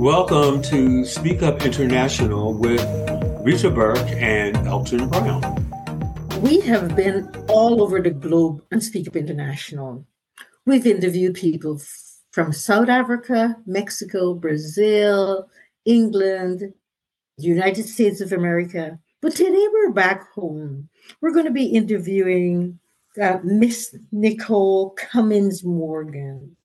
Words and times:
Welcome 0.00 0.62
to 0.62 1.04
Speak 1.04 1.42
Up 1.42 1.60
International 1.60 2.54
with 2.54 2.80
Rita 3.44 3.70
Burke 3.70 3.98
and 4.12 4.56
Elton 4.66 5.10
Brown. 5.10 5.42
We 6.40 6.60
have 6.60 6.96
been 6.96 7.30
all 7.50 7.82
over 7.82 8.00
the 8.00 8.08
globe 8.08 8.62
on 8.72 8.80
Speak 8.80 9.08
Up 9.08 9.14
International. 9.14 10.06
We've 10.64 10.86
interviewed 10.86 11.34
people 11.34 11.82
from 12.30 12.54
South 12.54 12.88
Africa, 12.88 13.58
Mexico, 13.66 14.32
Brazil, 14.32 15.50
England, 15.84 16.72
United 17.36 17.84
States 17.84 18.22
of 18.22 18.32
America. 18.32 18.98
But 19.20 19.36
today 19.36 19.68
we're 19.70 19.92
back 19.92 20.32
home. 20.32 20.88
We're 21.20 21.34
going 21.34 21.44
to 21.44 21.50
be 21.50 21.66
interviewing 21.66 22.78
uh, 23.20 23.40
Miss 23.44 23.94
Nicole 24.10 24.92
Cummings 24.92 25.62
Morgan. 25.62 26.56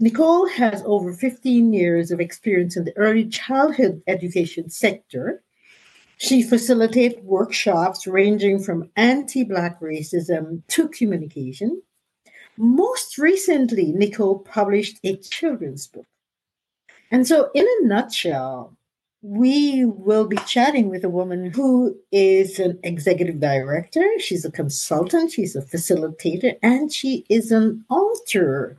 Nicole 0.00 0.46
has 0.46 0.82
over 0.86 1.12
15 1.12 1.72
years 1.72 2.12
of 2.12 2.20
experience 2.20 2.76
in 2.76 2.84
the 2.84 2.96
early 2.96 3.26
childhood 3.26 4.00
education 4.06 4.70
sector. 4.70 5.42
She 6.18 6.42
facilitates 6.42 7.20
workshops 7.22 8.06
ranging 8.06 8.62
from 8.62 8.90
anti 8.96 9.42
Black 9.42 9.80
racism 9.80 10.62
to 10.68 10.88
communication. 10.88 11.82
Most 12.56 13.18
recently, 13.18 13.92
Nicole 13.92 14.38
published 14.40 14.98
a 15.02 15.16
children's 15.16 15.88
book. 15.88 16.06
And 17.10 17.26
so, 17.26 17.50
in 17.54 17.64
a 17.64 17.86
nutshell, 17.86 18.76
we 19.22 19.84
will 19.84 20.28
be 20.28 20.36
chatting 20.38 20.88
with 20.90 21.02
a 21.02 21.08
woman 21.08 21.50
who 21.50 21.96
is 22.12 22.60
an 22.60 22.78
executive 22.84 23.40
director. 23.40 24.08
She's 24.18 24.44
a 24.44 24.50
consultant, 24.50 25.32
she's 25.32 25.56
a 25.56 25.62
facilitator, 25.62 26.56
and 26.62 26.92
she 26.92 27.24
is 27.28 27.50
an 27.50 27.84
author. 27.88 28.78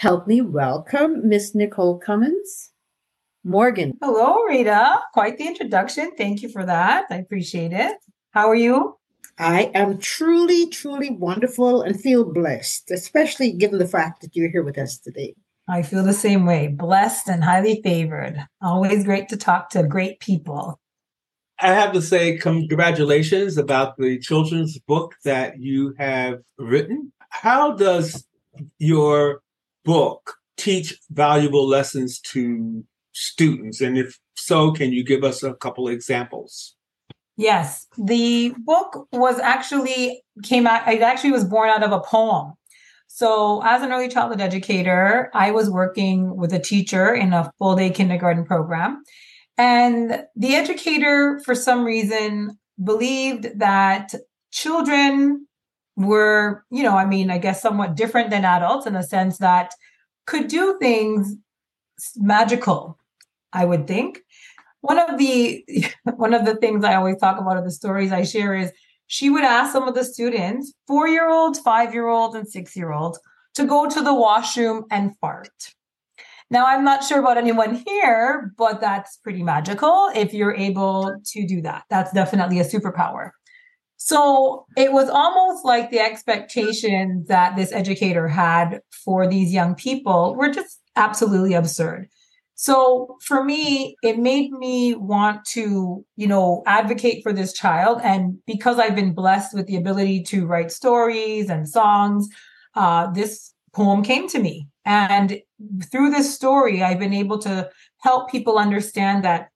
Help 0.00 0.26
me 0.26 0.40
welcome 0.40 1.28
Miss 1.28 1.54
Nicole 1.54 1.98
Cummings. 1.98 2.70
Morgan. 3.44 3.98
Hello, 4.00 4.44
Rita. 4.44 4.98
Quite 5.12 5.36
the 5.36 5.46
introduction. 5.46 6.12
Thank 6.16 6.40
you 6.40 6.48
for 6.48 6.64
that. 6.64 7.04
I 7.10 7.16
appreciate 7.16 7.74
it. 7.74 7.98
How 8.30 8.48
are 8.48 8.54
you? 8.54 8.96
I 9.38 9.70
am 9.74 9.98
truly, 9.98 10.70
truly 10.70 11.10
wonderful 11.10 11.82
and 11.82 12.00
feel 12.00 12.24
blessed, 12.24 12.90
especially 12.90 13.52
given 13.52 13.78
the 13.78 13.86
fact 13.86 14.22
that 14.22 14.34
you're 14.34 14.50
here 14.50 14.62
with 14.62 14.78
us 14.78 14.96
today. 14.96 15.34
I 15.68 15.82
feel 15.82 16.02
the 16.02 16.14
same 16.14 16.46
way. 16.46 16.68
Blessed 16.68 17.28
and 17.28 17.44
highly 17.44 17.82
favored. 17.84 18.38
Always 18.62 19.04
great 19.04 19.28
to 19.28 19.36
talk 19.36 19.68
to 19.72 19.82
great 19.82 20.18
people. 20.20 20.80
I 21.60 21.74
have 21.74 21.92
to 21.92 22.00
say, 22.00 22.38
congratulations 22.38 23.58
about 23.58 23.98
the 23.98 24.18
children's 24.18 24.78
book 24.78 25.16
that 25.26 25.60
you 25.60 25.94
have 25.98 26.38
written. 26.56 27.12
How 27.28 27.72
does 27.72 28.26
your 28.78 29.42
book 29.84 30.34
teach 30.56 30.98
valuable 31.10 31.66
lessons 31.66 32.20
to 32.20 32.84
students? 33.12 33.80
And 33.80 33.98
if 33.98 34.18
so, 34.34 34.72
can 34.72 34.92
you 34.92 35.04
give 35.04 35.24
us 35.24 35.42
a 35.42 35.54
couple 35.54 35.88
examples? 35.88 36.74
Yes, 37.36 37.86
the 37.96 38.54
book 38.58 39.08
was 39.12 39.38
actually 39.38 40.22
came 40.42 40.66
out. 40.66 40.86
It 40.86 41.00
actually 41.00 41.32
was 41.32 41.44
born 41.44 41.70
out 41.70 41.82
of 41.82 41.92
a 41.92 42.00
poem 42.00 42.54
so, 43.12 43.60
as 43.64 43.82
an 43.82 43.90
early 43.90 44.08
childhood 44.08 44.40
educator, 44.40 45.30
I 45.34 45.50
was 45.50 45.68
working 45.68 46.36
with 46.36 46.52
a 46.52 46.60
teacher 46.60 47.12
in 47.12 47.32
a 47.32 47.50
full 47.58 47.74
day 47.74 47.90
kindergarten 47.90 48.44
program. 48.44 49.02
And 49.58 50.24
the 50.36 50.54
educator, 50.54 51.40
for 51.44 51.56
some 51.56 51.84
reason, 51.84 52.56
believed 52.82 53.58
that 53.58 54.14
children 54.52 55.48
were, 55.96 56.64
you 56.70 56.82
know, 56.82 56.96
I 56.96 57.04
mean, 57.04 57.30
I 57.30 57.38
guess 57.38 57.62
somewhat 57.62 57.94
different 57.94 58.30
than 58.30 58.44
adults 58.44 58.86
in 58.86 58.94
the 58.94 59.02
sense 59.02 59.38
that 59.38 59.74
could 60.26 60.48
do 60.48 60.78
things 60.78 61.36
magical, 62.16 62.98
I 63.52 63.64
would 63.64 63.86
think. 63.86 64.20
One 64.80 64.98
of 64.98 65.18
the 65.18 65.64
one 66.16 66.34
of 66.34 66.44
the 66.44 66.56
things 66.56 66.84
I 66.84 66.94
always 66.94 67.18
talk 67.18 67.38
about 67.38 67.56
of 67.56 67.64
the 67.64 67.70
stories 67.70 68.12
I 68.12 68.24
share 68.24 68.54
is 68.54 68.72
she 69.06 69.28
would 69.28 69.44
ask 69.44 69.72
some 69.72 69.88
of 69.88 69.94
the 69.94 70.04
students, 70.04 70.72
four 70.86 71.08
year 71.08 71.28
olds, 71.28 71.58
five 71.58 71.92
year 71.92 72.06
olds, 72.06 72.34
and 72.34 72.48
six 72.48 72.76
year 72.76 72.92
olds, 72.92 73.18
to 73.54 73.64
go 73.64 73.88
to 73.88 74.00
the 74.00 74.14
washroom 74.14 74.84
and 74.90 75.16
fart. 75.18 75.74
Now, 76.52 76.66
I'm 76.66 76.84
not 76.84 77.04
sure 77.04 77.20
about 77.20 77.38
anyone 77.38 77.82
here, 77.86 78.52
but 78.58 78.80
that's 78.80 79.16
pretty 79.18 79.42
magical 79.42 80.10
if 80.16 80.34
you're 80.34 80.54
able 80.54 81.14
to 81.24 81.46
do 81.46 81.60
that. 81.62 81.84
That's 81.90 82.12
definitely 82.12 82.58
a 82.58 82.64
superpower. 82.64 83.30
So 84.02 84.64
it 84.78 84.92
was 84.92 85.10
almost 85.10 85.62
like 85.62 85.90
the 85.90 86.00
expectations 86.00 87.28
that 87.28 87.54
this 87.54 87.70
educator 87.70 88.28
had 88.28 88.80
for 88.90 89.28
these 89.28 89.52
young 89.52 89.74
people 89.74 90.34
were 90.36 90.48
just 90.48 90.80
absolutely 90.96 91.52
absurd. 91.52 92.08
So 92.54 93.18
for 93.20 93.44
me, 93.44 93.96
it 94.02 94.18
made 94.18 94.52
me 94.52 94.94
want 94.94 95.44
to, 95.48 96.04
you 96.16 96.26
know, 96.26 96.62
advocate 96.66 97.22
for 97.22 97.34
this 97.34 97.52
child. 97.52 98.00
And 98.02 98.38
because 98.46 98.78
I've 98.78 98.96
been 98.96 99.12
blessed 99.12 99.54
with 99.54 99.66
the 99.66 99.76
ability 99.76 100.22
to 100.24 100.46
write 100.46 100.72
stories 100.72 101.50
and 101.50 101.68
songs, 101.68 102.26
uh, 102.74 103.10
this 103.12 103.52
poem 103.74 104.02
came 104.02 104.28
to 104.28 104.38
me. 104.38 104.66
And 104.86 105.42
through 105.90 106.10
this 106.10 106.34
story, 106.34 106.82
I've 106.82 106.98
been 106.98 107.12
able 107.12 107.38
to 107.40 107.68
help 107.98 108.30
people 108.30 108.56
understand 108.56 109.24
that 109.24 109.50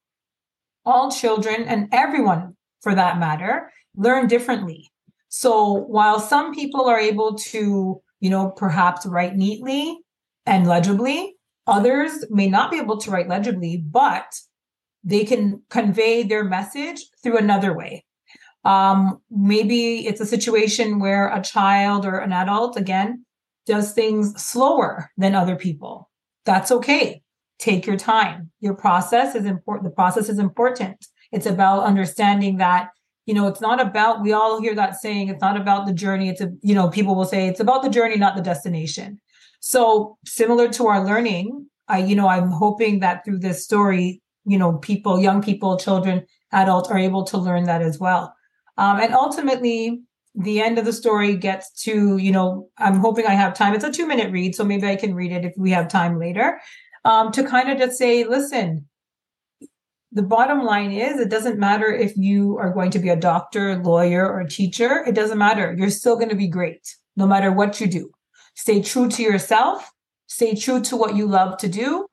all 0.85 1.11
children 1.11 1.63
and 1.63 1.89
everyone 1.93 2.57
for 2.85 2.95
that 2.95 3.19
matter 3.19 3.73
learn 3.97 4.29
differently. 4.29 4.93
So 5.29 5.73
while 5.73 6.21
some 6.21 6.55
people 6.55 6.85
are 6.85 6.99
able 6.99 7.35
to, 7.35 8.01
you 8.21 8.31
know, 8.31 8.51
perhaps 8.51 9.07
write 9.07 9.35
neatly 9.35 9.99
and 10.47 10.69
legibly, 10.69 11.35
Others 11.67 12.27
may 12.31 12.49
not 12.49 12.71
be 12.71 12.79
able 12.79 12.99
to 12.99 13.11
write 13.11 13.29
legibly, 13.29 13.79
but 13.79 14.35
they 15.03 15.25
can 15.25 15.63
convey 15.71 16.23
their 16.23 16.45
message 16.45 17.07
through 17.23 17.39
another 17.39 17.75
way. 17.75 18.05
Um, 18.65 19.21
maybe 19.31 20.07
it's 20.07 20.21
a 20.21 20.27
situation 20.27 20.99
where 20.99 21.29
a 21.29 21.43
child 21.43 22.07
or 22.07 22.19
an 22.19 22.33
adult, 22.33 22.77
again, 22.77 23.25
does 23.67 23.93
things 23.93 24.43
slower 24.43 25.11
than 25.17 25.35
other 25.35 25.57
people. 25.57 26.11
That's 26.45 26.71
okay. 26.71 27.23
Take 27.59 27.87
your 27.87 27.97
time. 27.97 28.51
Your 28.61 28.75
process 28.75 29.35
is 29.35 29.47
important. 29.47 29.85
The 29.85 29.95
process 29.95 30.29
is 30.29 30.39
important. 30.39 31.07
It's 31.35 31.47
about 31.47 31.85
understanding 31.85 32.59
that, 32.59 32.91
you 33.27 33.35
know, 33.35 33.49
it's 33.49 33.61
not 33.61 33.81
about, 33.81 34.23
we 34.23 34.33
all 34.33 34.61
hear 34.61 34.75
that 34.75 35.01
saying, 35.01 35.29
it's 35.29 35.41
not 35.41 35.57
about 35.57 35.87
the 35.87 35.93
journey. 35.93 36.29
It's 36.29 36.41
a, 36.41 36.53
you 36.63 36.75
know, 36.75 36.89
people 36.89 37.17
will 37.17 37.25
say 37.25 37.49
it's 37.49 37.61
about 37.61 37.83
the 37.83 37.91
journey, 37.91 38.17
not 38.17 38.37
the 38.37 38.43
destination. 38.43 39.21
So 39.61 40.17
similar 40.25 40.69
to 40.69 40.87
our 40.87 41.05
learning, 41.05 41.67
I, 41.89 41.99
you 41.99 42.15
know, 42.15 42.29
I'm 42.29 42.51
hoping 42.51 43.01
that 43.01 43.25
through 43.25 43.41
this 43.41 43.65
story, 43.65 44.23
you 44.45 44.59
know, 44.59 44.75
people, 44.79 45.19
young 45.19 45.43
people, 45.43 45.77
children, 45.77 46.25
adults 46.53 46.89
are 46.89 46.99
able 46.99 47.25
to 47.25 47.39
learn 47.39 47.65
that 47.65 47.83
as 47.83 47.99
well. 47.99 48.35
Um, 48.77 49.01
and 49.01 49.13
ultimately, 49.13 50.03
the 50.35 50.61
end 50.61 50.79
of 50.79 50.85
the 50.85 50.93
story 50.93 51.37
gets 51.37 51.71
to, 51.85 52.19
you 52.19 52.33
know, 52.33 52.69
I'm 52.79 52.99
hoping 53.01 53.27
I 53.27 53.35
have 53.35 53.55
time. 53.55 53.75
It's 53.75 53.85
a 53.85 53.93
two 53.93 54.07
minute 54.07 54.33
read, 54.33 54.55
so 54.55 54.65
maybe 54.65 54.87
I 54.87 54.97
can 54.97 55.15
read 55.15 55.33
it 55.33 55.45
if 55.45 55.55
we 55.57 55.71
have 55.71 55.89
time 55.89 56.19
later. 56.19 56.61
Um, 57.05 57.33
to 57.33 57.45
kind 57.45 57.71
of 57.71 57.79
just 57.79 57.99
say, 57.99 58.25
listen, 58.25 58.89
the 60.15 60.23
bottom 60.23 60.63
line 60.63 60.93
is 60.93 61.19
it 61.19 61.29
doesn't 61.29 61.59
matter 61.59 61.93
if 61.93 62.17
you 62.17 62.57
are 62.59 62.73
going 62.73 62.93
to 62.93 63.01
be 63.01 63.09
a 63.09 63.17
doctor, 63.17 63.77
lawyer, 63.83 64.33
or 64.33 64.45
teacher. 64.45 65.05
It 65.05 65.17
doesn't 65.17 65.39
matter. 65.39 65.75
You're 65.77 65.91
still 65.91 66.15
going 66.15 66.29
to 66.29 66.37
be 66.37 66.47
great 66.47 66.95
no 67.17 67.27
matter 67.27 67.51
what 67.51 67.81
you 67.81 67.89
do. 67.89 68.11
Stay 68.55 68.81
true 68.81 69.09
to 69.09 69.23
yourself, 69.23 69.91
stay 70.29 70.55
true 70.55 70.81
to 70.83 70.97
what 70.97 71.17
you 71.17 71.27
love 71.27 71.59
to 71.59 71.69
do, 71.69 72.07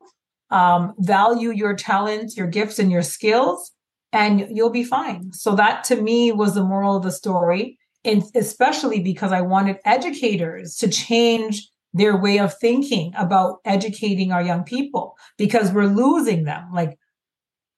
um, 0.50 0.96
value 0.98 1.52
your 1.52 1.76
talents, 1.76 2.36
your 2.36 2.48
gifts, 2.48 2.80
and 2.80 2.92
your 2.92 3.04
skills, 3.04 3.72
and 4.12 4.48
you'll 4.50 4.72
be 4.72 4.84
fine. 4.84 5.32
So, 5.32 5.56
that 5.56 5.84
to 5.86 6.02
me 6.02 6.32
was 6.32 6.56
the 6.56 6.64
moral 6.64 6.98
of 6.98 7.04
the 7.04 7.12
story. 7.12 7.78
And 8.04 8.24
especially 8.34 9.00
because 9.00 9.32
I 9.32 9.42
wanted 9.42 9.78
educators 9.86 10.76
to 10.78 10.90
change 10.90 11.70
their 11.94 12.18
way 12.18 12.40
of 12.40 12.58
thinking 12.58 13.14
about 13.16 13.60
educating 13.64 14.32
our 14.32 14.42
young 14.42 14.64
people 14.64 15.16
because 15.38 15.72
we're 15.72 15.86
losing 15.86 16.46
them. 16.46 16.68
Like, 16.74 16.98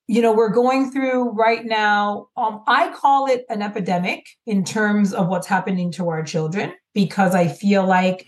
you 0.06 0.20
know, 0.20 0.32
we're 0.32 0.50
going 0.50 0.90
through 0.90 1.30
right 1.30 1.64
now, 1.64 2.28
um, 2.36 2.62
I 2.66 2.92
call 2.92 3.26
it 3.26 3.44
an 3.48 3.62
epidemic 3.62 4.26
in 4.46 4.64
terms 4.64 5.14
of 5.14 5.28
what's 5.28 5.46
happening 5.46 5.90
to 5.92 6.08
our 6.08 6.22
children 6.22 6.74
because 6.92 7.34
I 7.34 7.48
feel 7.48 7.86
like 7.86 8.26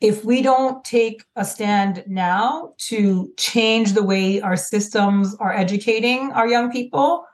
if 0.00 0.24
we 0.24 0.42
don't 0.42 0.84
take 0.84 1.24
a 1.36 1.44
stand 1.44 2.02
now 2.08 2.74
to 2.76 3.32
change 3.36 3.92
the 3.92 4.02
way 4.02 4.40
our 4.40 4.56
systems 4.56 5.36
are 5.38 5.52
educating 5.52 6.32
our 6.32 6.48
young 6.48 6.72
people, 6.72 7.24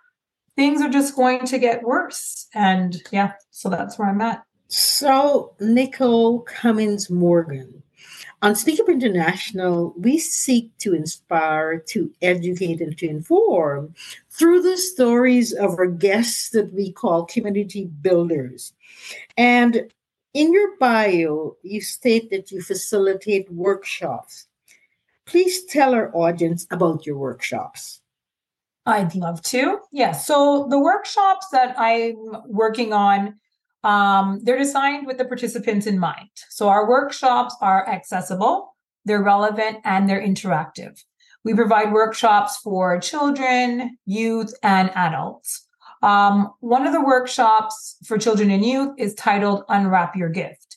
things 0.57 0.83
are 0.83 0.91
just 0.91 1.17
going 1.17 1.47
to 1.47 1.59
get 1.59 1.83
worse. 1.83 2.47
And 2.55 3.01
yeah, 3.11 3.33
so 3.51 3.71
that's 3.71 3.99
where 3.99 4.09
I'm 4.09 4.21
at. 4.21 4.43
So, 4.67 5.55
Nicole 5.61 6.41
Cummings 6.41 7.09
Morgan, 7.09 7.83
on 8.41 8.55
Speak 8.55 8.79
Up 8.81 8.89
International, 8.89 9.95
we 9.97 10.19
seek 10.19 10.77
to 10.79 10.95
inspire, 10.95 11.79
to 11.89 12.13
educate, 12.23 12.81
and 12.81 12.97
to 12.99 13.09
inform 13.09 13.95
through 14.31 14.63
the 14.63 14.77
stories 14.77 15.53
of 15.53 15.79
our 15.79 15.87
guests 15.87 16.51
that 16.51 16.73
we 16.73 16.93
call 16.93 17.25
community 17.27 17.87
builders. 17.87 18.73
And 19.37 19.93
in 20.35 20.53
your 20.53 20.77
bio, 20.79 21.57
you 21.63 21.81
state 21.81 22.31
that 22.31 22.53
you 22.53 22.63
facilitate 22.63 23.51
workshops. 23.51 24.47
please 25.29 25.65
tell 25.67 25.95
our 25.95 26.11
audience 26.17 26.67
about 26.71 27.07
your 27.07 27.19
workshops. 27.19 28.01
I'd 28.87 29.15
love 29.15 29.43
to. 29.43 29.81
Yeah. 29.93 30.13
So 30.13 30.67
the 30.71 30.79
workshops 30.79 31.47
that 31.53 31.79
I'm 31.79 32.17
working 32.47 32.93
on, 32.95 33.39
um, 33.85 34.41
they're 34.43 34.59
designed 34.59 35.07
with 35.07 35.19
the 35.19 35.25
participants 35.25 35.87
in 35.87 35.99
mind. 35.99 36.31
So 36.51 36.69
our 36.69 36.89
workshops 36.89 37.55
are 37.61 37.89
accessible, 37.89 38.75
they're 39.05 39.23
relevant, 39.23 39.79
and 39.85 40.09
they're 40.09 40.23
interactive. 40.23 41.03
We 41.45 41.55
provide 41.55 41.93
workshops 41.93 42.59
for 42.59 42.99
children, 43.01 43.97
youth, 44.05 44.53
and 44.63 44.91
adults. 44.95 45.67
Um, 46.03 46.53
one 46.61 46.87
of 46.87 46.93
the 46.93 47.05
workshops 47.05 47.97
for 48.05 48.19
children 48.19 48.51
and 48.51 48.65
youth 48.65 48.95
is 48.99 49.15
titled 49.15 49.65
Unwrap 49.69 50.15
Your 50.15 50.29
Gift. 50.29 50.77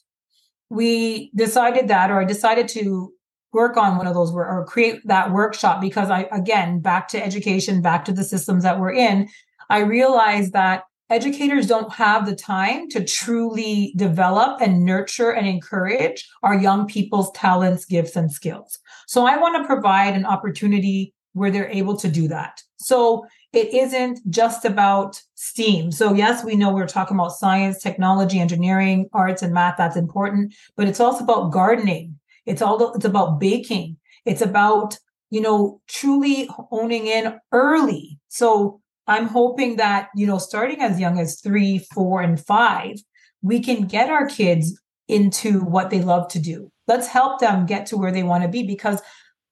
We 0.69 1.31
decided 1.35 1.89
that, 1.89 2.09
or 2.09 2.21
I 2.21 2.25
decided 2.25 2.67
to 2.69 3.13
work 3.53 3.75
on 3.75 3.97
one 3.97 4.07
of 4.07 4.13
those 4.13 4.31
or 4.31 4.65
create 4.65 5.05
that 5.05 5.31
workshop 5.31 5.81
because 5.81 6.09
I, 6.09 6.21
again, 6.31 6.79
back 6.79 7.09
to 7.09 7.23
education, 7.23 7.81
back 7.81 8.05
to 8.05 8.13
the 8.13 8.23
systems 8.23 8.63
that 8.63 8.79
we're 8.79 8.93
in, 8.93 9.27
I 9.69 9.79
realized 9.79 10.53
that 10.53 10.83
educators 11.11 11.67
don't 11.67 11.93
have 11.93 12.25
the 12.25 12.35
time 12.35 12.89
to 12.89 13.03
truly 13.03 13.93
develop 13.97 14.61
and 14.61 14.85
nurture 14.85 15.31
and 15.31 15.45
encourage 15.45 16.27
our 16.41 16.55
young 16.55 16.87
people's 16.87 17.31
talents, 17.33 17.85
gifts, 17.85 18.15
and 18.15 18.31
skills. 18.31 18.79
So 19.07 19.25
I 19.25 19.37
want 19.37 19.61
to 19.61 19.67
provide 19.67 20.15
an 20.15 20.25
opportunity 20.25 21.13
where 21.33 21.51
they're 21.51 21.69
able 21.69 21.97
to 21.97 22.09
do 22.09 22.27
that. 22.29 22.61
So 22.77 23.25
it 23.53 23.73
isn't 23.73 24.19
just 24.29 24.65
about 24.65 25.21
STEAM. 25.35 25.91
So 25.91 26.13
yes, 26.13 26.43
we 26.43 26.55
know 26.55 26.73
we're 26.73 26.87
talking 26.87 27.17
about 27.17 27.33
science, 27.33 27.81
technology, 27.81 28.39
engineering, 28.39 29.07
arts, 29.13 29.41
and 29.41 29.53
math. 29.53 29.77
That's 29.77 29.97
important, 29.97 30.55
but 30.75 30.87
it's 30.87 30.99
also 30.99 31.23
about 31.23 31.51
gardening. 31.51 32.17
It's 32.45 32.61
all 32.61 32.93
it's 32.93 33.05
about 33.05 33.39
baking. 33.39 33.97
It's 34.25 34.41
about 34.41 34.97
you 35.29 35.41
know 35.41 35.81
truly 35.87 36.49
owning 36.71 37.07
in 37.07 37.37
early. 37.51 38.19
So 38.29 38.80
I'm 39.07 39.27
hoping 39.27 39.77
that 39.77 40.09
you 40.15 40.27
know 40.27 40.37
starting 40.37 40.81
as 40.81 40.99
young 40.99 41.19
as 41.19 41.39
three, 41.41 41.79
four, 41.93 42.21
and 42.21 42.43
five, 42.43 42.95
we 43.41 43.59
can 43.59 43.87
get 43.87 44.09
our 44.09 44.27
kids 44.27 44.79
into 45.07 45.59
what 45.61 45.89
they 45.89 46.01
love 46.01 46.27
to 46.29 46.39
do. 46.39 46.71
Let's 46.87 47.07
help 47.07 47.39
them 47.39 47.65
get 47.65 47.85
to 47.87 47.97
where 47.97 48.11
they 48.11 48.23
want 48.23 48.43
to 48.43 48.49
be 48.49 48.63
because 48.63 49.01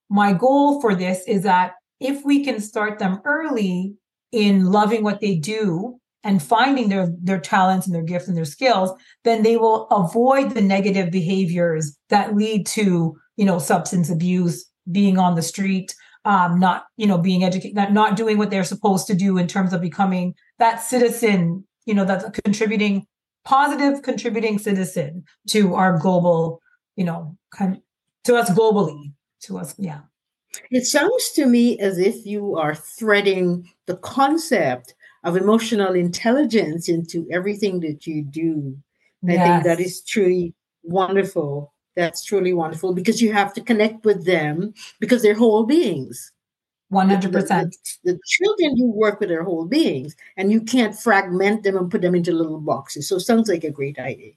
my 0.08 0.32
goal 0.32 0.80
for 0.80 0.94
this 0.94 1.22
is 1.26 1.42
that 1.44 1.74
if 2.00 2.24
we 2.24 2.44
can 2.44 2.60
start 2.60 2.98
them 2.98 3.20
early 3.24 3.94
in 4.32 4.66
loving 4.66 5.04
what 5.04 5.20
they 5.20 5.36
do 5.36 5.98
and 6.24 6.42
finding 6.42 6.88
their 6.88 7.08
their 7.22 7.40
talents 7.40 7.86
and 7.86 7.94
their 7.94 8.02
gifts 8.02 8.28
and 8.28 8.36
their 8.36 8.44
skills 8.44 8.90
then 9.24 9.42
they 9.42 9.56
will 9.56 9.86
avoid 9.88 10.50
the 10.50 10.60
negative 10.60 11.10
behaviors 11.10 11.96
that 12.10 12.36
lead 12.36 12.66
to 12.66 13.16
you 13.36 13.44
know 13.44 13.58
substance 13.58 14.10
abuse 14.10 14.66
being 14.90 15.18
on 15.18 15.34
the 15.34 15.42
street 15.42 15.94
um, 16.24 16.58
not 16.58 16.84
you 16.96 17.06
know 17.06 17.18
being 17.18 17.44
educated 17.44 17.74
not, 17.74 17.92
not 17.92 18.16
doing 18.16 18.38
what 18.38 18.50
they're 18.50 18.64
supposed 18.64 19.06
to 19.06 19.14
do 19.14 19.38
in 19.38 19.46
terms 19.46 19.72
of 19.72 19.80
becoming 19.80 20.34
that 20.58 20.82
citizen 20.82 21.64
you 21.86 21.94
know 21.94 22.04
that's 22.04 22.24
a 22.24 22.30
contributing 22.30 23.06
positive 23.44 24.02
contributing 24.02 24.58
citizen 24.58 25.24
to 25.48 25.74
our 25.74 25.98
global 25.98 26.60
you 26.96 27.04
know 27.04 27.36
kind 27.54 27.76
of, 27.76 27.82
to 28.24 28.36
us 28.36 28.50
globally 28.50 29.12
to 29.40 29.58
us 29.58 29.74
yeah 29.78 30.00
it 30.70 30.84
sounds 30.84 31.30
to 31.32 31.46
me 31.46 31.78
as 31.78 31.98
if 31.98 32.26
you 32.26 32.56
are 32.56 32.74
threading 32.74 33.68
the 33.86 33.96
concept 33.96 34.94
of 35.24 35.36
emotional 35.36 35.94
intelligence 35.94 36.88
into 36.88 37.26
everything 37.30 37.80
that 37.80 38.06
you 38.06 38.22
do. 38.22 38.76
Yes. 39.22 39.38
I 39.38 39.44
think 39.44 39.64
that 39.64 39.80
is 39.80 40.02
truly 40.02 40.54
wonderful. 40.82 41.72
That's 42.00 42.24
truly 42.24 42.54
wonderful 42.54 42.94
because 42.94 43.20
you 43.20 43.34
have 43.34 43.52
to 43.52 43.60
connect 43.60 44.06
with 44.06 44.24
them 44.24 44.72
because 45.00 45.20
they're 45.20 45.34
whole 45.34 45.66
beings. 45.66 46.32
100%. 46.90 47.20
The, 47.20 47.38
the, 47.38 47.72
the, 48.04 48.18
children 48.26 48.78
you 48.78 48.86
work 48.86 49.20
with 49.20 49.30
are 49.30 49.44
whole 49.44 49.66
beings 49.66 50.16
and 50.38 50.50
you 50.50 50.62
can't 50.62 50.98
fragment 50.98 51.62
them 51.62 51.76
and 51.76 51.90
put 51.90 52.00
them 52.00 52.14
into 52.14 52.32
little 52.32 52.58
boxes. 52.58 53.06
So 53.06 53.18
sounds 53.18 53.50
like 53.50 53.64
a 53.64 53.70
great 53.70 53.98
idea. 53.98 54.32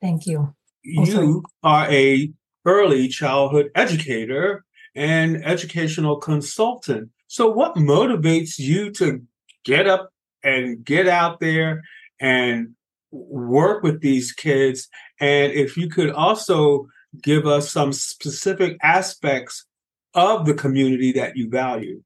Thank 0.00 0.24
you. 0.24 0.54
You 0.82 1.42
are 1.64 1.90
a 1.90 2.32
early 2.64 3.08
childhood 3.08 3.72
educator 3.74 4.64
and 4.94 5.44
educational 5.44 6.16
consultant. 6.16 7.10
So 7.26 7.50
what 7.50 7.74
motivates 7.74 8.56
you 8.56 8.92
to 8.92 9.20
get 9.64 9.88
up 9.88 10.12
and 10.44 10.84
get 10.84 11.08
out 11.08 11.40
there 11.40 11.82
and 12.20 12.76
work 13.10 13.82
with 13.82 14.00
these 14.00 14.32
kids. 14.32 14.88
And 15.20 15.52
if 15.52 15.76
you 15.76 15.88
could 15.88 16.10
also 16.10 16.86
give 17.22 17.46
us 17.46 17.70
some 17.70 17.92
specific 17.92 18.76
aspects 18.82 19.66
of 20.14 20.46
the 20.46 20.54
community 20.54 21.12
that 21.12 21.36
you 21.36 21.48
value. 21.48 22.02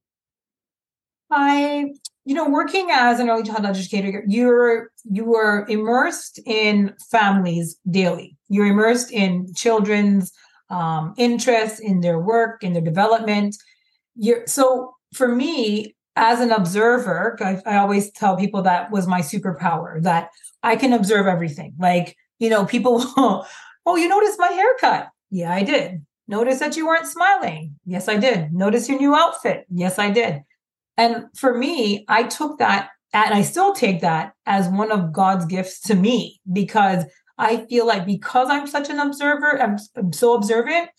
I, 1.31 1.93
you 2.25 2.35
know, 2.35 2.49
working 2.49 2.89
as 2.91 3.19
an 3.19 3.29
early 3.29 3.43
childhood 3.43 3.77
educator, 3.77 4.23
you're 4.27 4.91
you 5.05 5.35
are 5.35 5.67
immersed 5.69 6.41
in 6.47 6.95
families 7.11 7.77
daily. 7.91 8.37
You're 8.49 8.67
immersed 8.67 9.11
in 9.11 9.53
children's 9.55 10.33
um, 10.71 11.15
interests, 11.17 11.81
in 11.81 12.01
their 12.01 12.19
work, 12.19 12.62
in 12.62 12.73
their 12.73 12.83
development. 12.83 13.56
You're 14.17 14.47
so 14.47 14.95
for 15.12 15.29
me, 15.29 15.95
as 16.17 16.41
an 16.41 16.53
observer, 16.53 17.37
I, 17.41 17.61
I, 17.67 17.79
always 17.79 18.11
tell 18.12 18.37
people 18.37 18.62
that 18.62 18.91
was 18.91 19.06
my 19.06 19.21
superpower 19.21 20.01
that 20.03 20.31
I 20.62 20.77
can 20.77 20.93
observe 20.93 21.27
everything. 21.27 21.75
Like, 21.79 22.17
you 22.39 22.51
know, 22.51 22.65
people, 22.65 23.05
oh, 23.87 23.97
you 23.97 24.09
noticed 24.09 24.39
my 24.39 24.49
haircut? 24.49 25.09
Yeah, 25.31 25.53
I 25.53 25.63
did. 25.63 26.05
Notice 26.27 26.59
that 26.61 26.77
you 26.77 26.87
weren't 26.87 27.07
smiling? 27.07 27.77
Yes, 27.85 28.09
I 28.09 28.17
did. 28.17 28.53
Notice 28.53 28.89
your 28.89 28.99
new 28.99 29.15
outfit? 29.15 29.67
Yes, 29.71 29.99
I 29.99 30.11
did. 30.11 30.43
And 30.97 31.27
for 31.37 31.57
me, 31.57 32.05
I 32.09 32.23
took 32.23 32.59
that 32.59 32.91
and 33.13 33.35
I 33.35 33.43
still 33.43 33.73
take 33.73 34.01
that 34.01 34.33
as 34.47 34.69
one 34.69 34.91
of 34.91 35.13
God's 35.13 35.47
gifts 35.47 35.81
to 35.83 35.95
me 35.95 36.41
because 36.53 37.05
I 37.39 37.67
feel 37.67 37.87
like 37.87 38.07
because 38.07 38.49
I'm 38.51 38.67
such 38.67 38.89
an 38.89 38.99
observer, 38.99 39.61
I'm, 39.61 39.77
I'm 39.97 40.13
so 40.13 40.35
observant, 40.35 40.91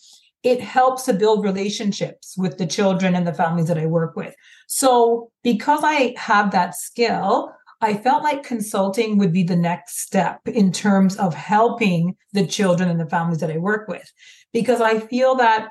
it 0.43 0.61
helps 0.61 1.03
to 1.03 1.13
build 1.13 1.43
relationships 1.43 2.35
with 2.37 2.57
the 2.57 2.67
children 2.67 3.15
and 3.15 3.25
the 3.25 3.33
families 3.33 3.67
that 3.67 3.79
I 3.79 3.87
work 3.87 4.15
with. 4.15 4.35
So, 4.67 5.31
because 5.43 5.81
I 5.83 6.13
have 6.17 6.51
that 6.51 6.75
skill, 6.75 7.51
I 7.81 7.95
felt 7.95 8.23
like 8.23 8.43
consulting 8.43 9.17
would 9.17 9.33
be 9.33 9.43
the 9.43 9.55
next 9.55 10.01
step 10.01 10.39
in 10.47 10.71
terms 10.71 11.17
of 11.17 11.33
helping 11.33 12.15
the 12.33 12.47
children 12.47 12.89
and 12.89 12.99
the 12.99 13.09
families 13.09 13.39
that 13.39 13.51
I 13.51 13.57
work 13.57 13.87
with. 13.87 14.11
Because 14.53 14.81
I 14.81 14.99
feel 14.99 15.35
that 15.35 15.69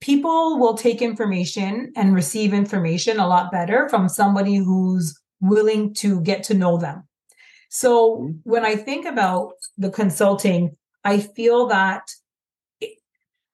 people 0.00 0.58
will 0.58 0.74
take 0.74 1.02
information 1.02 1.92
and 1.96 2.14
receive 2.14 2.54
information 2.54 3.18
a 3.18 3.28
lot 3.28 3.52
better 3.52 3.88
from 3.88 4.08
somebody 4.08 4.56
who's 4.56 5.18
willing 5.40 5.94
to 5.94 6.20
get 6.22 6.42
to 6.44 6.54
know 6.54 6.78
them. 6.78 7.06
So, 7.68 8.16
mm-hmm. 8.16 8.30
when 8.44 8.64
I 8.64 8.76
think 8.76 9.06
about 9.06 9.52
the 9.78 9.90
consulting, 9.90 10.76
I 11.04 11.20
feel 11.20 11.66
that 11.68 12.10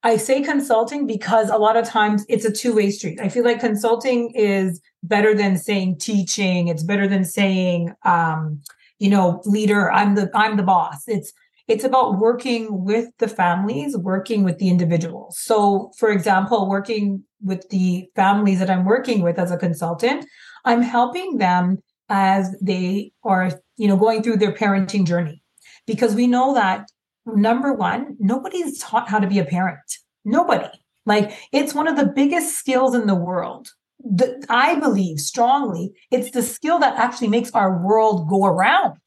I 0.03 0.17
say 0.17 0.41
consulting 0.41 1.07
because 1.07 1.51
a 1.51 1.59
lot 1.59 1.77
of 1.77 1.85
times 1.85 2.25
it's 2.29 2.45
a 2.45 2.53
two 2.53 2.75
way 2.75 2.91
street. 2.91 3.21
I 3.21 3.29
feel 3.29 3.45
like 3.45 3.59
consulting 3.59 4.31
is 4.35 4.81
better 5.09 5.35
than 5.35 5.57
saying 5.57 5.99
teaching. 5.99 6.69
It's 6.69 6.83
better 6.83 7.07
than 7.09 7.25
saying, 7.25 7.93
um, 8.05 8.63
you 8.99 9.11
know, 9.11 9.43
leader. 9.45 9.91
I'm 9.91 10.15
the 10.15 10.31
I'm 10.35 10.57
the 10.57 10.63
boss. 10.63 11.05
It's 11.07 11.33
it's 11.69 11.85
about 11.85 12.19
working 12.19 12.85
with 12.85 13.09
the 13.19 13.29
families, 13.29 13.97
working 13.97 14.45
with 14.45 14.59
the 14.59 14.69
individuals. 14.69 15.39
So, 15.39 15.91
for 15.99 16.11
example, 16.11 16.69
working 16.69 17.25
with 17.43 17.69
the 17.71 18.09
families 18.15 18.61
that 18.61 18.71
I'm 18.71 18.85
working 18.85 19.23
with 19.23 19.39
as 19.39 19.51
a 19.51 19.57
consultant, 19.57 20.27
I'm 20.65 20.83
helping 20.83 21.39
them 21.39 21.83
as 22.09 22.55
they 22.61 23.13
are, 23.25 23.51
you 23.77 23.89
know, 23.89 23.97
going 23.97 24.23
through 24.23 24.37
their 24.37 24.53
parenting 24.53 25.05
journey, 25.07 25.43
because 25.87 26.15
we 26.15 26.27
know 26.27 26.55
that 26.55 26.89
number 27.27 27.73
one, 27.73 28.17
nobody's 28.21 28.79
taught 28.79 29.09
how 29.09 29.19
to 29.19 29.27
be 29.27 29.41
a 29.41 29.45
parent. 29.45 29.99
Nobody. 30.25 30.71
Like 31.05 31.33
it's 31.53 31.75
one 31.75 31.89
of 31.89 31.97
the 31.97 32.07
biggest 32.07 32.57
skills 32.57 32.95
in 32.95 33.07
the 33.07 33.15
world. 33.15 33.69
The, 33.99 34.45
I 34.49 34.79
believe 34.79 35.19
strongly 35.21 35.93
it's 36.11 36.31
the 36.31 36.43
skill 36.43 36.79
that 36.79 36.99
actually 36.99 37.29
makes 37.29 37.51
our 37.53 37.83
world 37.83 38.29
go 38.29 38.45
around. 38.45 38.99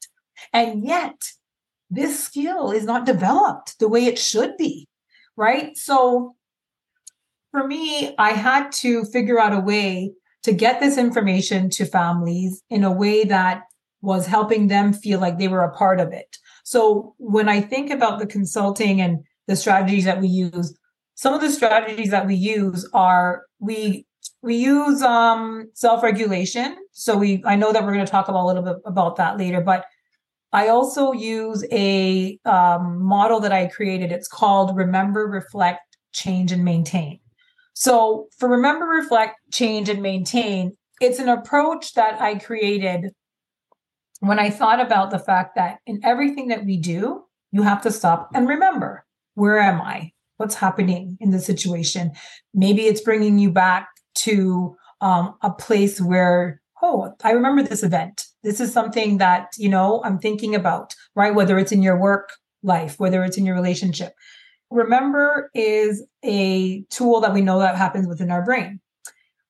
And 0.54 0.84
yet, 0.86 1.22
this 1.90 2.24
skill 2.24 2.72
is 2.72 2.86
not 2.86 3.06
developed 3.06 3.80
the 3.80 3.88
way 3.88 4.06
it 4.06 4.20
should 4.20 4.58
be. 4.58 4.88
Right. 5.36 5.78
So, 5.78 6.36
for 7.52 7.66
me, 7.66 8.14
I 8.18 8.32
had 8.32 8.72
to 8.74 9.06
figure 9.06 9.40
out 9.40 9.54
a 9.54 9.60
way 9.60 10.14
to 10.44 10.54
get 10.54 10.80
this 10.80 10.98
information 10.98 11.70
to 11.72 11.86
families 11.86 12.64
in 12.70 12.84
a 12.84 12.92
way 12.92 13.24
that 13.26 13.64
was 14.02 14.26
helping 14.26 14.68
them 14.68 14.94
feel 14.94 15.20
like 15.20 15.38
they 15.38 15.48
were 15.48 15.64
a 15.64 15.76
part 15.76 16.00
of 16.00 16.14
it. 16.14 16.38
So 16.64 17.16
when 17.18 17.50
I 17.50 17.62
think 17.62 17.92
about 17.92 18.20
the 18.20 18.28
consulting 18.28 19.02
and 19.02 19.24
the 19.48 19.56
strategies 19.56 20.06
that 20.06 20.22
we 20.22 20.28
use, 20.28 20.78
some 21.16 21.34
of 21.34 21.42
the 21.42 21.50
strategies 21.50 22.12
that 22.12 22.28
we 22.28 22.36
use 22.36 22.88
are 22.94 23.44
we 23.60 24.06
we 24.42 24.56
use 24.56 25.02
um, 25.02 25.70
self-regulation. 25.74 26.78
So 26.92 27.18
we 27.18 27.44
I 27.46 27.56
know 27.56 27.74
that 27.74 27.84
we're 27.84 27.94
going 27.94 28.06
to 28.06 28.12
talk 28.12 28.28
about 28.28 28.44
a 28.44 28.48
little 28.48 28.64
bit 28.64 28.78
about 28.86 29.18
that 29.18 29.38
later, 29.38 29.62
but 29.62 29.86
I 30.52 30.70
also 30.70 31.12
use 31.12 31.64
a 31.72 32.40
um, 32.46 33.04
model 33.04 33.40
that 33.42 33.52
I 33.52 33.68
created. 33.68 34.12
It's 34.12 34.28
called 34.28 34.76
Remember, 34.76 35.28
Reflect, 35.28 35.98
Change, 36.12 36.52
and 36.52 36.64
Maintain. 36.64 37.20
So 37.80 38.28
for 38.38 38.50
remember, 38.50 38.86
reflect, 38.86 39.38
change, 39.54 39.88
and 39.88 40.02
maintain, 40.02 40.76
it's 41.00 41.18
an 41.18 41.30
approach 41.30 41.94
that 41.94 42.20
I 42.20 42.38
created 42.38 43.12
when 44.20 44.38
I 44.38 44.50
thought 44.50 44.82
about 44.82 45.12
the 45.12 45.20
fact 45.20 45.56
that 45.56 45.78
in 45.86 46.02
everything 46.04 46.50
that 46.50 46.66
we 46.66 46.76
do, 46.76 47.24
you 47.54 47.62
have 47.62 47.82
to 47.84 47.92
stop 47.92 48.32
and 48.34 48.50
remember 48.50 49.06
where 49.36 49.60
am 49.60 49.80
I? 49.80 50.12
What's 50.36 50.56
happening 50.56 51.18
in 51.22 51.32
the 51.32 51.40
situation? 51.40 52.12
Maybe 52.54 52.82
it's 52.82 53.00
bringing 53.00 53.40
you 53.40 53.50
back 53.50 53.88
to 54.24 54.76
um, 55.02 55.36
a 55.42 55.52
place 55.52 56.02
where, 56.02 56.62
oh, 56.82 57.14
I 57.24 57.32
remember 57.32 57.64
this 57.64 57.84
event. 57.84 58.26
This 58.44 58.60
is 58.60 58.72
something 58.72 59.18
that, 59.18 59.54
you 59.58 59.70
know, 59.70 60.02
I'm 60.04 60.20
thinking 60.20 60.56
about, 60.56 60.96
right? 61.16 61.34
Whether 61.36 61.58
it's 61.60 61.72
in 61.72 61.82
your 61.82 61.98
work 61.98 62.32
life, 62.64 63.00
whether 63.00 63.24
it's 63.24 63.38
in 63.38 63.46
your 63.46 63.56
relationship. 63.56 64.14
Remember 64.70 65.50
is 65.56 66.06
a 66.24 66.84
tool 66.90 67.22
that 67.22 67.34
we 67.34 67.42
know 67.42 67.60
that 67.60 67.76
happens 67.76 68.08
within 68.08 68.32
our 68.32 68.44
brain. 68.44 68.80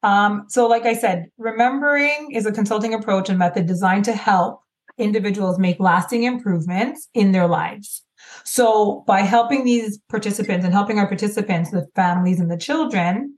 Um, 0.02 0.46
so, 0.48 0.68
like 0.68 0.86
I 0.86 0.94
said, 0.94 1.30
remembering 1.38 2.32
is 2.32 2.46
a 2.46 2.52
consulting 2.52 2.94
approach 2.94 3.28
and 3.30 3.38
method 3.38 3.66
designed 3.66 4.06
to 4.06 4.14
help 4.14 4.62
individuals 4.98 5.60
make 5.60 5.80
lasting 5.80 6.24
improvements 6.24 7.10
in 7.14 7.32
their 7.32 7.48
lives. 7.48 8.04
So, 8.46 9.04
by 9.08 9.22
helping 9.22 9.66
these 9.66 9.98
participants 10.10 10.64
and 10.64 10.74
helping 10.74 11.00
our 11.00 11.08
participants, 11.08 11.72
the 11.72 11.88
families 11.96 12.40
and 12.40 12.50
the 12.50 12.58
children, 12.58 13.36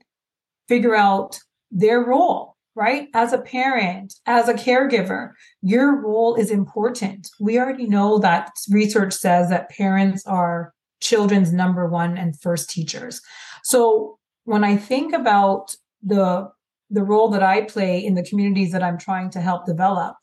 figure 0.72 0.96
out 0.96 1.38
their 1.70 2.00
role, 2.00 2.56
right? 2.74 3.08
As 3.12 3.34
a 3.34 3.42
parent, 3.56 4.14
as 4.24 4.48
a 4.48 4.54
caregiver, 4.54 5.32
your 5.60 6.00
role 6.00 6.34
is 6.34 6.50
important. 6.50 7.28
We 7.38 7.58
already 7.58 7.86
know 7.86 8.18
that 8.20 8.52
research 8.70 9.12
says 9.12 9.50
that 9.50 9.68
parents 9.68 10.26
are 10.26 10.72
children's 11.00 11.52
number 11.52 11.86
one 11.86 12.16
and 12.16 12.40
first 12.40 12.70
teachers. 12.70 13.20
So, 13.62 14.18
when 14.44 14.64
I 14.64 14.76
think 14.76 15.12
about 15.12 15.76
the 16.02 16.48
the 16.88 17.04
role 17.04 17.28
that 17.34 17.42
I 17.42 17.62
play 17.62 18.04
in 18.04 18.14
the 18.14 18.24
communities 18.24 18.72
that 18.72 18.82
I'm 18.82 18.98
trying 18.98 19.28
to 19.30 19.40
help 19.42 19.66
develop, 19.66 20.16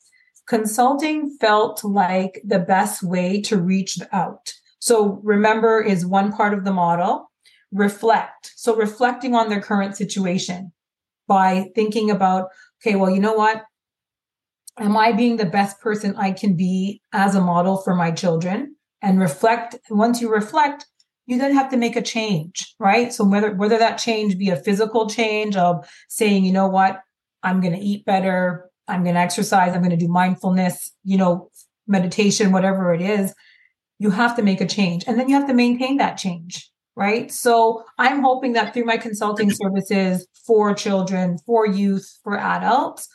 consulting 0.48 1.30
felt 1.40 1.84
like 1.84 2.40
the 2.44 2.58
best 2.58 3.04
way 3.04 3.40
to 3.42 3.56
reach 3.56 3.98
out. 4.12 4.52
So 4.80 5.20
remember 5.22 5.80
is 5.80 6.06
one 6.06 6.32
part 6.32 6.54
of 6.54 6.64
the 6.64 6.72
model. 6.72 7.29
Reflect. 7.72 8.52
So 8.56 8.76
reflecting 8.76 9.34
on 9.34 9.48
their 9.48 9.60
current 9.60 9.96
situation 9.96 10.72
by 11.28 11.70
thinking 11.74 12.10
about, 12.10 12.48
okay, 12.80 12.96
well, 12.96 13.10
you 13.10 13.20
know 13.20 13.34
what? 13.34 13.62
Am 14.78 14.96
I 14.96 15.12
being 15.12 15.36
the 15.36 15.46
best 15.46 15.80
person 15.80 16.16
I 16.16 16.32
can 16.32 16.56
be 16.56 17.02
as 17.12 17.34
a 17.34 17.40
model 17.40 17.76
for 17.76 17.94
my 17.94 18.10
children? 18.10 18.76
And 19.02 19.20
reflect. 19.20 19.76
Once 19.88 20.20
you 20.20 20.30
reflect, 20.30 20.86
you 21.26 21.38
then 21.38 21.54
have 21.54 21.70
to 21.70 21.76
make 21.76 21.96
a 21.96 22.02
change, 22.02 22.74
right? 22.78 23.12
So 23.12 23.24
whether 23.24 23.54
whether 23.54 23.78
that 23.78 23.98
change 23.98 24.36
be 24.36 24.50
a 24.50 24.56
physical 24.56 25.08
change 25.08 25.56
of 25.56 25.88
saying, 26.08 26.44
you 26.44 26.52
know 26.52 26.66
what, 26.66 27.00
I'm 27.42 27.60
going 27.60 27.74
to 27.74 27.80
eat 27.80 28.04
better, 28.04 28.68
I'm 28.88 29.04
going 29.04 29.14
to 29.14 29.20
exercise, 29.20 29.72
I'm 29.72 29.82
going 29.82 29.90
to 29.90 29.96
do 29.96 30.08
mindfulness, 30.08 30.92
you 31.04 31.16
know, 31.16 31.50
meditation, 31.86 32.52
whatever 32.52 32.92
it 32.92 33.00
is, 33.00 33.34
you 33.98 34.10
have 34.10 34.36
to 34.36 34.42
make 34.42 34.60
a 34.60 34.66
change 34.66 35.04
and 35.06 35.18
then 35.18 35.28
you 35.28 35.36
have 35.36 35.48
to 35.48 35.54
maintain 35.54 35.98
that 35.98 36.16
change, 36.16 36.69
right? 36.96 37.30
So 37.32 37.84
I'm 37.98 38.22
hoping 38.22 38.52
that 38.54 38.74
through 38.74 38.84
my 38.84 38.96
consulting 38.96 39.50
services 39.50 40.26
for 40.46 40.74
children, 40.74 41.38
for 41.46 41.66
youth, 41.66 42.18
for 42.22 42.38
adults, 42.38 43.08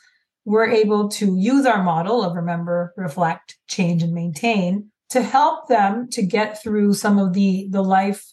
we're 0.44 0.68
able 0.68 1.08
to 1.08 1.36
use 1.36 1.66
our 1.66 1.82
model 1.82 2.22
of 2.22 2.36
remember, 2.36 2.92
reflect, 2.96 3.56
change 3.68 4.02
and 4.02 4.14
maintain 4.14 4.90
to 5.10 5.22
help 5.22 5.68
them 5.68 6.08
to 6.10 6.22
get 6.22 6.62
through 6.62 6.94
some 6.94 7.18
of 7.18 7.32
the 7.32 7.68
the 7.70 7.82
life 7.82 8.32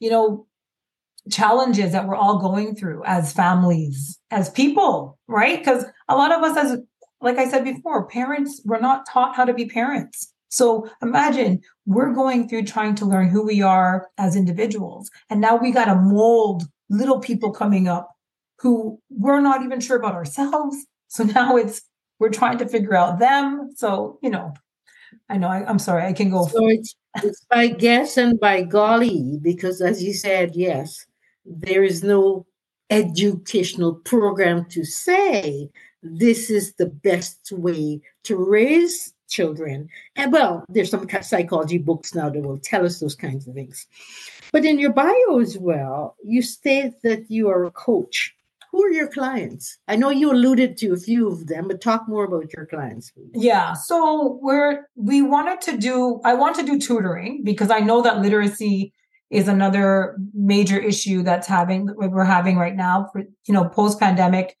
you 0.00 0.10
know 0.10 0.46
challenges 1.30 1.92
that 1.92 2.06
we're 2.06 2.16
all 2.16 2.38
going 2.38 2.74
through 2.74 3.02
as 3.04 3.32
families 3.32 4.18
as 4.30 4.50
people 4.50 5.18
right 5.28 5.58
because 5.58 5.84
a 6.08 6.16
lot 6.16 6.32
of 6.32 6.42
us 6.42 6.56
as 6.56 6.78
like 7.20 7.36
i 7.38 7.48
said 7.48 7.64
before 7.64 8.06
parents 8.06 8.62
we're 8.64 8.80
not 8.80 9.06
taught 9.06 9.36
how 9.36 9.44
to 9.44 9.52
be 9.52 9.66
parents 9.66 10.32
so 10.48 10.88
imagine 11.02 11.60
we're 11.86 12.12
going 12.12 12.48
through 12.48 12.62
trying 12.62 12.94
to 12.94 13.04
learn 13.04 13.28
who 13.28 13.44
we 13.44 13.62
are 13.62 14.08
as 14.18 14.36
individuals 14.36 15.10
and 15.30 15.40
now 15.40 15.56
we 15.56 15.70
got 15.70 15.86
to 15.86 15.94
mold 15.94 16.64
little 16.90 17.20
people 17.20 17.50
coming 17.50 17.88
up 17.88 18.14
who 18.58 19.00
we're 19.10 19.40
not 19.40 19.62
even 19.62 19.80
sure 19.80 19.96
about 19.96 20.14
ourselves 20.14 20.76
so 21.08 21.24
now 21.38 21.56
it's 21.56 21.82
we're 22.18 22.30
trying 22.30 22.58
to 22.58 22.66
figure 22.66 22.94
out 22.94 23.18
them 23.18 23.70
so 23.74 24.18
you 24.22 24.30
know 24.30 24.52
I 25.28 25.36
know. 25.36 25.48
I, 25.48 25.68
am 25.68 25.78
sorry. 25.78 26.04
I 26.04 26.12
can 26.12 26.30
go. 26.30 26.46
So 26.46 26.66
it's, 26.68 26.94
it's 27.22 27.44
by 27.50 27.68
guess 27.68 28.16
and 28.16 28.38
by 28.38 28.62
golly, 28.62 29.38
because 29.42 29.80
as 29.80 30.02
you 30.02 30.12
said, 30.12 30.54
yes, 30.54 31.06
there 31.44 31.82
is 31.82 32.02
no 32.02 32.46
educational 32.90 33.94
program 33.94 34.66
to 34.70 34.84
say 34.84 35.68
this 36.02 36.50
is 36.50 36.74
the 36.74 36.86
best 36.86 37.52
way 37.52 38.00
to 38.24 38.36
raise 38.36 39.12
children. 39.28 39.88
And 40.16 40.32
well, 40.32 40.64
there's 40.68 40.90
some 40.90 41.08
psychology 41.22 41.78
books 41.78 42.14
now 42.14 42.28
that 42.28 42.42
will 42.42 42.58
tell 42.58 42.84
us 42.84 43.00
those 43.00 43.14
kinds 43.14 43.46
of 43.46 43.54
things. 43.54 43.86
But 44.52 44.64
in 44.64 44.78
your 44.78 44.92
bio 44.92 45.40
as 45.40 45.58
well, 45.58 46.16
you 46.24 46.42
state 46.42 46.94
that 47.02 47.30
you 47.30 47.48
are 47.48 47.64
a 47.64 47.70
coach 47.70 48.34
who 48.70 48.84
are 48.84 48.92
your 48.92 49.08
clients? 49.08 49.78
I 49.88 49.96
know 49.96 50.10
you 50.10 50.30
alluded 50.30 50.76
to 50.78 50.92
a 50.92 50.96
few 50.96 51.28
of 51.28 51.46
them, 51.46 51.68
but 51.68 51.80
talk 51.80 52.06
more 52.06 52.24
about 52.24 52.52
your 52.52 52.66
clients. 52.66 53.10
Please. 53.10 53.30
Yeah. 53.34 53.72
So 53.72 54.38
we're 54.42 54.86
we 54.94 55.22
wanted 55.22 55.60
to 55.62 55.78
do 55.78 56.20
I 56.24 56.34
want 56.34 56.56
to 56.56 56.62
do 56.62 56.78
tutoring 56.78 57.42
because 57.44 57.70
I 57.70 57.80
know 57.80 58.02
that 58.02 58.20
literacy 58.20 58.92
is 59.30 59.48
another 59.48 60.16
major 60.34 60.78
issue 60.78 61.22
that's 61.22 61.46
having 61.46 61.88
we're 61.96 62.24
having 62.24 62.56
right 62.56 62.76
now 62.76 63.08
for 63.12 63.20
you 63.20 63.54
know 63.54 63.68
post 63.68 64.00
pandemic 64.00 64.56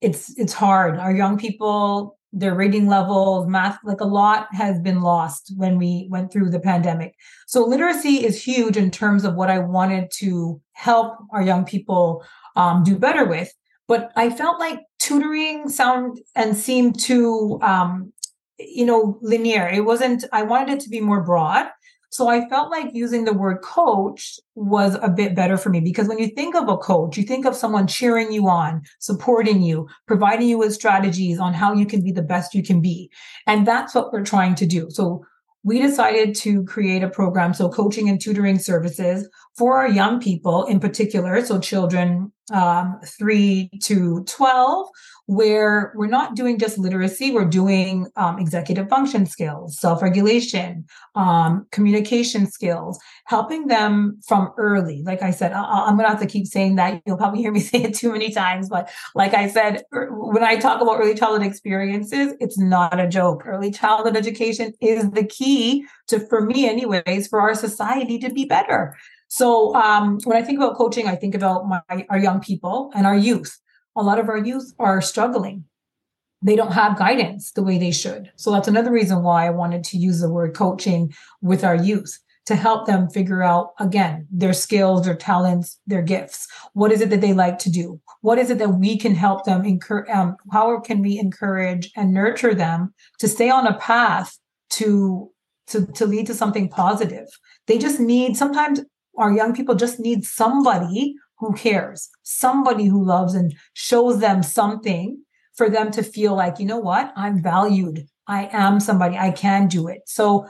it's 0.00 0.38
it's 0.38 0.54
hard 0.54 0.98
our 0.98 1.14
young 1.14 1.36
people 1.36 2.15
their 2.38 2.54
reading 2.54 2.86
levels 2.86 3.46
math 3.48 3.78
like 3.82 4.00
a 4.00 4.04
lot 4.04 4.46
has 4.52 4.78
been 4.80 5.00
lost 5.00 5.52
when 5.56 5.78
we 5.78 6.06
went 6.10 6.30
through 6.30 6.50
the 6.50 6.60
pandemic 6.60 7.14
so 7.46 7.64
literacy 7.64 8.24
is 8.24 8.42
huge 8.42 8.76
in 8.76 8.90
terms 8.90 9.24
of 9.24 9.34
what 9.34 9.50
i 9.50 9.58
wanted 9.58 10.10
to 10.10 10.60
help 10.74 11.16
our 11.32 11.42
young 11.42 11.64
people 11.64 12.22
um, 12.56 12.82
do 12.82 12.96
better 12.98 13.24
with. 13.24 13.52
But 13.88 14.10
I 14.16 14.30
felt 14.30 14.58
like 14.58 14.80
tutoring 14.98 15.68
sound 15.68 16.18
and 16.34 16.56
seemed 16.56 16.98
too, 16.98 17.58
um, 17.62 18.12
you 18.58 18.84
know, 18.84 19.18
linear. 19.22 19.68
It 19.68 19.84
wasn't. 19.84 20.24
I 20.32 20.42
wanted 20.42 20.74
it 20.74 20.80
to 20.80 20.88
be 20.88 21.00
more 21.00 21.22
broad. 21.22 21.68
So 22.10 22.28
I 22.28 22.48
felt 22.48 22.70
like 22.70 22.94
using 22.94 23.24
the 23.24 23.32
word 23.32 23.62
coach 23.62 24.38
was 24.54 24.96
a 25.02 25.08
bit 25.08 25.34
better 25.34 25.56
for 25.56 25.70
me 25.70 25.80
because 25.80 26.08
when 26.08 26.18
you 26.18 26.28
think 26.28 26.54
of 26.54 26.68
a 26.68 26.76
coach, 26.76 27.16
you 27.16 27.24
think 27.24 27.44
of 27.46 27.56
someone 27.56 27.86
cheering 27.86 28.32
you 28.32 28.48
on, 28.48 28.82
supporting 29.00 29.62
you, 29.62 29.88
providing 30.06 30.48
you 30.48 30.58
with 30.58 30.74
strategies 30.74 31.38
on 31.38 31.52
how 31.52 31.74
you 31.74 31.86
can 31.86 32.02
be 32.02 32.12
the 32.12 32.22
best 32.22 32.54
you 32.54 32.62
can 32.62 32.80
be. 32.80 33.10
And 33.46 33.66
that's 33.66 33.94
what 33.94 34.12
we're 34.12 34.24
trying 34.24 34.54
to 34.56 34.66
do. 34.66 34.88
So 34.90 35.24
we 35.62 35.82
decided 35.82 36.36
to 36.36 36.62
create 36.64 37.02
a 37.02 37.10
program, 37.10 37.52
so 37.52 37.68
coaching 37.68 38.08
and 38.08 38.20
tutoring 38.20 38.58
services 38.60 39.28
for 39.56 39.76
our 39.76 39.88
young 39.88 40.20
people 40.20 40.64
in 40.66 40.78
particular, 40.78 41.44
so 41.44 41.58
children 41.58 42.30
um, 42.52 42.98
3 43.04 43.70
to 43.82 44.24
12, 44.24 44.88
where 45.26 45.92
we're 45.96 46.06
not 46.06 46.36
doing 46.36 46.58
just 46.58 46.78
literacy, 46.78 47.32
we're 47.32 47.44
doing 47.44 48.06
um, 48.16 48.38
executive 48.38 48.88
function 48.88 49.26
skills, 49.26 49.78
self 49.78 50.00
regulation, 50.00 50.84
um, 51.16 51.66
communication 51.72 52.46
skills, 52.46 52.98
helping 53.24 53.66
them 53.66 54.20
from 54.26 54.52
early. 54.56 55.02
Like 55.02 55.22
I 55.22 55.32
said, 55.32 55.52
I- 55.52 55.88
am 55.88 55.96
going 55.96 56.04
to 56.06 56.10
have 56.10 56.20
to 56.20 56.26
keep 56.26 56.46
saying 56.46 56.76
that. 56.76 57.02
You'll 57.06 57.16
probably 57.16 57.40
hear 57.40 57.52
me 57.52 57.60
say 57.66 57.82
it 57.82 57.94
too 57.94 58.12
many 58.12 58.30
times. 58.30 58.68
But 58.68 58.88
like 59.14 59.34
I 59.34 59.48
said, 59.48 59.82
er, 59.92 60.08
when 60.12 60.44
I 60.44 60.56
talk 60.56 60.80
about 60.80 61.00
early 61.00 61.14
childhood 61.14 61.46
experiences, 61.46 62.34
it's 62.38 62.58
not 62.58 63.00
a 63.00 63.08
joke. 63.08 63.42
Early 63.44 63.72
childhood 63.72 64.16
education 64.16 64.72
is 64.80 65.10
the 65.10 65.24
key 65.24 65.84
to, 66.08 66.20
for 66.20 66.40
me, 66.40 66.68
anyways, 66.68 67.26
for 67.26 67.40
our 67.40 67.54
society 67.54 68.18
to 68.20 68.30
be 68.30 68.44
better. 68.44 68.96
So 69.28 69.74
um, 69.74 70.18
when 70.24 70.36
I 70.36 70.42
think 70.42 70.58
about 70.58 70.76
coaching, 70.76 71.08
I 71.08 71.16
think 71.16 71.34
about 71.34 71.66
my, 71.66 71.82
our 72.08 72.18
young 72.18 72.40
people 72.40 72.90
and 72.94 73.06
our 73.06 73.16
youth 73.16 73.58
a 73.96 74.02
lot 74.02 74.18
of 74.18 74.28
our 74.28 74.36
youth 74.36 74.74
are 74.78 75.00
struggling. 75.00 75.64
They 76.42 76.54
don't 76.54 76.72
have 76.72 76.98
guidance 76.98 77.50
the 77.52 77.62
way 77.62 77.78
they 77.78 77.90
should. 77.90 78.30
So 78.36 78.52
that's 78.52 78.68
another 78.68 78.92
reason 78.92 79.22
why 79.22 79.46
I 79.46 79.50
wanted 79.50 79.82
to 79.84 79.96
use 79.96 80.20
the 80.20 80.30
word 80.30 80.54
coaching 80.54 81.12
with 81.40 81.64
our 81.64 81.74
youth 81.74 82.18
to 82.44 82.54
help 82.54 82.86
them 82.86 83.08
figure 83.08 83.42
out 83.42 83.72
again 83.80 84.28
their 84.30 84.52
skills, 84.52 85.04
their 85.04 85.16
talents, 85.16 85.80
their 85.86 86.02
gifts. 86.02 86.46
What 86.74 86.92
is 86.92 87.00
it 87.00 87.10
that 87.10 87.22
they 87.22 87.32
like 87.32 87.58
to 87.60 87.70
do? 87.70 88.00
What 88.20 88.38
is 88.38 88.50
it 88.50 88.58
that 88.58 88.74
we 88.74 88.98
can 88.98 89.14
help 89.14 89.44
them 89.44 89.64
encourage? 89.64 90.08
Um, 90.10 90.36
how 90.52 90.78
can 90.78 91.00
we 91.02 91.18
encourage 91.18 91.90
and 91.96 92.12
nurture 92.12 92.54
them 92.54 92.94
to 93.18 93.26
stay 93.26 93.50
on 93.50 93.66
a 93.66 93.78
path 93.78 94.38
to 94.70 95.32
to 95.68 95.86
to 95.86 96.06
lead 96.06 96.26
to 96.26 96.34
something 96.34 96.68
positive? 96.68 97.26
They 97.66 97.78
just 97.78 97.98
need 97.98 98.36
sometimes 98.36 98.82
our 99.18 99.32
young 99.32 99.54
people 99.54 99.74
just 99.74 99.98
need 99.98 100.24
somebody 100.24 101.14
who 101.38 101.52
cares, 101.54 102.08
somebody 102.22 102.86
who 102.86 103.04
loves 103.04 103.34
and 103.34 103.54
shows 103.74 104.20
them 104.20 104.42
something 104.42 105.22
for 105.54 105.68
them 105.68 105.90
to 105.90 106.02
feel 106.02 106.34
like, 106.34 106.58
you 106.58 106.66
know 106.66 106.78
what, 106.78 107.12
I'm 107.16 107.42
valued. 107.42 108.06
I 108.26 108.48
am 108.52 108.80
somebody, 108.80 109.16
I 109.16 109.30
can 109.30 109.68
do 109.68 109.88
it. 109.88 110.02
So 110.06 110.46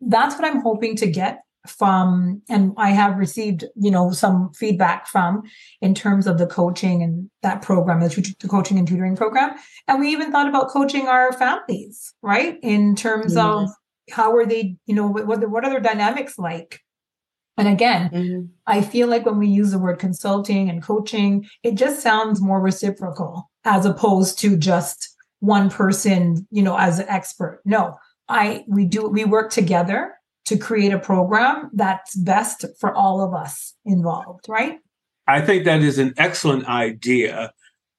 that's 0.00 0.36
what 0.36 0.44
I'm 0.44 0.60
hoping 0.60 0.96
to 0.96 1.06
get 1.06 1.40
from 1.66 2.40
and 2.48 2.72
i 2.76 2.90
have 2.90 3.18
received 3.18 3.64
you 3.74 3.90
know 3.90 4.10
some 4.10 4.52
feedback 4.52 5.06
from 5.06 5.42
in 5.80 5.94
terms 5.94 6.26
of 6.26 6.38
the 6.38 6.46
coaching 6.46 7.02
and 7.02 7.28
that 7.42 7.60
program 7.62 8.00
the, 8.00 8.34
the 8.40 8.48
coaching 8.48 8.78
and 8.78 8.88
tutoring 8.88 9.16
program. 9.16 9.56
And 9.88 10.00
we 10.00 10.08
even 10.10 10.32
thought 10.32 10.48
about 10.48 10.68
coaching 10.68 11.06
our 11.08 11.32
families 11.32 12.14
right? 12.22 12.58
In 12.62 12.96
terms 12.96 13.36
of 13.36 13.68
how 14.10 14.34
are 14.36 14.46
they 14.46 14.76
you 14.86 14.94
know 14.94 15.08
what, 15.08 15.48
what 15.50 15.64
are 15.64 15.70
their 15.70 15.80
dynamics 15.80 16.38
like 16.38 16.80
and 17.56 17.68
again 17.68 18.10
mm-hmm. 18.10 18.44
i 18.66 18.80
feel 18.80 19.08
like 19.08 19.24
when 19.26 19.38
we 19.38 19.48
use 19.48 19.70
the 19.70 19.78
word 19.78 19.98
consulting 19.98 20.68
and 20.68 20.82
coaching 20.82 21.46
it 21.62 21.74
just 21.74 22.02
sounds 22.02 22.40
more 22.40 22.60
reciprocal 22.60 23.50
as 23.64 23.84
opposed 23.84 24.38
to 24.38 24.56
just 24.56 25.16
one 25.40 25.70
person 25.70 26.46
you 26.50 26.62
know 26.62 26.76
as 26.76 26.98
an 26.98 27.08
expert 27.08 27.60
no 27.64 27.96
i 28.28 28.64
we 28.68 28.84
do 28.84 29.08
we 29.08 29.24
work 29.24 29.50
together 29.50 30.16
to 30.46 30.56
create 30.56 30.92
a 30.92 30.98
program 30.98 31.70
that's 31.74 32.14
best 32.14 32.64
for 32.78 32.94
all 32.94 33.20
of 33.20 33.34
us 33.34 33.74
involved, 33.84 34.46
right? 34.48 34.78
I 35.26 35.40
think 35.40 35.64
that 35.64 35.82
is 35.82 35.98
an 35.98 36.14
excellent 36.16 36.66
idea. 36.66 37.52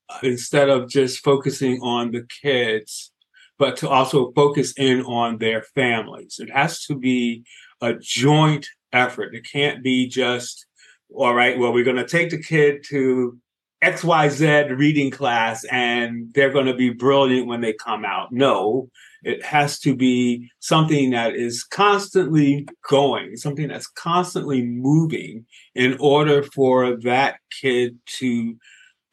Uh, 0.09 0.19
instead 0.23 0.69
of 0.69 0.89
just 0.89 1.21
focusing 1.21 1.81
on 1.81 2.11
the 2.11 2.25
kids, 2.41 3.11
but 3.59 3.75
to 3.75 3.89
also 3.89 4.31
focus 4.31 4.73
in 4.77 5.01
on 5.03 5.37
their 5.39 5.61
families. 5.61 6.39
It 6.39 6.49
has 6.49 6.85
to 6.85 6.95
be 6.95 7.43
a 7.81 7.93
joint 7.93 8.65
effort. 8.97 9.35
It 9.35 9.45
can't 9.49 9.83
be 9.83 10.07
just, 10.07 10.65
all 11.13 11.33
right, 11.33 11.57
well, 11.57 11.73
we're 11.73 11.83
going 11.83 11.97
to 11.97 12.07
take 12.07 12.29
the 12.29 12.41
kid 12.41 12.83
to 12.89 13.37
XYZ 13.83 14.75
reading 14.77 15.11
class 15.11 15.63
and 15.65 16.33
they're 16.33 16.51
going 16.51 16.65
to 16.65 16.73
be 16.73 16.89
brilliant 16.89 17.47
when 17.47 17.61
they 17.61 17.73
come 17.73 18.03
out. 18.05 18.31
No, 18.31 18.89
it 19.23 19.43
has 19.45 19.79
to 19.79 19.95
be 19.95 20.49
something 20.59 21.11
that 21.11 21.35
is 21.35 21.63
constantly 21.63 22.67
going, 22.89 23.37
something 23.37 23.67
that's 23.67 23.87
constantly 23.87 24.63
moving 24.63 25.45
in 25.75 25.95
order 25.99 26.43
for 26.43 26.97
that 27.01 27.37
kid 27.61 27.97
to 28.17 28.57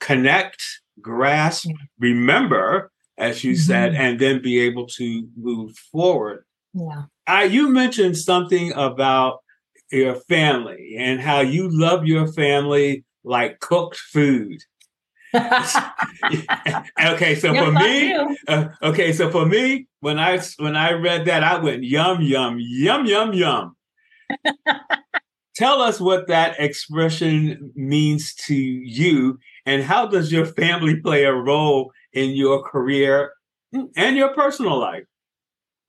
connect, 0.01 0.63
grasp, 1.01 1.69
remember, 1.99 2.91
as 3.19 3.45
you 3.45 3.53
mm-hmm. 3.53 3.61
said, 3.61 3.95
and 3.95 4.19
then 4.19 4.43
be 4.43 4.61
able 4.61 4.87
to 4.87 5.29
move 5.37 5.77
forward. 5.93 6.45
Yeah. 6.73 7.05
I, 7.27 7.45
you 7.45 7.69
mentioned 7.69 8.17
something 8.17 8.73
about 8.73 9.44
your 9.91 10.15
family 10.15 10.97
and 10.99 11.21
how 11.21 11.41
you 11.41 11.69
love 11.71 12.07
your 12.07 12.33
family 12.33 13.05
like 13.25 13.61
cooked 13.61 13.97
food. 13.97 14.61
okay, 15.35 17.35
so 17.35 17.55
for 17.55 17.73
me, 17.73 18.15
uh, 18.47 18.69
okay, 18.83 19.13
so 19.13 19.31
for 19.31 19.45
me, 19.45 19.89
when 20.01 20.19
I 20.19 20.39
when 20.59 20.77
I 20.77 20.93
read 20.93 21.25
that, 21.25 21.43
I 21.43 21.59
went 21.59 21.83
yum 21.83 22.23
yum 22.23 22.59
yum 22.61 23.07
yum 23.07 23.33
yum. 23.33 23.77
Tell 25.57 25.81
us 25.81 26.01
what 26.01 26.29
that 26.29 26.61
expression 26.61 27.73
means 27.75 28.35
to 28.47 28.55
you, 28.55 29.39
and 29.67 29.83
how 29.83 30.07
does 30.07 30.31
your 30.31 30.47
family 30.47 31.01
play 31.01 31.25
a 31.25 31.33
role 31.33 31.91
in 32.13 32.31
your 32.31 32.63
career 32.63 33.33
and 33.97 34.17
your 34.17 34.35
personal 34.35 34.79
life? 34.79 35.05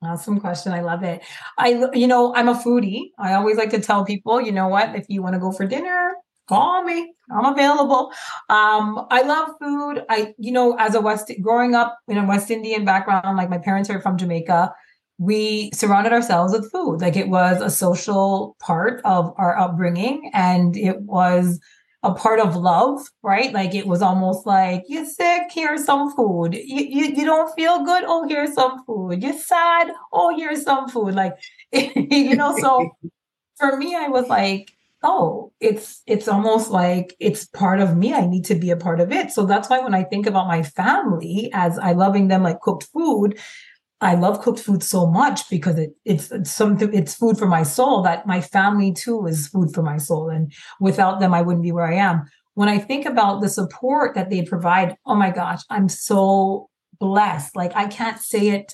Awesome 0.06 0.40
question. 0.40 0.72
I 0.72 0.82
love 0.82 1.04
it. 1.04 1.24
I, 1.58 1.90
you 1.94 2.08
know, 2.08 2.34
I'm 2.36 2.48
a 2.48 2.54
foodie. 2.54 3.12
I 3.18 3.34
always 3.34 3.58
like 3.58 3.72
to 3.72 3.82
tell 3.82 4.06
people, 4.06 4.40
you 4.40 4.52
know 4.52 4.68
what, 4.68 4.96
if 4.96 5.06
you 5.10 5.22
want 5.22 5.34
to 5.34 5.40
go 5.40 5.52
for 5.52 5.66
dinner, 5.66 6.14
call 6.48 6.84
me. 6.84 7.14
I'm 7.32 7.46
available. 7.46 8.12
Um, 8.50 9.08
I 9.10 9.24
love 9.24 9.50
food. 9.60 10.06
I, 10.10 10.34
you 10.38 10.52
know, 10.52 10.76
as 10.78 10.94
a 10.94 11.02
West, 11.02 11.32
growing 11.42 11.74
up 11.74 11.98
in 12.08 12.18
a 12.18 12.26
West 12.26 12.52
Indian 12.52 12.86
background, 12.86 13.36
like 13.36 13.50
my 13.50 13.58
parents 13.58 13.90
are 13.90 14.00
from 14.00 14.18
Jamaica, 14.18 14.72
we 15.18 15.72
surrounded 15.74 16.14
ourselves 16.14 16.54
with 16.54 16.72
food. 16.72 17.02
Like 17.02 17.16
it 17.16 17.30
was 17.30 17.62
a 17.62 17.70
social 17.70 18.56
part 18.60 19.02
of 19.06 19.34
our 19.38 19.58
upbringing 19.58 20.30
and 20.34 20.76
it 20.78 21.02
was 21.02 21.60
a 22.06 22.14
part 22.14 22.40
of 22.40 22.56
love, 22.56 23.02
right? 23.24 23.52
Like 23.52 23.74
it 23.74 23.88
was 23.88 24.02
almost 24.02 24.46
like 24.46 24.84
you're 24.88 25.06
sick, 25.06 25.44
here's 25.52 25.84
some 25.86 26.16
food. 26.16 26.54
You, 26.54 26.84
you, 26.84 27.06
you 27.16 27.26
don't 27.26 27.54
feel 27.56 27.84
good, 27.84 28.04
oh, 28.06 28.28
here's 28.28 28.54
some 28.54 28.86
food. 28.86 29.24
You're 29.24 29.34
sad, 29.34 29.92
oh, 30.14 30.36
here's 30.38 30.64
some 30.64 30.88
food. 30.88 31.16
Like, 31.16 31.34
you 31.74 32.36
know, 32.36 32.56
so 32.60 32.92
for 33.58 33.76
me, 33.76 33.96
I 33.96 34.08
was 34.08 34.28
like, 34.28 34.72
oh 35.04 35.52
it's 35.60 36.02
it's 36.08 36.28
almost 36.28 36.72
like 36.72 37.16
it's 37.20 37.46
part 37.46 37.80
of 37.80 37.96
me 37.96 38.14
i 38.14 38.26
need 38.26 38.44
to 38.44 38.56
be 38.56 38.72
a 38.72 38.78
part 38.78 39.00
of 39.00 39.12
it 39.12 39.30
so 39.30 39.46
that's 39.46 39.70
why 39.70 39.80
when 39.80 39.94
i 39.94 40.04
think 40.04 40.26
about 40.26 40.48
my 40.48 40.64
family 40.64 41.50
as 41.54 41.78
i 41.78 41.92
loving 41.92 42.28
them 42.28 42.42
like 42.42 42.60
cooked 42.62 42.88
food 42.92 43.38
i 44.02 44.16
love 44.16 44.42
cooked 44.42 44.60
food 44.60 44.84
so 44.84 45.06
much 45.06 45.50
because 45.50 45.78
it, 45.78 45.92
it's, 46.06 46.32
it's 46.32 46.52
something 46.52 46.94
it's 46.94 47.16
food 47.16 47.38
for 47.38 47.48
my 47.48 47.64
soul 47.64 48.02
that 48.02 48.28
my 48.28 48.42
family 48.42 48.92
too 48.92 49.26
is 49.26 49.48
food 49.48 49.74
for 49.74 49.82
my 49.82 49.98
soul 49.98 50.30
and 50.30 50.54
without 50.80 51.20
them 51.20 51.34
i 51.34 51.42
wouldn't 51.42 51.64
be 51.64 51.72
where 51.72 51.88
i 51.88 51.96
am 51.96 52.26
when 52.54 52.70
i 52.70 52.78
think 52.78 53.06
about 53.06 53.42
the 53.42 53.50
support 53.50 54.16
that 54.16 54.30
they 54.30 54.44
provide 54.44 54.96
oh 55.06 55.16
my 55.16 55.32
gosh 55.32 55.62
i'm 55.70 55.90
so 55.90 56.70
blessed 57.00 57.56
like 57.56 57.76
i 57.76 57.88
can't 57.88 58.20
say 58.20 58.50
it 58.50 58.74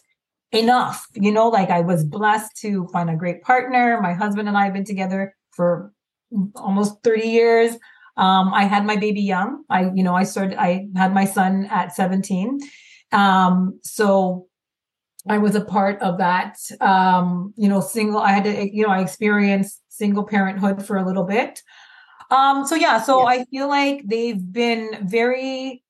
enough 0.52 1.08
you 1.16 1.32
know 1.32 1.48
like 1.48 1.70
i 1.70 1.80
was 1.80 2.04
blessed 2.04 2.56
to 2.58 2.88
find 2.88 3.10
a 3.10 3.16
great 3.16 3.42
partner 3.42 4.00
my 4.02 4.14
husband 4.14 4.48
and 4.48 4.58
i 4.58 4.66
have 4.66 4.74
been 4.74 4.86
together 4.86 5.34
for 5.52 5.92
almost 6.56 7.04
30 7.04 7.28
years. 7.28 7.72
Um, 8.18 8.54
I 8.54 8.66
had 8.66 8.86
my 8.86 8.96
baby 8.96 9.22
young. 9.22 9.64
I, 9.70 9.92
you 9.94 10.04
know, 10.04 10.16
I 10.16 10.24
started, 10.24 10.58
I 10.58 10.88
had 10.96 11.14
my 11.14 11.26
son 11.26 11.68
at 11.72 11.96
17. 11.96 12.60
Um, 13.12 13.80
so 13.84 14.48
I 15.28 15.38
was 15.38 15.56
a 15.56 15.64
part 15.64 16.02
of 16.02 16.18
that, 16.18 16.58
um, 16.80 17.54
you 17.56 17.70
know, 17.70 17.80
single, 17.80 18.20
I 18.20 18.32
had 18.32 18.44
to, 18.46 18.76
you 18.76 18.84
know, 18.84 18.90
I 18.92 19.02
experienced 19.02 19.82
single 19.90 20.24
parenthood 20.24 20.86
for 20.86 20.98
a 20.98 21.06
little 21.06 21.26
bit. 21.26 21.62
Um, 22.32 22.66
so 22.66 22.76
yeah, 22.76 23.02
so 23.02 23.28
I 23.28 23.46
feel 23.46 23.68
like 23.68 24.02
they've 24.06 24.52
been 24.52 24.98
very 25.04 25.84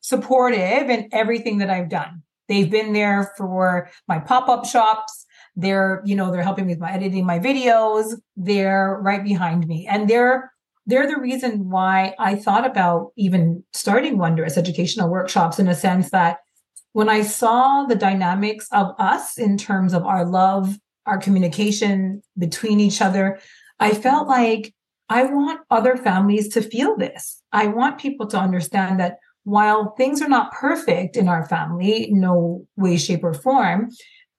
supportive 0.00 0.88
in 0.88 1.08
everything 1.12 1.58
that 1.58 1.68
I've 1.68 1.88
done. 1.88 2.22
They've 2.48 2.70
been 2.70 2.92
there 2.92 3.34
for 3.36 3.90
my 4.08 4.20
pop-up 4.20 4.64
shops. 4.64 5.26
They're, 5.56 6.02
you 6.04 6.14
know, 6.14 6.30
they're 6.30 6.42
helping 6.42 6.66
me 6.66 6.74
with 6.74 6.80
my 6.80 6.92
editing 6.92 7.26
my 7.26 7.40
videos. 7.40 8.14
They're 8.36 8.98
right 9.02 9.24
behind 9.24 9.66
me. 9.66 9.86
And 9.90 10.08
they're 10.08 10.52
they're 10.88 11.08
the 11.08 11.20
reason 11.20 11.68
why 11.68 12.14
I 12.20 12.36
thought 12.36 12.64
about 12.64 13.10
even 13.16 13.64
starting 13.72 14.18
Wondrous 14.18 14.56
educational 14.56 15.10
workshops 15.10 15.58
in 15.58 15.66
a 15.66 15.74
sense 15.74 16.10
that 16.10 16.38
when 16.96 17.10
I 17.10 17.20
saw 17.20 17.84
the 17.84 17.94
dynamics 17.94 18.68
of 18.72 18.94
us 18.98 19.36
in 19.36 19.58
terms 19.58 19.92
of 19.92 20.06
our 20.06 20.24
love, 20.24 20.78
our 21.04 21.18
communication 21.18 22.22
between 22.38 22.80
each 22.80 23.02
other, 23.02 23.38
I 23.78 23.92
felt 23.92 24.26
like 24.26 24.72
I 25.10 25.24
want 25.24 25.60
other 25.70 25.98
families 25.98 26.48
to 26.54 26.62
feel 26.62 26.96
this. 26.96 27.42
I 27.52 27.66
want 27.66 28.00
people 28.00 28.26
to 28.28 28.38
understand 28.38 28.98
that 28.98 29.18
while 29.44 29.94
things 29.98 30.22
are 30.22 30.28
not 30.30 30.52
perfect 30.52 31.18
in 31.18 31.28
our 31.28 31.46
family, 31.46 32.08
no 32.12 32.66
way, 32.78 32.96
shape, 32.96 33.24
or 33.24 33.34
form, 33.34 33.90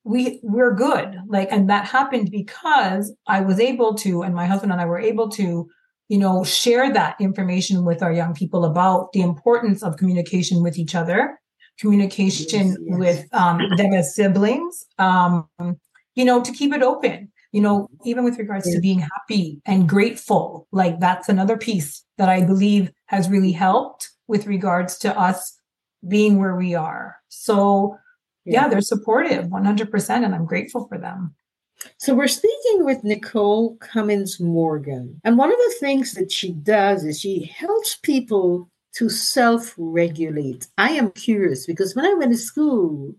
we 0.03 0.39
we're 0.41 0.73
good 0.73 1.15
like 1.27 1.49
and 1.51 1.69
that 1.69 1.85
happened 1.85 2.31
because 2.31 3.13
i 3.27 3.41
was 3.41 3.59
able 3.59 3.93
to 3.93 4.21
and 4.21 4.33
my 4.33 4.45
husband 4.45 4.71
and 4.71 4.79
i 4.79 4.85
were 4.85 4.97
able 4.97 5.27
to 5.27 5.67
you 6.07 6.17
know 6.17 6.45
share 6.45 6.93
that 6.93 7.17
information 7.19 7.83
with 7.83 8.01
our 8.01 8.13
young 8.13 8.33
people 8.33 8.63
about 8.63 9.11
the 9.11 9.19
importance 9.19 9.83
of 9.83 9.97
communication 9.97 10.63
with 10.63 10.77
each 10.77 10.95
other 10.95 11.37
communication 11.79 12.67
yes, 12.67 12.77
yes. 12.79 12.97
with 12.97 13.33
um, 13.33 13.61
them 13.77 13.93
as 13.93 14.15
siblings 14.15 14.85
um, 14.99 15.47
you 16.15 16.25
know 16.25 16.41
to 16.41 16.51
keep 16.51 16.73
it 16.73 16.81
open 16.81 17.31
you 17.51 17.61
know 17.61 17.87
even 18.05 18.23
with 18.23 18.37
regards 18.37 18.65
yes. 18.65 18.75
to 18.75 18.81
being 18.81 18.99
happy 18.99 19.61
and 19.65 19.87
grateful 19.87 20.67
like 20.71 20.99
that's 20.99 21.29
another 21.29 21.57
piece 21.57 22.03
that 22.17 22.29
i 22.29 22.43
believe 22.43 22.91
has 23.05 23.29
really 23.29 23.51
helped 23.51 24.09
with 24.27 24.47
regards 24.47 24.97
to 24.97 25.19
us 25.19 25.57
being 26.07 26.39
where 26.39 26.55
we 26.55 26.75
are 26.75 27.17
so 27.29 27.97
yeah, 28.47 28.67
they're 28.67 28.81
supportive 28.81 29.45
100%. 29.45 30.09
And 30.09 30.33
I'm 30.33 30.45
grateful 30.45 30.87
for 30.87 30.97
them. 30.97 31.35
So 31.97 32.15
we're 32.15 32.27
speaking 32.27 32.85
with 32.85 33.03
Nicole 33.03 33.75
Cummings 33.77 34.39
Morgan. 34.39 35.19
And 35.23 35.37
one 35.37 35.51
of 35.51 35.57
the 35.57 35.75
things 35.79 36.13
that 36.13 36.31
she 36.31 36.53
does 36.53 37.03
is 37.03 37.19
she 37.19 37.43
helps 37.43 37.97
people 37.97 38.69
to 38.97 39.09
self 39.09 39.73
regulate. 39.77 40.67
I 40.77 40.91
am 40.91 41.11
curious 41.11 41.65
because 41.65 41.95
when 41.95 42.05
I 42.05 42.13
went 42.13 42.31
to 42.31 42.37
school, 42.37 43.13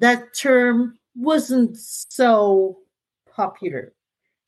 that 0.00 0.34
term 0.34 0.98
wasn't 1.14 1.76
so 1.76 2.78
popular. 3.34 3.92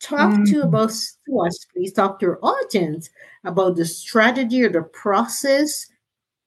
Talk 0.00 0.32
mm-hmm. 0.32 0.44
to 0.44 0.62
about 0.62 0.92
to 1.26 1.40
us, 1.40 1.66
please. 1.72 1.92
Talk 1.92 2.20
to 2.20 2.26
your 2.26 2.38
audience 2.42 3.10
about 3.44 3.76
the 3.76 3.84
strategy 3.84 4.62
or 4.62 4.70
the 4.70 4.82
process 4.82 5.86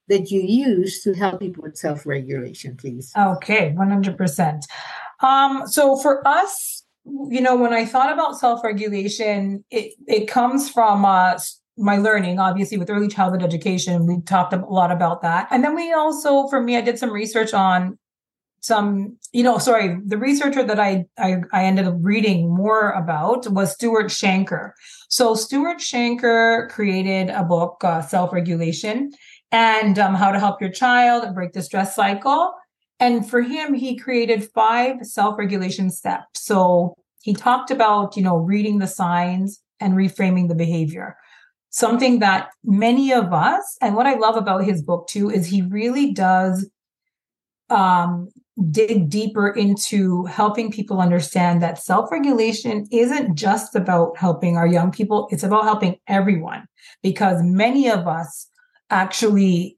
that 0.10 0.32
you 0.32 0.42
use 0.42 1.02
to 1.04 1.14
help 1.14 1.40
people 1.40 1.64
with 1.64 1.78
self 1.78 2.06
regulation, 2.06 2.76
please? 2.76 3.12
Okay, 3.18 3.74
100%. 3.78 4.64
Um, 5.22 5.68
so 5.68 5.98
for 5.98 6.28
us, 6.28 6.84
you 7.06 7.42
know, 7.42 7.56
when 7.56 7.74
I 7.74 7.86
thought 7.86 8.12
about 8.12 8.38
self 8.38 8.64
regulation, 8.64 9.64
it, 9.72 9.94
it 10.08 10.28
comes 10.28 10.70
from 10.70 11.06
uh, 11.06 11.40
my 11.78 11.98
learning, 11.98 12.40
obviously, 12.40 12.78
with 12.78 12.90
early 12.90 13.08
childhood 13.08 13.44
education. 13.44 14.06
We 14.06 14.22
talked 14.22 14.54
a 14.54 14.58
lot 14.58 14.92
about 14.92 15.22
that. 15.22 15.48
And 15.52 15.64
then 15.64 15.76
we 15.76 15.92
also, 15.92 16.48
for 16.48 16.62
me, 16.62 16.78
I 16.78 16.82
did 16.82 17.00
some 17.00 17.12
research 17.12 17.54
on 17.54 17.98
some, 18.62 19.18
you 19.34 19.44
know, 19.44 19.58
sorry, 19.58 20.00
the 20.06 20.18
researcher 20.18 20.64
that 20.64 20.80
I, 20.80 21.06
I, 21.18 21.38
I 21.52 21.66
ended 21.66 21.86
up 21.86 21.96
reading 22.00 22.54
more 22.54 22.92
about 22.92 23.50
was 23.52 23.74
Stuart 23.74 24.06
Shanker. 24.06 24.72
So 25.10 25.36
Stuart 25.36 25.80
Shanker 25.80 26.70
created 26.70 27.30
a 27.30 27.44
book, 27.44 27.82
uh, 27.84 28.02
Self 28.02 28.32
Regulation, 28.32 29.12
and 29.52 30.00
um, 30.00 30.16
how 30.16 30.32
to 30.32 30.40
help 30.40 30.62
your 30.62 30.72
child 30.72 31.34
break 31.36 31.52
the 31.52 31.62
stress 31.62 31.96
cycle. 31.96 32.54
And 33.00 33.30
for 33.30 33.42
him, 33.42 33.74
he 33.74 33.98
created 33.98 34.50
five 34.54 34.98
self 35.02 35.38
regulation 35.38 35.90
steps. 35.90 36.46
So 36.46 36.96
he 37.22 37.34
talked 37.34 37.70
about, 37.70 38.16
you 38.16 38.24
know, 38.24 38.38
reading 38.38 38.80
the 38.80 38.88
signs 38.88 39.60
and 39.82 39.96
reframing 39.96 40.48
the 40.48 40.56
behavior. 40.56 41.18
Something 41.74 42.20
that 42.20 42.50
many 42.64 43.12
of 43.12 43.34
us, 43.34 43.78
and 43.82 43.96
what 43.96 44.06
I 44.06 44.14
love 44.14 44.36
about 44.36 44.64
his 44.64 44.84
book 44.84 45.08
too, 45.08 45.32
is 45.32 45.48
he 45.48 45.64
really 45.64 46.14
does 46.14 46.70
um, 47.72 48.30
dig 48.70 49.10
deeper 49.10 49.50
into 49.50 50.26
helping 50.26 50.72
people 50.72 51.02
understand 51.02 51.64
that 51.64 51.80
self 51.80 52.12
regulation 52.12 52.86
isn't 52.92 53.34
just 53.34 53.76
about 53.76 54.16
helping 54.18 54.56
our 54.56 54.68
young 54.68 54.92
people, 54.92 55.28
it's 55.32 55.42
about 55.42 55.64
helping 55.64 55.98
everyone 56.08 56.68
because 57.02 57.42
many 57.42 57.90
of 57.90 58.08
us 58.08 58.48
actually 58.92 59.76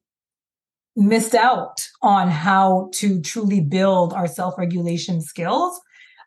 missed 0.97 1.33
out 1.33 1.87
on 2.01 2.29
how 2.29 2.89
to 2.95 3.21
truly 3.21 3.61
build 3.61 4.11
our 4.11 4.27
self 4.27 4.57
regulation 4.57 5.21
skills 5.21 5.79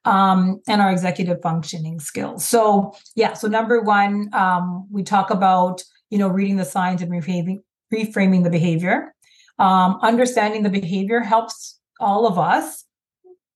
um, 0.08 0.60
and 0.66 0.80
our 0.80 0.90
executive 0.90 1.40
functioning 1.42 2.00
skills. 2.00 2.44
So, 2.44 2.94
yeah, 3.14 3.34
so 3.34 3.46
number 3.46 3.82
one, 3.82 4.30
um, 4.32 4.86
we 4.90 5.02
talk 5.02 5.30
about 5.30 5.82
you 6.10 6.18
know 6.18 6.28
reading 6.28 6.56
the 6.56 6.64
signs 6.64 7.02
and 7.02 7.12
reframing, 7.12 7.58
reframing 7.92 8.42
the 8.42 8.50
behavior. 8.50 9.14
Um, 9.58 9.98
understanding 10.02 10.62
the 10.62 10.70
behavior 10.70 11.20
helps 11.20 11.78
all 12.00 12.26
of 12.26 12.38
us 12.38 12.84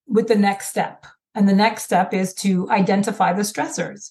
with 0.06 0.28
the 0.28 0.36
next 0.36 0.68
step. 0.68 1.06
And 1.34 1.48
the 1.48 1.54
next 1.54 1.84
step 1.84 2.12
is 2.12 2.34
to 2.34 2.68
identify 2.70 3.32
the 3.32 3.42
stressors. 3.42 4.10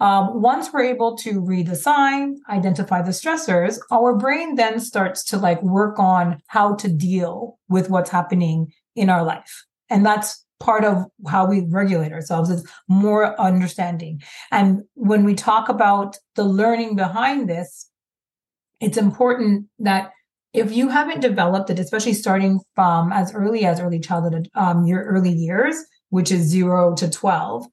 Um, 0.00 0.42
once 0.42 0.72
we're 0.72 0.84
able 0.84 1.16
to 1.18 1.40
read 1.40 1.66
the 1.66 1.76
sign, 1.76 2.36
identify 2.48 3.00
the 3.02 3.10
stressors, 3.10 3.78
our 3.90 4.16
brain 4.16 4.56
then 4.56 4.78
starts 4.80 5.24
to 5.24 5.38
like 5.38 5.62
work 5.62 5.98
on 5.98 6.40
how 6.48 6.74
to 6.76 6.88
deal 6.88 7.58
with 7.68 7.90
what's 7.90 8.10
happening 8.10 8.72
in 8.94 9.08
our 9.08 9.24
life. 9.24 9.64
And 9.88 10.04
that's 10.04 10.43
part 10.64 10.82
of 10.82 11.04
how 11.28 11.44
we 11.46 11.60
regulate 11.68 12.10
ourselves 12.10 12.48
is 12.48 12.66
more 12.88 13.38
understanding. 13.38 14.22
And 14.50 14.82
when 14.94 15.22
we 15.22 15.34
talk 15.34 15.68
about 15.68 16.16
the 16.36 16.44
learning 16.44 16.96
behind 16.96 17.50
this, 17.50 17.90
it's 18.80 18.96
important 18.96 19.66
that 19.78 20.12
if 20.54 20.72
you 20.72 20.88
haven't 20.88 21.20
developed 21.20 21.68
it, 21.68 21.78
especially 21.78 22.14
starting 22.14 22.60
from 22.74 23.12
as 23.12 23.34
early 23.34 23.66
as 23.66 23.78
early 23.78 24.00
childhood, 24.00 24.48
um, 24.54 24.86
your 24.86 25.04
early 25.04 25.32
years, 25.32 25.76
which 26.08 26.32
is 26.32 26.42
zero 26.46 26.94
to 26.94 27.10
12, 27.10 27.66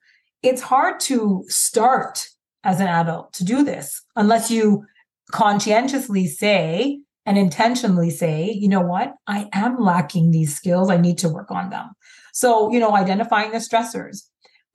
it's 0.43 0.61
hard 0.61 0.99
to 0.99 1.45
start 1.47 2.27
as 2.65 2.81
an 2.81 2.87
adult 2.87 3.31
to 3.33 3.45
do 3.45 3.63
this 3.63 4.01
unless 4.17 4.51
you 4.51 4.83
conscientiously 5.31 6.27
say 6.27 6.99
and 7.25 7.37
intentionally 7.37 8.09
say, 8.09 8.51
you 8.51 8.67
know 8.67 8.81
what, 8.81 9.13
I 9.27 9.47
am 9.53 9.79
lacking 9.79 10.31
these 10.31 10.55
skills. 10.55 10.89
I 10.89 10.97
need 10.97 11.19
to 11.19 11.29
work 11.29 11.51
on 11.51 11.69
them. 11.69 11.91
So, 12.33 12.71
you 12.71 12.79
know, 12.79 12.95
identifying 12.95 13.51
the 13.51 13.57
stressors. 13.57 14.23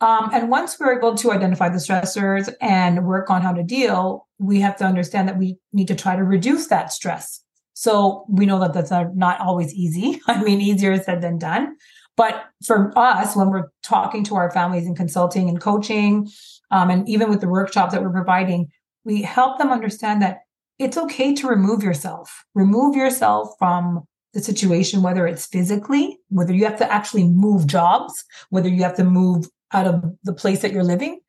Um, 0.01 0.31
and 0.33 0.51
once 0.51 0.79
we're 0.79 0.97
able 0.99 1.15
to 1.17 1.33
identify 1.33 1.71
the 1.71 1.79
stressors 1.79 2.53
and 2.61 3.07
work 3.07 3.31
on 3.31 3.41
how 3.41 3.53
to 3.53 3.63
deal, 3.63 4.27
we 4.39 4.61
have 4.61 4.77
to 4.77 4.85
understand 4.85 5.29
that 5.29 5.39
we 5.39 5.57
need 5.73 5.89
to 5.89 5.95
try 5.95 6.17
to 6.17 6.23
reduce 6.23 6.67
that 6.67 6.93
stress 6.93 7.43
so 7.79 8.25
we 8.29 8.47
know 8.47 8.59
that 8.61 8.73
that's 8.73 8.91
not 8.91 9.39
always 9.39 9.73
easy. 9.75 10.19
I 10.27 10.43
mean, 10.43 10.63
easier 10.63 11.01
said 11.03 11.21
than 11.21 11.39
done. 11.39 11.77
But 12.17 12.47
for 12.65 12.91
us, 12.97 13.37
when 13.37 13.51
we're 13.51 13.69
talking 13.83 14.25
to 14.25 14.37
our 14.37 14.51
families 14.51 14.87
and 14.87 14.97
consulting 14.97 15.51
and 15.51 15.61
coaching, 15.61 16.31
um, 16.71 16.89
and 16.89 17.07
even 17.07 17.29
with 17.29 17.43
the 17.43 17.49
workshops 17.49 17.93
that 17.93 18.03
we're 18.03 18.11
providing, 18.11 18.71
we 19.05 19.21
help 19.21 19.59
them 19.59 19.71
understand 19.71 20.23
that 20.23 20.39
it's 20.79 20.97
okay 20.97 21.35
to 21.35 21.49
remove 21.49 21.83
yourself. 21.83 22.45
Remove 22.55 22.97
yourself 22.97 23.51
from 23.59 24.05
the 24.37 24.43
situation, 24.43 25.03
whether 25.03 25.27
it's 25.27 25.47
physically, 25.47 26.19
whether 26.29 26.53
you 26.53 26.65
have 26.67 26.77
to 26.79 26.93
actually 26.93 27.25
move 27.25 27.67
jobs, 27.67 28.23
whether 28.51 28.69
you 28.69 28.83
have 28.83 28.95
to 28.97 29.05
move 29.05 29.49
out 29.73 29.87
of 29.87 30.05
the 30.25 30.35
place 30.35 30.61
that 30.61 30.73
you're 30.73 30.85
living, 30.85 31.21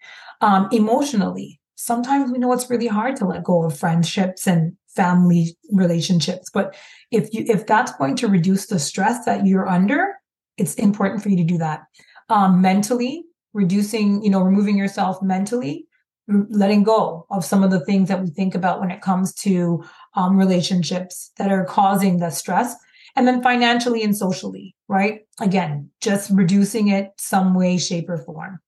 um, 0.42 0.68
emotionally. 0.74 1.60
Sometimes 1.76 2.30
we 2.32 2.38
know 2.38 2.52
it's 2.52 2.70
really 2.70 2.88
hard 2.88 3.16
to 3.16 3.26
let 3.26 3.46
go 3.46 3.64
of 3.64 3.80
friendships 3.80 4.46
and 4.46 4.74
family 4.90 5.56
relationships. 5.72 6.50
But 6.54 6.76
if 7.10 7.34
you 7.34 7.46
if 7.48 7.66
that's 7.66 7.94
going 7.94 8.18
to 8.18 8.28
reduce 8.28 8.68
the 8.68 8.78
stress 8.78 9.24
that 9.24 9.46
you're 9.46 9.70
under, 9.70 10.16
it's 10.58 10.76
important 10.76 11.24
for 11.24 11.30
you 11.30 11.38
to 11.38 11.44
do 11.46 11.58
that. 11.60 11.84
Um, 12.28 12.62
mentally, 12.62 13.24
reducing, 13.54 14.22
you 14.22 14.30
know, 14.30 14.42
removing 14.42 14.78
yourself 14.78 15.22
mentally, 15.22 15.88
letting 16.28 16.84
go 16.84 17.26
of 17.30 17.46
some 17.46 17.64
of 17.64 17.72
the 17.72 17.80
things 17.86 18.10
that 18.10 18.22
we 18.22 18.30
think 18.32 18.54
about 18.54 18.82
when 18.82 18.92
it 18.92 19.00
comes 19.02 19.34
to 19.34 19.82
um, 20.16 20.36
relationships 20.36 21.32
that 21.38 21.54
are 21.54 21.64
causing 21.64 22.20
the 22.20 22.32
stress. 22.32 22.76
And 23.18 23.28
then 23.28 23.42
financially 23.42 24.04
and 24.04 24.16
socially, 24.16 24.76
right? 24.88 25.22
Again, 25.42 25.90
just 26.02 26.30
reducing 26.30 26.88
it 26.88 27.12
some 27.18 27.56
way, 27.56 27.78
shape, 27.78 28.10
or 28.10 28.18
form. 28.18 28.60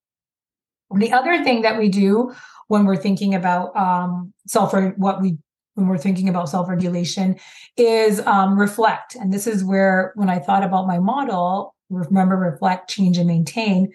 The 0.93 1.13
other 1.13 1.43
thing 1.43 1.62
that 1.62 1.77
we 1.77 1.88
do 1.88 2.33
when 2.67 2.85
we're 2.85 2.97
thinking 2.97 3.35
about 3.35 3.75
um, 3.77 4.33
self 4.47 4.73
what 4.97 5.21
we 5.21 5.38
when 5.75 5.88
we're 5.88 5.97
thinking 5.97 6.27
about 6.27 6.49
self-regulation 6.49 7.38
is 7.77 8.19
um, 8.25 8.59
reflect 8.59 9.15
and 9.15 9.31
this 9.31 9.47
is 9.47 9.63
where 9.63 10.12
when 10.15 10.29
i 10.29 10.38
thought 10.39 10.63
about 10.63 10.88
my 10.88 10.99
model 10.99 11.75
remember 11.89 12.35
reflect 12.35 12.89
change 12.89 13.17
and 13.17 13.27
maintain 13.27 13.91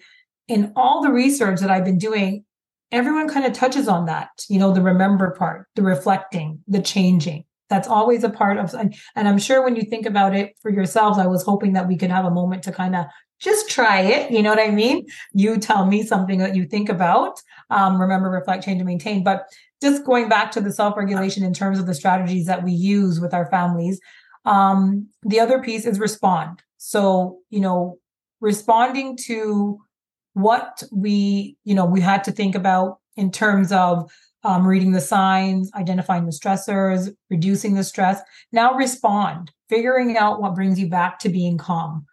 in 0.47 0.71
all 0.75 1.01
the 1.01 1.11
research 1.11 1.59
that 1.59 1.69
i've 1.69 1.85
been 1.85 1.97
doing 1.97 2.43
everyone 2.91 3.29
kind 3.29 3.45
of 3.45 3.53
touches 3.53 3.87
on 3.87 4.05
that 4.05 4.29
you 4.49 4.57
know 4.57 4.73
the 4.73 4.81
remember 4.81 5.31
part 5.31 5.67
the 5.75 5.83
reflecting 5.83 6.59
the 6.67 6.81
changing 6.81 7.43
that's 7.69 7.87
always 7.87 8.23
a 8.23 8.29
part 8.29 8.57
of 8.57 8.73
and, 8.73 8.95
and 9.15 9.27
i'm 9.27 9.37
sure 9.37 9.63
when 9.63 9.75
you 9.75 9.83
think 9.83 10.05
about 10.05 10.35
it 10.35 10.55
for 10.61 10.71
yourselves 10.71 11.17
i 11.17 11.27
was 11.27 11.43
hoping 11.43 11.73
that 11.73 11.87
we 11.87 11.97
could 11.97 12.11
have 12.11 12.25
a 12.25 12.31
moment 12.31 12.63
to 12.63 12.71
kind 12.71 12.95
of 12.95 13.05
just 13.39 13.69
try 13.69 14.01
it 14.01 14.31
you 14.31 14.41
know 14.41 14.49
what 14.49 14.59
i 14.59 14.71
mean? 14.71 15.05
You 15.33 15.57
tell 15.57 15.85
me 15.85 16.03
something 16.03 16.39
that 16.39 16.55
you 16.55 16.65
think 16.65 16.89
about 16.89 17.39
um, 17.69 17.99
remember 17.99 18.29
reflect 18.29 18.63
change 18.63 18.79
and 18.79 18.87
maintain 18.87 19.23
but 19.23 19.45
just 19.81 20.05
going 20.05 20.29
back 20.29 20.51
to 20.51 20.61
the 20.61 20.71
self-regulation 20.71 21.43
in 21.43 21.53
terms 21.53 21.77
of 21.77 21.85
the 21.85 21.93
strategies 21.93 22.45
that 22.45 22.63
we 22.63 22.71
use 22.71 23.19
with 23.19 23.33
our 23.33 23.49
families 23.51 23.99
um, 24.45 25.07
the 25.23 25.39
other 25.39 25.61
piece 25.61 25.85
is 25.85 25.99
respond. 25.99 26.61
So 26.77 27.39
you 27.49 27.59
know 27.59 27.97
responding 28.41 29.17
to 29.25 29.79
what 30.33 30.83
we 30.91 31.57
you 31.63 31.73
know 31.73 31.85
we 31.85 32.01
had 32.01 32.23
to 32.25 32.31
think 32.31 32.55
about 32.55 32.99
in 33.15 33.31
terms 33.31 33.71
of 33.71 34.11
um, 34.45 34.65
reading 34.65 34.91
the 34.91 35.01
signs 35.01 35.71
identifying 35.75 36.25
the 36.25 36.31
stressors 36.31 37.13
reducing 37.29 37.73
the 37.73 37.83
stress 37.83 38.21
now 38.51 38.73
respond 38.75 39.51
figuring 39.69 40.17
out 40.17 40.41
what 40.41 40.55
brings 40.55 40.79
you 40.79 40.87
back 40.87 41.19
to 41.19 41.29
being 41.29 41.57
calm 41.57 42.05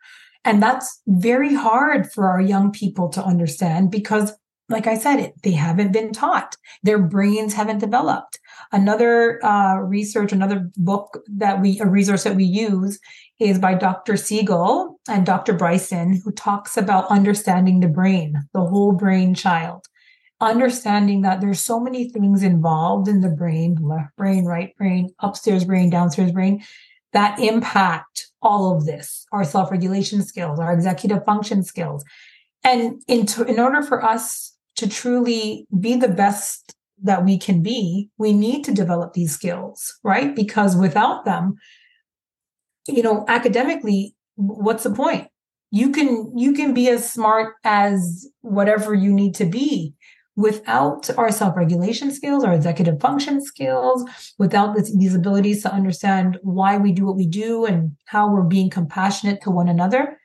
and 0.44 0.62
that's 0.62 1.00
very 1.06 1.54
hard 1.54 2.10
for 2.10 2.28
our 2.28 2.40
young 2.40 2.72
people 2.72 3.08
to 3.08 3.22
understand 3.22 3.90
because 3.90 4.32
like 4.72 4.86
I 4.86 4.96
said, 4.96 5.20
it, 5.20 5.34
they 5.42 5.52
haven't 5.52 5.92
been 5.92 6.12
taught. 6.12 6.56
Their 6.82 6.98
brains 6.98 7.52
haven't 7.52 7.78
developed. 7.78 8.40
Another 8.72 9.44
uh, 9.44 9.76
research, 9.76 10.32
another 10.32 10.70
book 10.76 11.20
that 11.28 11.60
we, 11.60 11.78
a 11.80 11.86
resource 11.86 12.24
that 12.24 12.36
we 12.36 12.44
use 12.44 12.98
is 13.38 13.58
by 13.58 13.74
Dr. 13.74 14.16
Siegel 14.16 14.98
and 15.08 15.26
Dr. 15.26 15.52
Bryson, 15.52 16.20
who 16.24 16.32
talks 16.32 16.76
about 16.76 17.10
understanding 17.10 17.80
the 17.80 17.88
brain, 17.88 18.34
the 18.54 18.64
whole 18.64 18.92
brain 18.92 19.34
child. 19.34 19.84
Understanding 20.42 21.22
that 21.22 21.40
there's 21.40 21.60
so 21.60 21.78
many 21.78 22.10
things 22.10 22.42
involved 22.42 23.06
in 23.06 23.20
the 23.20 23.28
brain, 23.28 23.76
left 23.80 24.16
brain, 24.16 24.44
right 24.44 24.76
brain, 24.76 25.08
upstairs 25.20 25.64
brain, 25.64 25.88
downstairs 25.88 26.32
brain, 26.32 26.64
that 27.12 27.38
impact 27.38 28.26
all 28.42 28.76
of 28.76 28.84
this, 28.84 29.24
our 29.30 29.44
self-regulation 29.44 30.24
skills, 30.24 30.58
our 30.58 30.72
executive 30.72 31.24
function 31.24 31.62
skills. 31.62 32.04
And 32.64 33.00
in, 33.06 33.28
in 33.46 33.60
order 33.60 33.82
for 33.82 34.04
us 34.04 34.56
to 34.76 34.88
truly 34.88 35.68
be 35.78 35.94
the 35.94 36.08
best 36.08 36.74
that 37.00 37.24
we 37.24 37.38
can 37.38 37.62
be, 37.62 38.10
we 38.18 38.32
need 38.32 38.64
to 38.64 38.74
develop 38.74 39.12
these 39.12 39.32
skills, 39.32 39.96
right? 40.02 40.34
Because 40.34 40.74
without 40.74 41.24
them, 41.24 41.54
you 42.88 43.04
know, 43.04 43.24
academically, 43.28 44.16
what's 44.34 44.82
the 44.82 44.90
point? 44.90 45.28
You 45.70 45.90
can 45.90 46.36
you 46.36 46.52
can 46.52 46.74
be 46.74 46.88
as 46.88 47.10
smart 47.10 47.54
as 47.64 48.28
whatever 48.40 48.92
you 48.92 49.12
need 49.12 49.36
to 49.36 49.44
be 49.44 49.94
without 50.36 51.10
our 51.18 51.30
self-regulation 51.30 52.10
skills, 52.10 52.42
our 52.42 52.54
executive 52.54 53.00
function 53.00 53.44
skills, 53.44 54.04
without 54.38 54.74
this, 54.74 54.94
these 54.96 55.14
abilities 55.14 55.62
to 55.62 55.72
understand 55.72 56.38
why 56.42 56.76
we 56.76 56.92
do 56.92 57.04
what 57.04 57.16
we 57.16 57.26
do 57.26 57.66
and 57.66 57.96
how 58.06 58.30
we're 58.30 58.42
being 58.42 58.70
compassionate 58.70 59.42
to 59.42 59.50
one 59.50 59.68
another, 59.68 60.18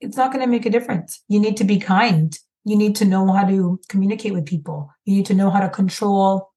it's 0.00 0.16
not 0.16 0.32
going 0.32 0.44
to 0.44 0.50
make 0.50 0.66
a 0.66 0.70
difference. 0.70 1.22
You 1.28 1.38
need 1.38 1.56
to 1.58 1.64
be 1.64 1.78
kind 1.78 2.36
you 2.64 2.76
need 2.76 2.96
to 2.96 3.04
know 3.04 3.30
how 3.32 3.44
to 3.44 3.80
communicate 3.88 4.32
with 4.32 4.46
people. 4.46 4.90
You 5.04 5.16
need 5.16 5.26
to 5.26 5.34
know 5.34 5.50
how 5.50 5.60
to 5.60 5.68
control 5.68 6.50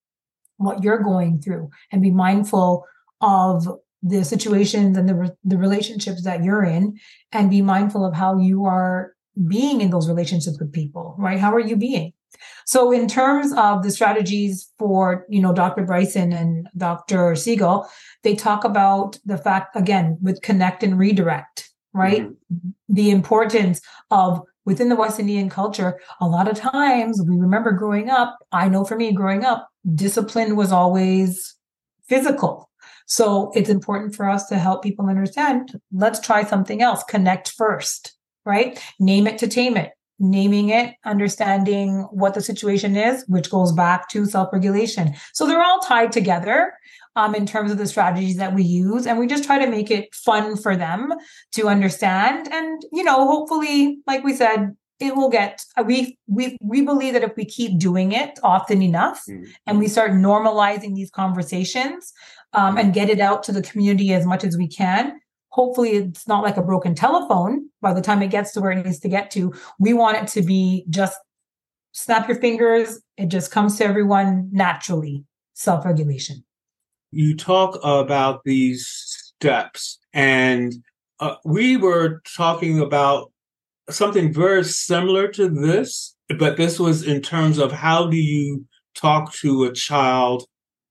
what 0.57 0.83
you're 0.83 1.01
going 1.01 1.41
through 1.41 1.69
and 1.91 2.01
be 2.01 2.11
mindful 2.11 2.85
of 3.21 3.67
the 4.03 4.23
situations 4.23 4.97
and 4.97 5.09
the, 5.09 5.15
re- 5.15 5.31
the 5.43 5.57
relationships 5.57 6.23
that 6.23 6.43
you're 6.43 6.63
in 6.63 6.99
and 7.31 7.49
be 7.49 7.61
mindful 7.61 8.05
of 8.05 8.13
how 8.13 8.37
you 8.37 8.65
are 8.65 9.13
being 9.47 9.81
in 9.81 9.89
those 9.89 10.07
relationships 10.07 10.57
with 10.59 10.71
people 10.71 11.13
right 11.17 11.39
how 11.39 11.51
are 11.53 11.59
you 11.59 11.75
being 11.75 12.13
so 12.65 12.91
in 12.91 13.07
terms 13.07 13.53
of 13.53 13.83
the 13.83 13.91
strategies 13.91 14.71
for 14.77 15.25
you 15.29 15.41
know 15.41 15.53
dr 15.53 15.83
bryson 15.85 16.31
and 16.33 16.67
dr 16.77 17.35
siegel 17.35 17.87
they 18.23 18.35
talk 18.35 18.63
about 18.63 19.17
the 19.25 19.37
fact 19.37 19.75
again 19.75 20.17
with 20.21 20.41
connect 20.41 20.83
and 20.83 20.97
redirect 20.97 21.69
right? 21.93 22.23
Mm-hmm. 22.23 22.69
the 22.89 23.09
importance 23.09 23.81
of 24.11 24.41
within 24.65 24.89
the 24.89 24.95
west 24.95 25.19
indian 25.19 25.49
culture 25.49 25.99
a 26.19 26.27
lot 26.27 26.47
of 26.47 26.57
times 26.57 27.21
we 27.27 27.37
remember 27.37 27.71
growing 27.71 28.09
up 28.09 28.37
i 28.51 28.67
know 28.67 28.83
for 28.83 28.95
me 28.95 29.11
growing 29.13 29.45
up 29.45 29.69
discipline 29.93 30.55
was 30.55 30.71
always 30.71 31.55
physical. 32.07 32.69
So 33.07 33.51
it's 33.53 33.69
important 33.69 34.15
for 34.15 34.27
us 34.27 34.47
to 34.47 34.57
help 34.57 34.83
people 34.83 35.07
understand 35.07 35.79
let's 35.91 36.19
try 36.19 36.43
something 36.43 36.81
else 36.81 37.03
connect 37.03 37.51
first 37.51 38.15
right? 38.45 38.79
Name 38.99 39.27
it 39.27 39.39
to 39.39 39.47
tame 39.47 39.75
it 39.75 39.91
naming 40.19 40.69
it 40.69 40.95
understanding 41.03 42.07
what 42.11 42.33
the 42.33 42.41
situation 42.41 42.95
is 42.95 43.25
which 43.27 43.49
goes 43.49 43.71
back 43.71 44.07
to 44.09 44.25
self-regulation. 44.25 45.13
So 45.33 45.45
they're 45.45 45.63
all 45.63 45.79
tied 45.79 46.11
together 46.11 46.73
um, 47.15 47.35
in 47.35 47.45
terms 47.45 47.71
of 47.71 47.77
the 47.77 47.87
strategies 47.87 48.37
that 48.37 48.53
we 48.53 48.63
use 48.63 49.07
and 49.07 49.19
we 49.19 49.27
just 49.27 49.43
try 49.43 49.59
to 49.59 49.69
make 49.69 49.91
it 49.91 50.13
fun 50.13 50.57
for 50.57 50.75
them 50.75 51.13
to 51.53 51.67
understand. 51.67 52.47
And 52.51 52.81
you 52.91 53.03
know 53.03 53.25
hopefully 53.27 53.99
like 54.07 54.23
we 54.23 54.33
said 54.33 54.75
it 54.99 55.15
will 55.15 55.29
get 55.29 55.63
we 55.85 56.17
we 56.27 56.57
we 56.61 56.81
believe 56.81 57.13
that 57.13 57.23
if 57.23 57.35
we 57.35 57.45
keep 57.45 57.77
doing 57.79 58.11
it 58.11 58.39
often 58.43 58.81
enough 58.81 59.23
mm-hmm. 59.29 59.43
and 59.67 59.79
we 59.79 59.87
start 59.87 60.11
normalizing 60.11 60.95
these 60.95 61.11
conversations 61.11 62.13
um, 62.53 62.77
and 62.77 62.93
get 62.93 63.09
it 63.09 63.19
out 63.19 63.43
to 63.43 63.51
the 63.51 63.61
community 63.61 64.13
as 64.13 64.25
much 64.25 64.43
as 64.43 64.57
we 64.57 64.67
can 64.67 65.19
hopefully 65.55 65.91
it's 65.91 66.27
not 66.27 66.43
like 66.43 66.57
a 66.57 66.61
broken 66.61 66.93
telephone 66.93 67.69
by 67.81 67.93
the 67.93 68.01
time 68.01 68.21
it 68.21 68.27
gets 68.27 68.51
to 68.51 68.59
where 68.59 68.71
it 68.71 68.85
needs 68.85 68.99
to 68.99 69.07
get 69.07 69.31
to. 69.31 69.53
We 69.79 69.93
want 69.93 70.17
it 70.17 70.27
to 70.33 70.41
be 70.41 70.85
just 70.89 71.17
snap 71.93 72.27
your 72.27 72.37
fingers. 72.41 72.99
It 73.15 73.27
just 73.27 73.51
comes 73.51 73.77
to 73.77 73.85
everyone 73.85 74.49
naturally. 74.51 75.23
Self-regulation. 75.53 76.43
You 77.11 77.37
talk 77.37 77.79
about 77.81 78.41
these 78.43 78.85
steps 78.85 79.97
and 80.13 80.73
uh, 81.21 81.35
we 81.45 81.77
were 81.77 82.21
talking 82.35 82.81
about 82.81 83.31
something 83.89 84.33
very 84.33 84.65
similar 84.65 85.29
to 85.29 85.47
this, 85.47 86.17
but 86.37 86.57
this 86.57 86.77
was 86.77 87.03
in 87.03 87.21
terms 87.21 87.59
of 87.59 87.71
how 87.71 88.07
do 88.07 88.17
you 88.17 88.65
talk 88.93 89.31
to 89.35 89.63
a 89.63 89.71
child 89.71 90.43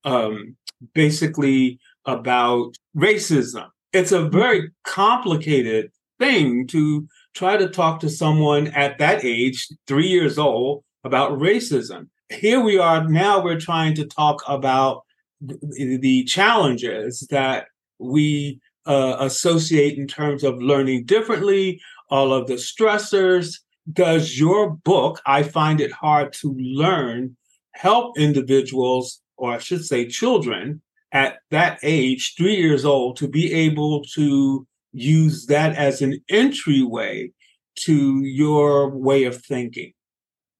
um, 0.04 0.56
basically 0.94 1.78
about 2.06 2.72
racism. 2.96 3.68
It's 3.94 4.10
a 4.10 4.28
very 4.28 4.72
complicated 4.82 5.92
thing 6.18 6.66
to 6.66 7.06
try 7.32 7.56
to 7.56 7.68
talk 7.68 8.00
to 8.00 8.10
someone 8.10 8.66
at 8.68 8.98
that 8.98 9.24
age, 9.24 9.68
three 9.86 10.08
years 10.08 10.36
old, 10.36 10.82
about 11.04 11.38
racism. 11.38 12.08
Here 12.28 12.58
we 12.58 12.76
are 12.76 13.08
now, 13.08 13.40
we're 13.40 13.60
trying 13.60 13.94
to 13.94 14.04
talk 14.04 14.42
about 14.48 15.02
the 15.40 16.24
challenges 16.24 17.20
that 17.30 17.66
we 18.00 18.58
uh, 18.84 19.18
associate 19.20 19.96
in 19.96 20.08
terms 20.08 20.42
of 20.42 20.60
learning 20.60 21.04
differently, 21.04 21.80
all 22.10 22.32
of 22.32 22.48
the 22.48 22.54
stressors. 22.54 23.60
Does 23.92 24.36
your 24.36 24.70
book, 24.70 25.20
I 25.24 25.44
find 25.44 25.80
it 25.80 25.92
hard 25.92 26.32
to 26.40 26.52
learn, 26.58 27.36
help 27.74 28.18
individuals, 28.18 29.20
or 29.36 29.52
I 29.52 29.58
should 29.58 29.84
say 29.84 30.08
children, 30.08 30.82
at 31.14 31.38
that 31.50 31.78
age, 31.82 32.34
three 32.36 32.56
years 32.56 32.84
old, 32.84 33.16
to 33.16 33.28
be 33.28 33.52
able 33.52 34.04
to 34.14 34.66
use 34.92 35.46
that 35.46 35.74
as 35.76 36.02
an 36.02 36.20
entryway 36.28 37.30
to 37.76 38.20
your 38.22 38.90
way 38.90 39.24
of 39.24 39.42
thinking? 39.42 39.92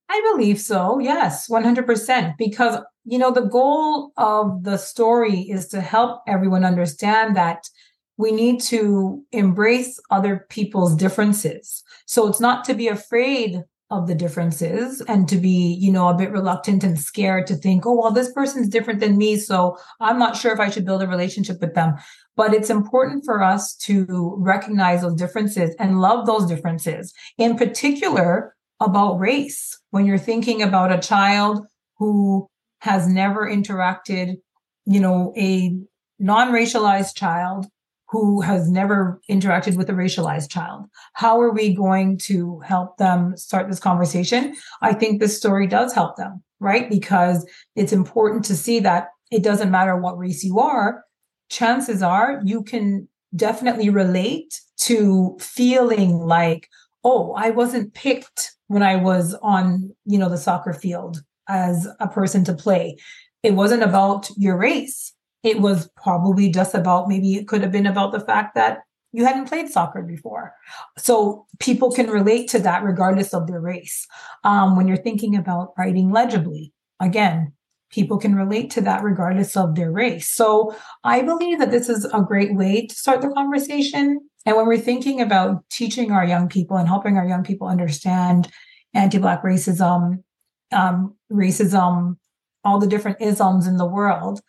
I 0.08 0.20
believe 0.32 0.60
so. 0.60 0.98
Yes, 1.00 1.48
100%. 1.50 2.36
Because, 2.38 2.78
you 3.04 3.18
know, 3.18 3.32
the 3.32 3.46
goal 3.46 4.12
of 4.16 4.62
the 4.62 4.76
story 4.76 5.40
is 5.40 5.68
to 5.68 5.80
help 5.80 6.22
everyone 6.26 6.64
understand 6.64 7.36
that 7.36 7.68
we 8.16 8.30
need 8.30 8.60
to 8.60 9.24
embrace 9.32 9.98
other 10.10 10.46
people's 10.48 10.94
differences. 10.94 11.82
So 12.06 12.28
it's 12.28 12.40
not 12.40 12.64
to 12.66 12.74
be 12.74 12.86
afraid 12.86 13.62
of 13.98 14.06
the 14.06 14.14
differences 14.14 15.00
and 15.02 15.28
to 15.28 15.36
be, 15.36 15.76
you 15.80 15.90
know, 15.92 16.08
a 16.08 16.14
bit 16.14 16.30
reluctant 16.30 16.84
and 16.84 16.98
scared 16.98 17.46
to 17.46 17.54
think, 17.54 17.86
oh, 17.86 18.00
well, 18.00 18.10
this 18.10 18.32
person's 18.32 18.68
different 18.68 19.00
than 19.00 19.16
me. 19.16 19.36
So 19.36 19.78
I'm 20.00 20.18
not 20.18 20.36
sure 20.36 20.52
if 20.52 20.60
I 20.60 20.70
should 20.70 20.84
build 20.84 21.02
a 21.02 21.08
relationship 21.08 21.60
with 21.60 21.74
them. 21.74 21.94
But 22.36 22.52
it's 22.52 22.70
important 22.70 23.24
for 23.24 23.42
us 23.42 23.74
to 23.76 24.34
recognize 24.38 25.02
those 25.02 25.14
differences 25.14 25.74
and 25.78 26.00
love 26.00 26.26
those 26.26 26.46
differences, 26.46 27.12
in 27.38 27.56
particular 27.56 28.54
about 28.80 29.18
race. 29.18 29.78
When 29.90 30.04
you're 30.06 30.18
thinking 30.18 30.62
about 30.62 30.92
a 30.92 30.98
child 30.98 31.64
who 31.98 32.48
has 32.80 33.08
never 33.08 33.48
interacted, 33.48 34.36
you 34.84 35.00
know, 35.00 35.32
a 35.36 35.76
non 36.18 36.52
racialized 36.52 37.16
child 37.16 37.66
who 38.08 38.40
has 38.40 38.70
never 38.70 39.20
interacted 39.30 39.76
with 39.76 39.88
a 39.88 39.92
racialized 39.92 40.50
child. 40.50 40.86
How 41.14 41.40
are 41.40 41.52
we 41.52 41.74
going 41.74 42.18
to 42.18 42.60
help 42.60 42.96
them 42.98 43.36
start 43.36 43.68
this 43.68 43.80
conversation? 43.80 44.54
I 44.82 44.92
think 44.92 45.20
this 45.20 45.36
story 45.36 45.66
does 45.66 45.92
help 45.92 46.16
them, 46.16 46.42
right? 46.60 46.88
Because 46.88 47.48
it's 47.76 47.92
important 47.92 48.44
to 48.46 48.56
see 48.56 48.80
that 48.80 49.08
it 49.30 49.42
doesn't 49.42 49.70
matter 49.70 49.96
what 49.96 50.18
race 50.18 50.44
you 50.44 50.60
are. 50.60 51.04
Chances 51.50 52.02
are 52.02 52.40
you 52.44 52.62
can 52.62 53.08
definitely 53.34 53.90
relate 53.90 54.60
to 54.78 55.36
feeling 55.40 56.18
like, 56.18 56.68
oh, 57.02 57.32
I 57.32 57.50
wasn't 57.50 57.94
picked 57.94 58.52
when 58.68 58.82
I 58.82 58.96
was 58.96 59.34
on, 59.42 59.94
you 60.04 60.18
know, 60.18 60.28
the 60.28 60.38
soccer 60.38 60.72
field 60.72 61.22
as 61.48 61.88
a 62.00 62.08
person 62.08 62.44
to 62.44 62.54
play. 62.54 62.96
It 63.42 63.54
wasn't 63.54 63.82
about 63.82 64.30
your 64.36 64.56
race 64.56 65.13
it 65.44 65.60
was 65.60 65.88
probably 65.94 66.48
just 66.48 66.74
about 66.74 67.06
maybe 67.06 67.34
it 67.34 67.46
could 67.46 67.60
have 67.60 67.70
been 67.70 67.86
about 67.86 68.10
the 68.12 68.20
fact 68.20 68.54
that 68.56 68.78
you 69.12 69.24
hadn't 69.24 69.48
played 69.48 69.68
soccer 69.68 70.02
before. 70.02 70.52
So 70.98 71.46
people 71.60 71.92
can 71.92 72.10
relate 72.10 72.48
to 72.48 72.58
that 72.60 72.82
regardless 72.82 73.32
of 73.32 73.46
their 73.46 73.60
race. 73.60 74.08
Um, 74.42 74.74
when 74.74 74.88
you're 74.88 74.96
thinking 74.96 75.36
about 75.36 75.72
writing 75.78 76.10
legibly, 76.10 76.72
again, 76.98 77.52
people 77.92 78.18
can 78.18 78.34
relate 78.34 78.70
to 78.70 78.80
that 78.80 79.04
regardless 79.04 79.56
of 79.56 79.76
their 79.76 79.92
race. 79.92 80.28
So 80.28 80.74
I 81.04 81.22
believe 81.22 81.60
that 81.60 81.70
this 81.70 81.88
is 81.88 82.04
a 82.06 82.22
great 82.22 82.56
way 82.56 82.86
to 82.86 82.94
start 82.94 83.20
the 83.20 83.28
conversation. 83.28 84.18
And 84.46 84.56
when 84.56 84.66
we're 84.66 84.78
thinking 84.78 85.20
about 85.20 85.62
teaching 85.70 86.10
our 86.10 86.24
young 86.24 86.48
people 86.48 86.76
and 86.76 86.88
helping 86.88 87.16
our 87.16 87.28
young 87.28 87.44
people 87.44 87.68
understand 87.68 88.50
anti-black 88.94 89.44
racism, 89.44 90.24
um, 90.72 91.14
racism, 91.30 92.16
all 92.64 92.80
the 92.80 92.88
different 92.88 93.20
isms 93.20 93.66
in 93.68 93.76
the 93.76 93.86
world, 93.86 94.40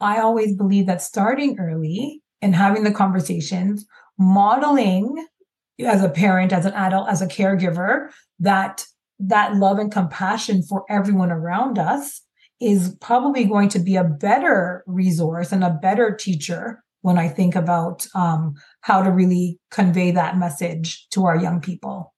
I 0.00 0.18
always 0.18 0.54
believe 0.54 0.86
that 0.86 1.02
starting 1.02 1.58
early 1.58 2.22
and 2.42 2.54
having 2.54 2.84
the 2.84 2.92
conversations, 2.92 3.86
modeling 4.18 5.26
as 5.80 6.02
a 6.02 6.08
parent, 6.08 6.52
as 6.52 6.66
an 6.66 6.74
adult, 6.74 7.08
as 7.08 7.22
a 7.22 7.26
caregiver, 7.26 8.10
that 8.38 8.84
that 9.18 9.56
love 9.56 9.78
and 9.78 9.92
compassion 9.92 10.62
for 10.62 10.84
everyone 10.90 11.30
around 11.30 11.78
us 11.78 12.22
is 12.60 12.96
probably 13.00 13.44
going 13.44 13.68
to 13.68 13.78
be 13.78 13.96
a 13.96 14.04
better 14.04 14.82
resource 14.86 15.52
and 15.52 15.64
a 15.64 15.78
better 15.82 16.14
teacher 16.14 16.82
when 17.02 17.18
I 17.18 17.28
think 17.28 17.54
about 17.54 18.06
um, 18.14 18.54
how 18.80 19.02
to 19.02 19.10
really 19.10 19.58
convey 19.70 20.10
that 20.12 20.38
message 20.38 21.06
to 21.10 21.26
our 21.26 21.36
young 21.36 21.60
people. 21.60 22.14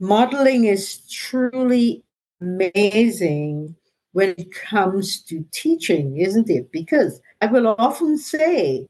Modeling 0.00 0.64
is 0.64 1.06
truly 1.10 2.02
amazing 2.40 3.76
when 4.16 4.34
it 4.38 4.50
comes 4.50 5.20
to 5.20 5.44
teaching, 5.52 6.16
isn't 6.16 6.48
it? 6.48 6.72
Because 6.72 7.20
I 7.42 7.46
will 7.48 7.76
often 7.76 8.16
say, 8.16 8.86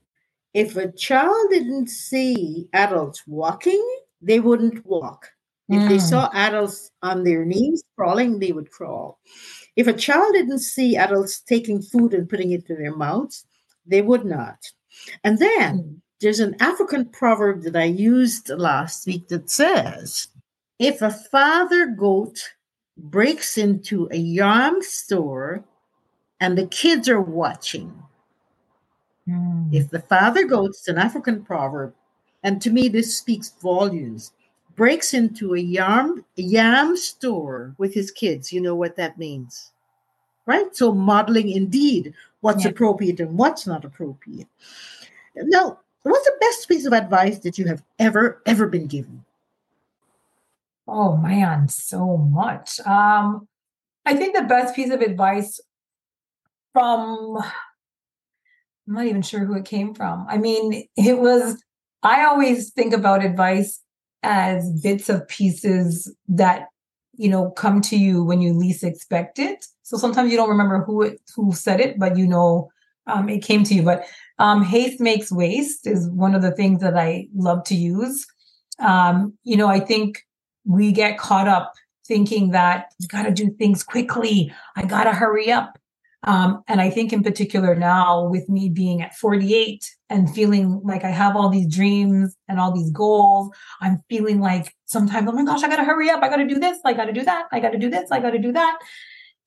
if 0.55 0.77
a 0.77 0.93
child 0.93 1.49
didn't 1.51 1.89
see 1.89 2.69
adults 2.73 3.27
walking, 3.27 3.85
they 4.23 4.39
wouldn't 4.39 4.87
walk. 4.87 5.27
If 5.69 5.83
mm. 5.83 5.89
they 5.89 5.99
saw 5.99 6.31
adults 6.33 6.93
on 7.03 7.25
their 7.25 7.45
knees 7.45 7.83
crawling, 7.97 8.39
they 8.39 8.53
would 8.53 8.71
crawl. 8.71 9.19
If 9.75 9.89
a 9.89 9.93
child 9.93 10.33
didn't 10.33 10.61
see 10.61 10.97
adults 10.97 11.41
taking 11.41 11.83
food 11.83 12.15
and 12.15 12.29
putting 12.29 12.53
it 12.53 12.65
to 12.69 12.77
their 12.77 12.95
mouths, 12.95 13.45
they 13.85 14.03
would 14.03 14.25
not. 14.25 14.59
And 15.25 15.41
then 15.41 15.79
mm. 15.79 16.01
there's 16.21 16.39
an 16.39 16.55
African 16.61 17.05
proverb 17.07 17.62
that 17.62 17.75
I 17.75 17.87
used 17.87 18.49
last 18.51 19.09
week 19.09 19.27
that 19.31 19.51
says, 19.51 20.29
if 20.79 21.03
a 21.03 21.11
father 21.11 21.87
goat 21.87 22.39
breaks 22.97 23.59
into 23.59 24.09
a 24.11 24.17
yam 24.17 24.83
store 24.83 25.65
and 26.41 26.57
the 26.57 26.67
kids 26.67 27.09
are 27.09 27.21
watching. 27.21 27.93
Mm. 29.29 29.75
If 29.75 29.91
the 29.91 30.01
father 30.01 30.45
goes, 30.45 30.85
an 30.87 30.99
African 30.99 31.45
proverb, 31.45 31.95
and 32.43 32.61
to 32.63 32.71
me 32.71 32.89
this 32.89 33.17
speaks 33.17 33.51
volumes, 33.61 34.33
breaks 34.77 35.15
into 35.15 35.55
a 35.55 35.59
yam, 35.59 36.25
yam 36.37 36.97
store 36.97 37.75
with 37.79 37.95
his 37.95 38.11
kids, 38.11 38.53
you 38.53 38.61
know 38.61 38.75
what 38.75 38.97
that 38.97 39.19
means. 39.19 39.73
Right? 40.47 40.75
So 40.77 40.93
modeling 40.93 41.51
indeed 41.51 42.15
what's 42.41 42.65
yeah. 42.65 42.71
appropriate 42.71 43.19
and 43.19 43.37
what's 43.37 43.67
not 43.67 43.85
appropriate. 43.85 44.47
Now, 45.35 45.81
what's 46.05 46.25
the 46.25 46.37
best 46.41 46.69
piece 46.69 46.87
of 46.87 46.93
advice 46.93 47.41
that 47.41 47.59
you 47.59 47.67
have 47.67 47.83
ever, 47.99 48.41
ever 48.47 48.69
been 48.69 48.87
given? 48.87 49.25
Oh 50.88 51.16
man, 51.16 51.68
so 51.68 52.16
much. 52.16 52.81
Um, 52.81 53.49
I 54.05 54.14
think 54.14 54.37
the 54.37 54.44
best 54.44 54.75
piece 54.75 54.90
of 54.90 55.01
advice 55.01 55.61
from 56.72 57.38
I'm 58.88 58.94
not 58.94 59.07
even 59.07 59.22
sure 59.22 59.44
who 59.44 59.55
it 59.55 59.64
came 59.64 59.94
from. 59.94 60.27
I 60.29 60.38
mean, 60.38 60.85
it 60.96 61.18
was 61.18 61.62
I 62.03 62.25
always 62.25 62.70
think 62.72 62.92
about 62.92 63.25
advice 63.25 63.81
as 64.22 64.70
bits 64.83 65.09
of 65.09 65.27
pieces 65.29 66.12
that 66.29 66.68
you 67.16 67.29
know 67.29 67.51
come 67.51 67.81
to 67.81 67.96
you 67.96 68.22
when 68.22 68.40
you 68.40 68.53
least 68.53 68.85
expect 68.85 69.38
it. 69.38 69.66
So 69.83 69.96
sometimes 69.96 70.31
you 70.31 70.37
don't 70.37 70.51
remember 70.51 70.85
who 70.85 71.03
it 71.03 71.20
who 71.35 71.53
said 71.53 71.81
it, 71.81 71.99
but 71.99 72.16
you 72.16 72.27
know 72.27 72.70
um, 73.09 73.29
it 73.29 73.42
came 73.42 73.64
to 73.64 73.75
you. 73.75 73.83
But 73.83 74.05
um, 74.38 74.62
haste 74.62 75.01
makes 75.01 75.33
waste 75.33 75.87
is 75.87 76.09
one 76.11 76.35
of 76.35 76.42
the 76.42 76.53
things 76.53 76.81
that 76.81 76.96
I 76.96 77.27
love 77.35 77.64
to 77.64 77.75
use. 77.75 78.27
Um, 78.79 79.37
you 79.42 79.57
know, 79.57 79.68
I 79.68 79.81
think 79.81 80.26
we 80.66 80.92
get 80.92 81.18
caught 81.18 81.48
up 81.48 81.74
thinking 82.07 82.50
that 82.50 82.92
you 82.98 83.09
got 83.09 83.24
to 83.24 83.31
do 83.31 83.50
things 83.50 83.83
quickly. 83.83 84.52
I 84.76 84.85
got 84.85 85.05
to 85.05 85.12
hurry 85.12 85.50
up. 85.50 85.79
Um, 86.22 86.64
and 86.66 86.81
I 86.81 86.90
think 86.90 87.12
in 87.12 87.22
particular 87.22 87.76
now 87.76 88.24
with 88.24 88.48
me 88.48 88.68
being 88.68 89.00
at 89.00 89.14
48 89.14 89.88
and 90.11 90.33
feeling 90.35 90.81
like 90.83 91.05
I 91.05 91.11
have 91.11 91.37
all 91.37 91.48
these 91.48 91.72
dreams 91.72 92.37
and 92.48 92.59
all 92.59 92.72
these 92.72 92.90
goals, 92.90 93.50
I'm 93.81 94.02
feeling 94.09 94.40
like 94.40 94.74
sometimes, 94.87 95.29
oh 95.29 95.33
my 95.33 95.44
gosh, 95.44 95.62
I 95.62 95.68
got 95.68 95.76
to 95.76 95.85
hurry 95.85 96.11
up. 96.11 96.22
I 96.22 96.29
got 96.29 96.37
to 96.37 96.46
do 96.46 96.59
this. 96.59 96.79
I 96.85 96.94
got 96.94 97.05
to 97.05 97.12
do 97.12 97.22
that. 97.24 97.46
I 97.52 97.61
got 97.61 97.70
to 97.70 97.79
do 97.79 97.88
this. 97.88 98.11
I 98.11 98.18
got 98.18 98.31
to 98.31 98.38
do 98.38 98.52
that. 98.52 98.79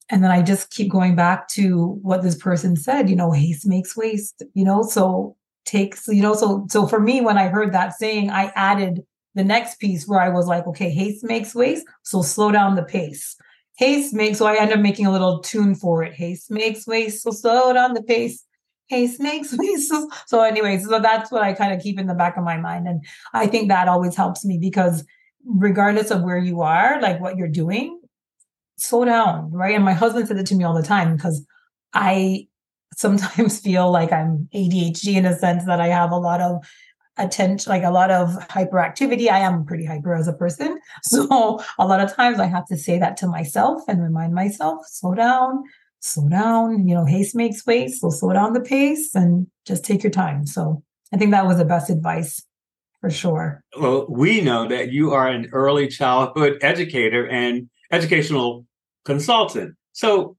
And 0.10 0.24
then 0.24 0.32
I 0.32 0.42
just 0.42 0.72
keep 0.72 0.90
going 0.90 1.16
back 1.16 1.48
to 1.50 2.00
what 2.02 2.24
this 2.24 2.36
person 2.36 2.76
said, 2.76 3.10
you 3.10 3.16
know, 3.16 3.32
haste 3.32 3.68
makes 3.68 3.96
waste, 3.96 4.44
you 4.54 4.64
know, 4.64 4.82
so 4.82 5.36
takes, 5.66 6.08
you 6.08 6.22
know, 6.22 6.34
so, 6.34 6.66
so 6.70 6.88
for 6.88 7.00
me, 7.00 7.22
when 7.22 7.38
I 7.38 7.48
heard 7.48 7.74
that 7.74 7.94
saying, 7.94 8.32
I 8.32 8.52
added 8.56 9.04
the 9.40 9.46
next 9.46 9.80
piece 9.80 10.06
where 10.06 10.20
I 10.20 10.28
was 10.28 10.48
like, 10.48 10.68
okay, 10.68 10.90
haste 10.90 11.24
makes 11.24 11.56
waste. 11.56 11.88
So 12.04 12.22
slow 12.22 12.52
down 12.52 12.76
the 12.76 12.84
pace. 12.84 13.38
Haste 13.78 14.14
makes, 14.14 14.38
so 14.38 14.46
I 14.46 14.58
end 14.58 14.74
up 14.74 14.82
making 14.82 15.06
a 15.06 15.12
little 15.12 15.40
tune 15.40 15.76
for 15.76 16.04
it. 16.04 16.14
Haste 16.14 16.52
makes 16.52 16.86
waste. 16.86 17.24
So 17.24 17.32
slow 17.32 17.72
down 17.72 17.94
the 17.94 18.04
pace. 18.04 18.44
Haste 18.88 19.22
makes 19.22 19.54
waste. 19.58 19.88
So, 19.88 20.10
so 20.28 20.42
anyways, 20.42 20.86
so 20.86 21.00
that's 21.00 21.32
what 21.32 21.42
I 21.42 21.54
kind 21.54 21.74
of 21.74 21.82
keep 21.82 21.98
in 21.98 22.08
the 22.08 22.14
back 22.14 22.36
of 22.36 22.44
my 22.44 22.58
mind. 22.58 22.86
And 22.86 23.02
I 23.34 23.48
think 23.48 23.70
that 23.70 23.88
always 23.88 24.14
helps 24.14 24.44
me 24.44 24.58
because 24.58 25.06
regardless 25.46 26.12
of 26.12 26.22
where 26.22 26.38
you 26.38 26.60
are, 26.60 27.00
like 27.02 27.22
what 27.22 27.38
you're 27.38 27.48
doing, 27.48 28.02
slow 28.76 29.06
down. 29.06 29.52
Right. 29.54 29.74
And 29.74 29.86
my 29.86 29.94
husband 29.94 30.28
said 30.28 30.38
it 30.38 30.48
to 30.48 30.56
me 30.56 30.66
all 30.66 30.76
the 30.76 30.84
time 30.84 31.16
because 31.16 31.46
I 31.94 32.50
sometimes 32.94 33.60
feel 33.62 33.90
like 33.90 34.12
I'm 34.12 34.50
ADHD 34.54 35.16
in 35.16 35.26
a 35.26 35.38
sense 35.38 35.64
that 35.64 35.80
I 35.80 35.88
have 35.88 36.12
a 36.12 36.18
lot 36.18 36.42
of 36.42 36.62
attention, 37.20 37.70
like 37.70 37.84
a 37.84 37.92
lot 37.92 38.10
of 38.10 38.30
hyperactivity. 38.48 39.30
I 39.30 39.40
am 39.40 39.66
pretty 39.66 39.86
hyper 39.86 40.16
as 40.16 40.28
a 40.28 40.34
person. 40.34 40.80
So 41.04 41.62
a 41.78 41.88
lot 41.88 42.02
of 42.02 42.14
times 42.14 42.40
I 42.40 42.46
have 42.46 42.66
to 42.68 42.78
say 42.78 43.00
that 43.00 43.18
to 43.18 43.28
myself 43.28 43.82
and 43.88 44.02
remind 44.02 44.34
myself, 44.34 44.86
slow 44.88 45.14
down, 45.14 45.64
slow 46.00 46.28
down, 46.30 46.88
you 46.88 46.96
know, 46.96 47.06
haste 47.06 47.36
makes 47.36 47.66
waste. 47.66 48.02
So 48.02 48.10
slow 48.10 48.34
down 48.34 48.54
the 48.54 48.62
pace 48.62 49.16
and 49.16 49.48
just 49.66 49.84
take 49.84 50.04
your 50.04 50.12
time. 50.12 50.46
So 50.46 50.84
I 51.14 51.18
think 51.18 51.32
that 51.32 51.46
was 51.46 51.58
the 51.58 51.66
best 51.66 51.90
advice 51.90 52.44
for 53.02 53.10
sure. 53.10 53.64
Well, 53.80 54.06
we 54.10 54.42
know 54.42 54.68
that 54.68 54.92
you 54.92 55.14
are 55.14 55.28
an 55.28 55.50
early 55.52 55.88
childhood 55.88 56.58
educator 56.62 57.28
and 57.28 57.70
educational 57.92 58.66
consultant. 59.06 59.76
So 59.94 60.38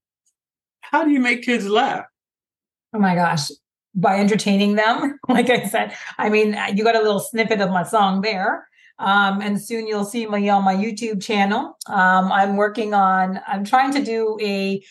how 0.80 1.04
do 1.04 1.10
you 1.10 1.20
make 1.20 1.42
kids 1.42 1.68
laugh? 1.68 2.04
Oh 2.94 2.98
my 2.98 3.14
gosh 3.14 3.50
by 3.94 4.18
entertaining 4.18 4.76
them. 4.76 5.18
like 5.29 5.50
I 5.50 5.66
said, 5.66 5.94
I 6.18 6.29
mean, 6.29 6.57
you 6.74 6.85
got 6.85 6.96
a 6.96 7.03
little 7.03 7.20
snippet 7.20 7.61
of 7.61 7.70
my 7.70 7.83
song 7.83 8.20
there. 8.20 8.66
Um, 8.98 9.40
and 9.40 9.61
soon 9.61 9.87
you'll 9.87 10.05
see 10.05 10.26
me 10.26 10.48
on 10.50 10.62
my 10.62 10.74
YouTube 10.74 11.22
channel. 11.22 11.79
Um, 11.87 12.31
I'm 12.31 12.57
working 12.57 12.92
on, 12.92 13.40
I'm 13.46 13.64
trying 13.64 13.94
to 13.94 14.05
do 14.05 14.37
a, 14.42 14.83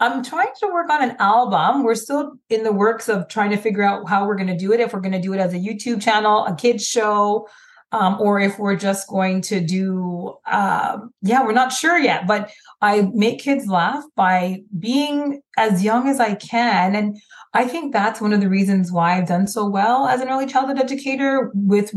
I'm 0.00 0.24
trying 0.24 0.48
to 0.58 0.66
work 0.66 0.90
on 0.90 1.00
an 1.08 1.16
album. 1.20 1.84
We're 1.84 1.94
still 1.94 2.32
in 2.50 2.64
the 2.64 2.72
works 2.72 3.08
of 3.08 3.28
trying 3.28 3.50
to 3.50 3.56
figure 3.56 3.84
out 3.84 4.08
how 4.08 4.26
we're 4.26 4.34
going 4.34 4.48
to 4.48 4.56
do 4.56 4.72
it. 4.72 4.80
If 4.80 4.92
we're 4.92 5.00
going 5.00 5.12
to 5.12 5.20
do 5.20 5.32
it 5.32 5.38
as 5.38 5.54
a 5.54 5.58
YouTube 5.58 6.02
channel, 6.02 6.44
a 6.44 6.56
kids 6.56 6.84
show, 6.84 7.46
um, 7.92 8.20
or 8.20 8.40
if 8.40 8.58
we're 8.58 8.74
just 8.74 9.06
going 9.06 9.42
to 9.42 9.60
do, 9.60 10.34
um, 10.46 11.12
yeah, 11.20 11.44
we're 11.44 11.52
not 11.52 11.72
sure 11.72 11.98
yet. 11.98 12.26
But 12.26 12.50
I 12.80 13.02
make 13.14 13.40
kids 13.40 13.68
laugh 13.68 14.02
by 14.16 14.62
being 14.76 15.42
as 15.56 15.84
young 15.84 16.08
as 16.08 16.18
I 16.18 16.34
can. 16.34 16.96
And 16.96 17.16
I 17.54 17.66
think 17.66 17.92
that's 17.92 18.20
one 18.20 18.32
of 18.32 18.40
the 18.40 18.48
reasons 18.48 18.90
why 18.90 19.18
I've 19.18 19.28
done 19.28 19.46
so 19.46 19.66
well 19.66 20.06
as 20.06 20.20
an 20.20 20.28
early 20.28 20.46
childhood 20.46 20.78
educator 20.78 21.50
with 21.54 21.92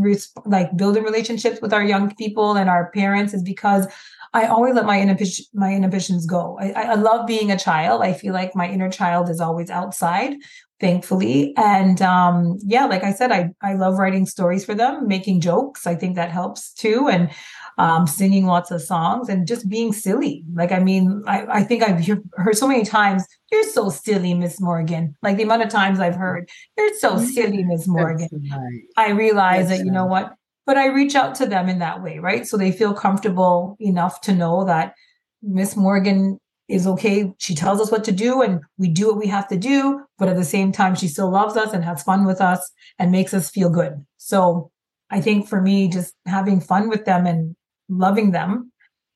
like 0.46 0.76
building 0.76 1.04
relationships 1.04 1.62
with 1.62 1.74
our 1.74 1.84
young 1.84 2.14
people 2.16 2.58
and 2.58 2.70
our 2.70 2.92
parents 2.92 3.34
is 3.34 3.42
because 3.42 3.88
I 4.34 4.48
always 4.48 4.76
let 4.76 4.86
my 4.86 5.00
inhibition, 5.00 5.46
my 5.54 5.74
inhibitions 5.74 6.26
go. 6.26 6.58
I, 6.60 6.72
I 6.72 6.96
love 6.96 7.26
being 7.26 7.52
a 7.52 7.58
child. 7.58 8.02
I 8.02 8.12
feel 8.12 8.34
like 8.34 8.54
my 8.54 8.70
inner 8.70 8.92
child 8.92 9.30
is 9.30 9.40
always 9.40 9.70
outside, 9.70 10.34
thankfully. 10.82 11.54
And 11.56 12.02
um, 12.02 12.58
yeah, 12.66 12.86
like 12.86 13.06
I 13.06 13.14
said, 13.14 13.32
I 13.32 13.52
I 13.62 13.76
love 13.76 13.98
writing 13.98 14.26
stories 14.26 14.66
for 14.66 14.76
them, 14.76 15.08
making 15.08 15.40
jokes. 15.40 15.88
I 15.88 15.96
think 15.96 16.18
that 16.18 16.32
helps 16.32 16.74
too. 16.74 17.08
And 17.08 17.32
um, 17.78 18.08
singing 18.08 18.46
lots 18.46 18.72
of 18.72 18.82
songs 18.82 19.30
and 19.30 19.48
just 19.48 19.68
being 19.68 19.92
silly. 19.92 20.44
Like, 20.54 20.72
I 20.72 20.80
mean, 20.80 21.24
I, 21.28 21.46
I 21.60 21.64
think 21.64 21.84
I've 21.84 22.06
heard 22.34 22.58
so 22.58 22.68
many 22.68 22.86
times, 22.86 23.26
you're 23.52 23.64
so 23.64 23.90
silly, 23.90 24.34
Miss 24.34 24.62
Morgan. 24.62 25.16
Like 25.22 25.38
the 25.38 25.44
amount 25.44 25.64
of 25.64 25.70
times 25.70 26.00
I've 26.00 26.16
heard, 26.16 26.50
you're 26.78 26.94
so 26.96 27.18
silly, 27.18 27.64
Miss 27.64 27.88
Morgan. 27.88 28.30
Right. 28.52 28.82
I 28.98 29.12
realize 29.12 29.68
That's 29.68 29.80
that, 29.80 29.86
you 29.86 29.92
know 29.92 30.06
what? 30.06 30.34
But 30.66 30.78
I 30.78 30.88
reach 30.88 31.16
out 31.16 31.36
to 31.36 31.46
them 31.46 31.70
in 31.70 31.80
that 31.80 32.02
way, 32.02 32.20
right? 32.20 32.48
So 32.48 32.58
they 32.58 32.72
feel 32.72 32.94
comfortable 32.94 33.78
enough 33.80 34.22
to 34.22 34.34
know 34.34 34.66
that 34.66 34.96
Miss 35.44 35.76
Morgan 35.76 36.40
is 36.68 36.88
okay. 36.88 37.32
She 37.38 37.54
tells 37.54 37.80
us 37.80 37.92
what 37.92 38.04
to 38.06 38.12
do 38.12 38.42
and 38.42 38.62
we 38.80 38.88
do 38.88 39.08
what 39.08 39.18
we 39.18 39.28
have 39.28 39.48
to 39.50 39.58
do. 39.58 40.04
But 40.18 40.30
at 40.30 40.36
the 40.36 40.44
same 40.44 40.72
time, 40.72 40.96
she 40.96 41.08
still 41.08 41.30
loves 41.30 41.56
us 41.56 41.74
and 41.74 41.84
has 41.84 42.02
fun 42.02 42.26
with 42.26 42.42
us 42.42 42.72
and 42.98 43.12
makes 43.12 43.34
us 43.34 43.52
feel 43.52 43.70
good. 43.70 44.04
So 44.18 44.72
I 45.12 45.22
think 45.22 45.48
for 45.48 45.62
me, 45.62 45.88
just 45.88 46.16
having 46.26 46.60
fun 46.60 46.90
with 46.90 47.06
them 47.06 47.28
and 47.28 47.56
loving 47.90 48.32
them 48.32 48.72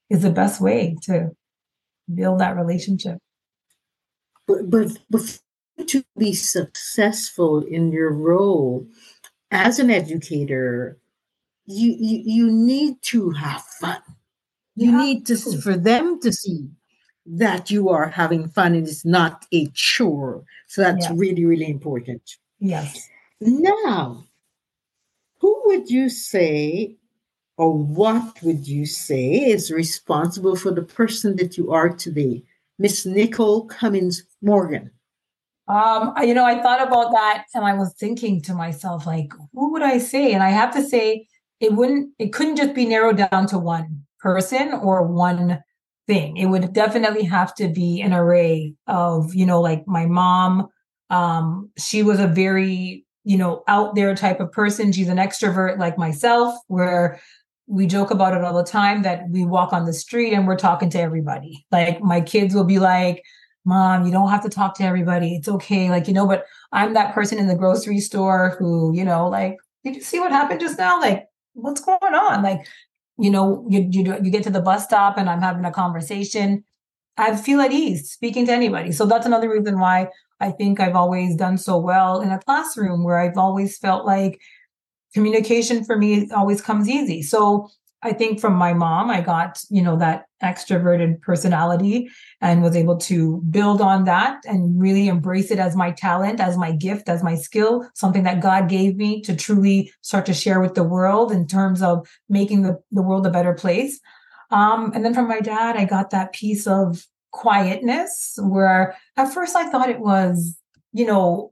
is 0.10 0.21
the 0.21 0.32
best 0.32 0.62
way 0.62 0.97
to 1.03 1.32
build 2.13 2.39
that 2.39 2.55
relationship. 2.55 3.17
But, 4.47 4.69
but, 4.69 4.97
but 5.10 5.39
to 5.88 6.03
be 6.17 6.34
successful 6.34 7.62
in 7.63 7.91
your 7.91 8.12
role 8.12 8.88
as 9.51 9.79
an 9.79 9.89
educator, 9.91 10.97
you, 11.65 11.95
you, 11.99 12.21
you 12.25 12.51
need 12.51 12.95
to 13.03 13.32
have 13.32 13.62
fun. 13.62 14.01
You, 14.75 14.97
need 14.97 15.25
to, 15.27 15.36
for 15.62 15.75
them 15.75 16.21
to 16.21 16.32
see 16.32 16.69
that 17.25 17.69
you 17.69 17.89
are 17.89 18.08
having 18.08 18.47
fun 18.47 18.75
and 18.75 18.88
it's 18.88 19.05
not 19.05 19.45
a 19.51 19.67
chore. 19.73 20.43
So 20.67 20.82
that's 20.82 21.05
yes. 21.10 21.17
really, 21.17 21.45
really 21.45 21.69
important. 21.69 22.21
Yes. 22.60 23.10
Now, 23.41 24.25
who 25.39 25.62
would 25.65 25.89
you 25.89 26.10
say 26.10 26.95
or 27.60 27.74
what 27.74 28.41
would 28.41 28.65
you 28.65 28.86
say 28.86 29.34
is 29.34 29.69
responsible 29.69 30.56
for 30.56 30.72
the 30.72 30.82
person 30.82 31.36
that 31.36 31.58
you 31.58 31.74
are 31.74 31.89
today, 31.89 32.41
Miss 32.80 33.06
Nicole 33.06 33.65
Cummings 33.65 34.24
Morgan? 34.41 34.91
Um, 35.67 36.13
you 36.24 36.34
know, 36.34 36.45
I 36.45 36.62
thought 36.62 36.82
about 36.82 37.12
that 37.12 37.43
and 37.54 37.65
I 37.65 37.74
was 37.74 37.93
thinking 38.00 38.41
to 38.43 38.54
myself, 38.54 39.06
like, 39.06 39.34
who 39.54 39.74
would 39.74 39.82
I 39.82 39.98
say? 39.98 40.32
And 40.32 40.41
I 40.41 40.52
have 40.52 40.74
to 40.74 40.82
say, 40.82 41.28
it 41.60 41.74
wouldn't, 41.74 42.13
it 42.17 42.32
couldn't 42.32 42.56
just 42.56 42.74
be 42.74 42.86
narrowed 42.86 43.17
down 43.17 43.45
to 43.48 43.60
one 43.60 44.06
person 44.22 44.72
or 44.72 45.06
one 45.06 45.62
thing. 46.08 46.38
It 46.38 46.45
would 46.45 46.72
definitely 46.72 47.26
have 47.26 47.54
to 47.56 47.67
be 47.67 48.00
an 48.00 48.13
array 48.13 48.74
of, 48.88 49.36
you 49.36 49.45
know, 49.45 49.60
like 49.60 49.86
my 49.86 50.06
mom. 50.06 50.69
Um, 51.10 51.72
she 51.78 52.03
was 52.03 52.22
a 52.22 52.28
very, 52.28 53.05
you 53.26 53.38
know, 53.38 53.64
out 53.68 53.95
there 53.95 54.16
type 54.16 54.39
of 54.39 54.53
person. 54.53 54.93
She's 54.93 55.10
an 55.10 55.18
extrovert 55.18 55.78
like 55.78 55.97
myself, 55.97 56.55
where 56.68 57.20
we 57.70 57.86
joke 57.86 58.09
about 58.09 58.36
it 58.36 58.43
all 58.43 58.57
the 58.57 58.63
time 58.63 59.03
that 59.03 59.30
we 59.30 59.45
walk 59.45 59.72
on 59.74 59.86
the 59.86 59.93
street 59.93 60.34
and 60.34 60.47
we're 60.47 60.57
talking 60.57 60.89
to 60.89 60.99
everybody. 60.99 61.65
Like 61.72 62.01
my 62.01 62.20
kids 62.20 62.55
will 62.55 62.63
be 62.63 62.80
like, 62.80 63.24
Mom, 63.63 64.05
you 64.05 64.11
don't 64.11 64.30
have 64.30 64.41
to 64.43 64.49
talk 64.49 64.76
to 64.78 64.84
everybody. 64.84 65.36
It's 65.36 65.47
okay. 65.47 65.91
Like, 65.91 66.07
you 66.07 66.13
know, 66.13 66.26
but 66.26 66.45
I'm 66.72 66.93
that 66.95 67.13
person 67.13 67.38
in 67.38 67.47
the 67.47 67.55
grocery 67.55 67.99
store 67.99 68.55
who, 68.57 68.91
you 68.95 69.05
know, 69.05 69.28
like, 69.30 69.57
did 69.84 69.95
you 69.95 70.01
see 70.01 70.20
what 70.20 70.32
happened 70.32 70.59
just 70.59 70.80
now? 70.80 70.99
Like, 70.99 71.28
what's 71.53 71.80
going 71.80 72.15
on? 72.15 72.41
Like, 72.41 72.65
you 73.20 73.30
know, 73.30 73.63
you 73.70 73.88
you 73.91 74.17
you 74.24 74.32
get 74.32 74.43
to 74.43 74.49
the 74.49 74.61
bus 74.61 74.86
stop 74.86 75.17
and 75.17 75.30
I'm 75.30 75.41
having 75.41 75.65
a 75.65 75.72
conversation. 75.72 76.63
I 77.17 77.36
feel 77.36 77.61
at 77.61 77.72
ease 77.72 78.09
speaking 78.09 78.47
to 78.47 78.51
anybody. 78.51 78.91
So 78.91 79.05
that's 79.05 79.28
another 79.28 79.49
reason 79.49 79.80
why 79.80 80.07
I 80.39 80.51
think 80.51 80.80
I've 80.80 80.95
always 80.95 81.36
done 81.36 81.57
so 81.59 81.78
well 81.78 82.22
in 82.22 82.32
a 82.32 82.39
classroom 82.39 83.03
where 83.03 83.20
I've 83.20 83.38
always 83.38 83.78
felt 83.78 84.05
like 84.05 84.39
communication 85.14 85.84
for 85.84 85.97
me 85.97 86.30
always 86.32 86.62
comes 86.62 86.88
easy. 86.89 87.22
So 87.22 87.70
I 88.01 88.14
think 88.14 88.39
from 88.39 88.53
my 88.53 88.74
mom, 88.74 89.10
I 89.10 89.20
got, 89.20 89.62
you 89.70 89.82
know, 89.82 89.97
that 89.97 90.26
extroverted 90.41 91.22
personality 91.22 92.10
and 92.39 92.62
was 92.62 92.76
able 92.76 92.95
to 92.97 93.41
build 93.49 93.82
on 93.82 94.05
that 94.05 94.41
and 94.45 94.80
really 94.80 95.10
embrace 95.10 95.51
it 95.51 95.60
as 95.60 95.76
my 95.76 95.91
talent, 95.91 96.39
as 96.39 96.57
my 96.57 96.72
gift, 96.72 97.10
as 97.10 97.24
my 97.24 97.36
skill, 97.36 97.89
something 97.95 98.24
that 98.24 98.41
God 98.41 98.70
gave 98.70 98.95
me 98.95 99.22
to 99.24 99.36
truly 99.36 99.91
start 100.01 100.26
to 100.28 100.34
share 100.34 100.62
with 100.62 100.76
the 100.76 100.84
world 100.84 101.32
in 101.32 101.45
terms 101.45 101.82
of 101.82 102.07
making 102.30 102.62
the, 102.62 102.80
the 102.91 103.01
world 103.01 103.28
a 103.28 103.32
better 103.32 103.53
place. 103.53 103.99
Um, 104.49 104.93
and 104.95 105.03
then 105.03 105.14
from 105.14 105.28
my 105.28 105.41
dad, 105.41 105.76
I 105.76 105.84
got 105.84 106.12
that 106.12 106.32
piece 106.32 106.68
of 106.68 107.05
quietness 107.32 108.39
where 108.41 108.95
at 109.18 109.34
first 109.34 109.55
I 109.57 109.70
thought 109.70 109.89
it 109.89 109.99
was, 109.99 110.57
you 110.93 111.05
know, 111.05 111.51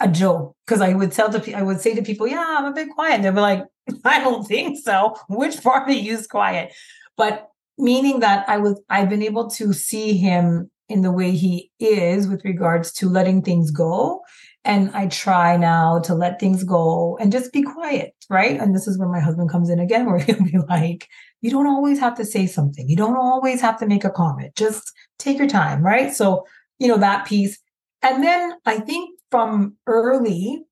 a 0.00 0.08
joke 0.08 0.54
because 0.66 0.80
I 0.80 0.94
would 0.94 1.12
tell 1.12 1.30
to 1.30 1.52
I 1.54 1.62
would 1.62 1.80
say 1.80 1.94
to 1.94 2.02
people, 2.02 2.26
"Yeah, 2.26 2.44
I'm 2.46 2.66
a 2.66 2.72
bit 2.72 2.90
quiet." 2.90 3.22
They'd 3.22 3.34
be 3.34 3.40
like, 3.40 3.64
"I 4.04 4.20
don't 4.20 4.46
think 4.46 4.78
so." 4.78 5.16
Which 5.28 5.62
part 5.62 5.88
of 5.88 5.94
you 5.94 6.14
is 6.14 6.26
quiet? 6.26 6.72
But 7.16 7.48
meaning 7.76 8.20
that 8.20 8.48
I 8.48 8.58
was 8.58 8.80
I've 8.88 9.08
been 9.08 9.22
able 9.22 9.50
to 9.50 9.72
see 9.72 10.16
him 10.16 10.70
in 10.88 11.02
the 11.02 11.12
way 11.12 11.32
he 11.32 11.70
is 11.78 12.28
with 12.28 12.44
regards 12.44 12.92
to 12.92 13.08
letting 13.08 13.42
things 13.42 13.70
go. 13.70 14.22
And 14.64 14.90
I 14.90 15.06
try 15.06 15.56
now 15.56 16.00
to 16.00 16.14
let 16.14 16.40
things 16.40 16.64
go 16.64 17.16
and 17.20 17.32
just 17.32 17.52
be 17.52 17.62
quiet, 17.62 18.14
right? 18.28 18.58
And 18.60 18.74
this 18.74 18.86
is 18.86 18.98
where 18.98 19.08
my 19.08 19.20
husband 19.20 19.50
comes 19.50 19.70
in 19.70 19.78
again, 19.78 20.06
where 20.10 20.18
he'll 20.18 20.42
be 20.42 20.58
like, 20.68 21.08
you 21.40 21.50
don't 21.50 21.66
always 21.66 22.00
have 22.00 22.16
to 22.16 22.24
say 22.24 22.46
something. 22.46 22.88
You 22.88 22.96
don't 22.96 23.16
always 23.16 23.60
have 23.60 23.78
to 23.78 23.86
make 23.86 24.04
a 24.04 24.10
comment. 24.10 24.54
Just 24.56 24.92
take 25.18 25.38
your 25.38 25.46
time, 25.46 25.82
right? 25.82 26.12
So, 26.12 26.44
you 26.78 26.88
know, 26.88 26.98
that 26.98 27.26
piece. 27.26 27.58
And 28.02 28.22
then 28.22 28.54
I 28.64 28.80
think 28.80 29.17
from 29.30 29.76
early, 29.86 30.64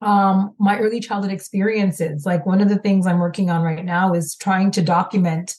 um, 0.00 0.54
my 0.58 0.78
early 0.78 1.00
childhood 1.00 1.32
experiences, 1.32 2.26
like 2.26 2.46
one 2.46 2.60
of 2.60 2.68
the 2.68 2.78
things 2.78 3.06
I'm 3.06 3.20
working 3.20 3.50
on 3.50 3.62
right 3.62 3.84
now 3.84 4.12
is 4.12 4.36
trying 4.36 4.70
to 4.72 4.82
document 4.82 5.54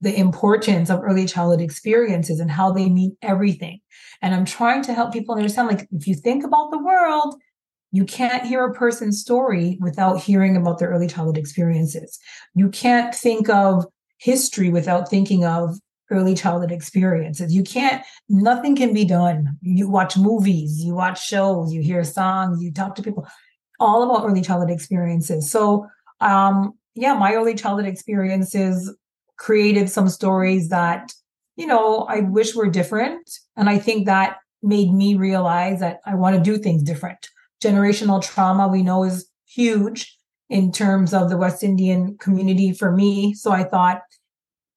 the 0.00 0.16
importance 0.16 0.90
of 0.90 1.00
early 1.02 1.26
childhood 1.26 1.60
experiences 1.60 2.38
and 2.38 2.50
how 2.50 2.70
they 2.70 2.88
mean 2.88 3.16
everything. 3.22 3.80
And 4.22 4.34
I'm 4.34 4.44
trying 4.44 4.82
to 4.82 4.94
help 4.94 5.12
people 5.12 5.34
understand 5.34 5.68
like, 5.68 5.88
if 5.90 6.06
you 6.06 6.14
think 6.14 6.44
about 6.44 6.70
the 6.70 6.78
world, 6.78 7.34
you 7.90 8.04
can't 8.04 8.46
hear 8.46 8.64
a 8.64 8.74
person's 8.74 9.20
story 9.20 9.78
without 9.80 10.20
hearing 10.20 10.56
about 10.56 10.78
their 10.78 10.90
early 10.90 11.08
childhood 11.08 11.38
experiences. 11.38 12.18
You 12.54 12.68
can't 12.68 13.14
think 13.14 13.48
of 13.48 13.86
history 14.18 14.70
without 14.70 15.08
thinking 15.08 15.44
of 15.44 15.78
early 16.10 16.34
childhood 16.34 16.72
experiences. 16.72 17.54
You 17.54 17.62
can't, 17.62 18.02
nothing 18.28 18.76
can 18.76 18.92
be 18.92 19.04
done. 19.04 19.58
You 19.62 19.88
watch 19.88 20.16
movies, 20.16 20.82
you 20.82 20.94
watch 20.94 21.26
shows, 21.26 21.72
you 21.72 21.82
hear 21.82 22.02
songs, 22.04 22.62
you 22.62 22.72
talk 22.72 22.94
to 22.96 23.02
people, 23.02 23.26
all 23.78 24.02
about 24.02 24.26
early 24.26 24.40
childhood 24.40 24.70
experiences. 24.70 25.50
So, 25.50 25.86
um, 26.20 26.72
yeah, 26.94 27.14
my 27.14 27.34
early 27.34 27.54
childhood 27.54 27.86
experiences 27.86 28.94
created 29.36 29.88
some 29.88 30.08
stories 30.08 30.68
that, 30.70 31.12
you 31.56 31.66
know, 31.66 32.06
I 32.08 32.20
wish 32.20 32.54
were 32.54 32.68
different. 32.68 33.30
And 33.56 33.68
I 33.68 33.78
think 33.78 34.06
that 34.06 34.38
made 34.62 34.92
me 34.92 35.14
realize 35.14 35.80
that 35.80 36.00
I 36.04 36.14
want 36.14 36.36
to 36.36 36.42
do 36.42 36.58
things 36.58 36.82
different. 36.82 37.28
Generational 37.62 38.22
trauma 38.22 38.66
we 38.66 38.82
know 38.82 39.04
is 39.04 39.28
huge 39.46 40.16
in 40.50 40.72
terms 40.72 41.12
of 41.12 41.28
the 41.28 41.36
West 41.36 41.62
Indian 41.62 42.16
community 42.18 42.72
for 42.72 42.90
me. 42.90 43.34
So 43.34 43.52
I 43.52 43.64
thought, 43.64 44.00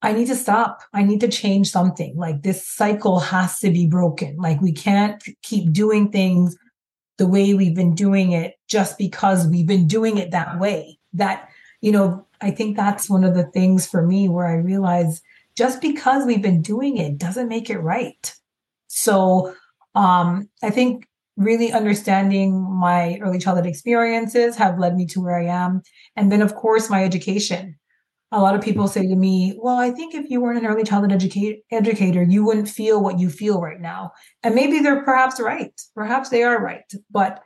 I 0.02 0.14
need 0.14 0.28
to 0.28 0.36
stop. 0.36 0.82
I 0.93 1.04
need 1.04 1.20
to 1.22 1.28
change 1.28 1.70
something. 1.70 2.16
Like 2.18 2.41
this 2.41 2.68
cycle 2.68 3.20
has 3.20 3.60
to 3.60 3.70
be 3.70 3.86
broken. 3.86 4.38
Like 4.38 4.60
we 4.60 4.72
can't 4.72 5.24
keep 5.43 5.72
doing 5.72 6.12
things 6.12 6.58
the 7.18 7.28
way 7.28 7.54
we've 7.54 7.76
been 7.76 7.93
doing 7.93 8.32
it 8.32 8.56
just 8.68 8.97
because 8.97 9.47
we've 9.47 9.68
been 9.68 9.88
doing 9.88 10.18
it 10.18 10.32
that 10.32 10.60
way. 10.60 10.97
That, 11.14 11.49
you 11.82 11.91
know, 11.91 12.26
I 12.41 12.49
think 12.52 12.76
that's 12.76 13.10
one 13.10 13.24
of 13.24 13.36
the 13.36 13.43
things 13.43 13.86
for 13.86 14.02
me 14.02 14.28
where 14.28 14.47
I 14.47 14.56
realize 14.56 15.22
just 15.56 15.82
because 15.82 16.26
we've 16.26 16.41
been 16.41 16.62
doing 16.62 16.97
it 16.97 17.18
doesn't 17.18 17.47
make 17.47 17.70
it 17.70 17.78
right. 17.78 18.34
So 18.88 19.54
um, 19.93 20.49
I 20.64 20.72
think 20.72 21.08
really 21.38 21.72
understanding 21.72 22.60
my 22.60 23.20
early 23.22 23.39
childhood 23.39 23.68
experiences 23.68 24.56
have 24.56 24.80
led 24.80 24.95
me 24.95 25.06
to 25.08 25.22
where 25.22 25.38
I 25.38 25.45
am. 25.45 25.82
And 26.16 26.32
then, 26.32 26.41
of 26.41 26.56
course, 26.56 26.89
my 26.89 27.04
education 27.04 27.78
a 28.32 28.41
lot 28.41 28.55
of 28.55 28.61
people 28.61 28.88
say 28.88 29.05
to 29.07 29.15
me, 29.15 29.57
well, 29.57 29.77
I 29.77 29.91
think 29.91 30.15
if 30.15 30.29
you 30.29 30.39
weren't 30.39 30.59
an 30.59 30.65
early 30.65 30.84
childhood 30.84 31.11
educator, 31.11 32.23
you 32.23 32.45
wouldn't 32.45 32.69
feel 32.69 33.01
what 33.01 33.19
you 33.19 33.29
feel 33.29 33.59
right 33.59 33.79
now. 33.79 34.11
And 34.41 34.55
maybe 34.55 34.79
they're 34.79 35.03
perhaps 35.03 35.39
right. 35.39 35.73
Perhaps 35.95 36.29
they 36.29 36.43
are 36.43 36.63
right. 36.63 36.89
But 37.09 37.43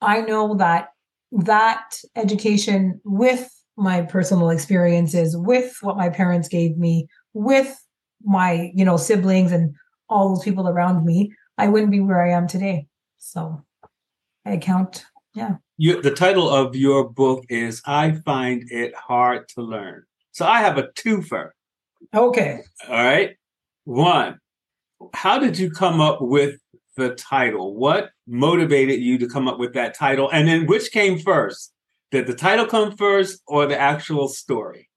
I 0.00 0.22
know 0.22 0.56
that 0.56 0.88
that 1.30 2.00
education 2.16 3.00
with 3.04 3.48
my 3.76 4.02
personal 4.02 4.50
experiences, 4.50 5.36
with 5.36 5.76
what 5.82 5.96
my 5.96 6.08
parents 6.08 6.48
gave 6.48 6.76
me, 6.76 7.06
with 7.32 7.76
my, 8.24 8.72
you 8.74 8.84
know, 8.84 8.96
siblings 8.96 9.52
and 9.52 9.74
all 10.08 10.28
those 10.28 10.44
people 10.44 10.68
around 10.68 11.04
me, 11.04 11.32
I 11.58 11.68
wouldn't 11.68 11.92
be 11.92 12.00
where 12.00 12.24
I 12.24 12.30
am 12.30 12.48
today. 12.48 12.88
So 13.18 13.64
I 14.44 14.56
count, 14.56 15.04
yeah. 15.34 15.56
You, 15.76 16.02
the 16.02 16.10
title 16.10 16.48
of 16.48 16.76
your 16.76 17.08
book 17.08 17.44
is 17.48 17.82
I 17.84 18.12
Find 18.24 18.70
It 18.70 18.94
Hard 18.94 19.48
to 19.50 19.62
Learn. 19.62 20.04
So 20.34 20.44
I 20.44 20.58
have 20.58 20.78
a 20.78 20.88
twofer. 20.88 21.50
Okay. 22.12 22.60
All 22.88 22.96
right. 22.96 23.36
One, 23.84 24.40
how 25.14 25.38
did 25.38 25.56
you 25.56 25.70
come 25.70 26.00
up 26.00 26.20
with 26.20 26.58
the 26.96 27.14
title? 27.14 27.76
What 27.76 28.10
motivated 28.26 29.00
you 29.00 29.16
to 29.18 29.28
come 29.28 29.46
up 29.46 29.60
with 29.60 29.74
that 29.74 29.94
title? 29.94 30.28
And 30.32 30.48
then 30.48 30.66
which 30.66 30.90
came 30.90 31.20
first? 31.20 31.72
Did 32.10 32.26
the 32.26 32.34
title 32.34 32.66
come 32.66 32.96
first 32.96 33.42
or 33.46 33.66
the 33.66 33.78
actual 33.78 34.26
story? 34.26 34.88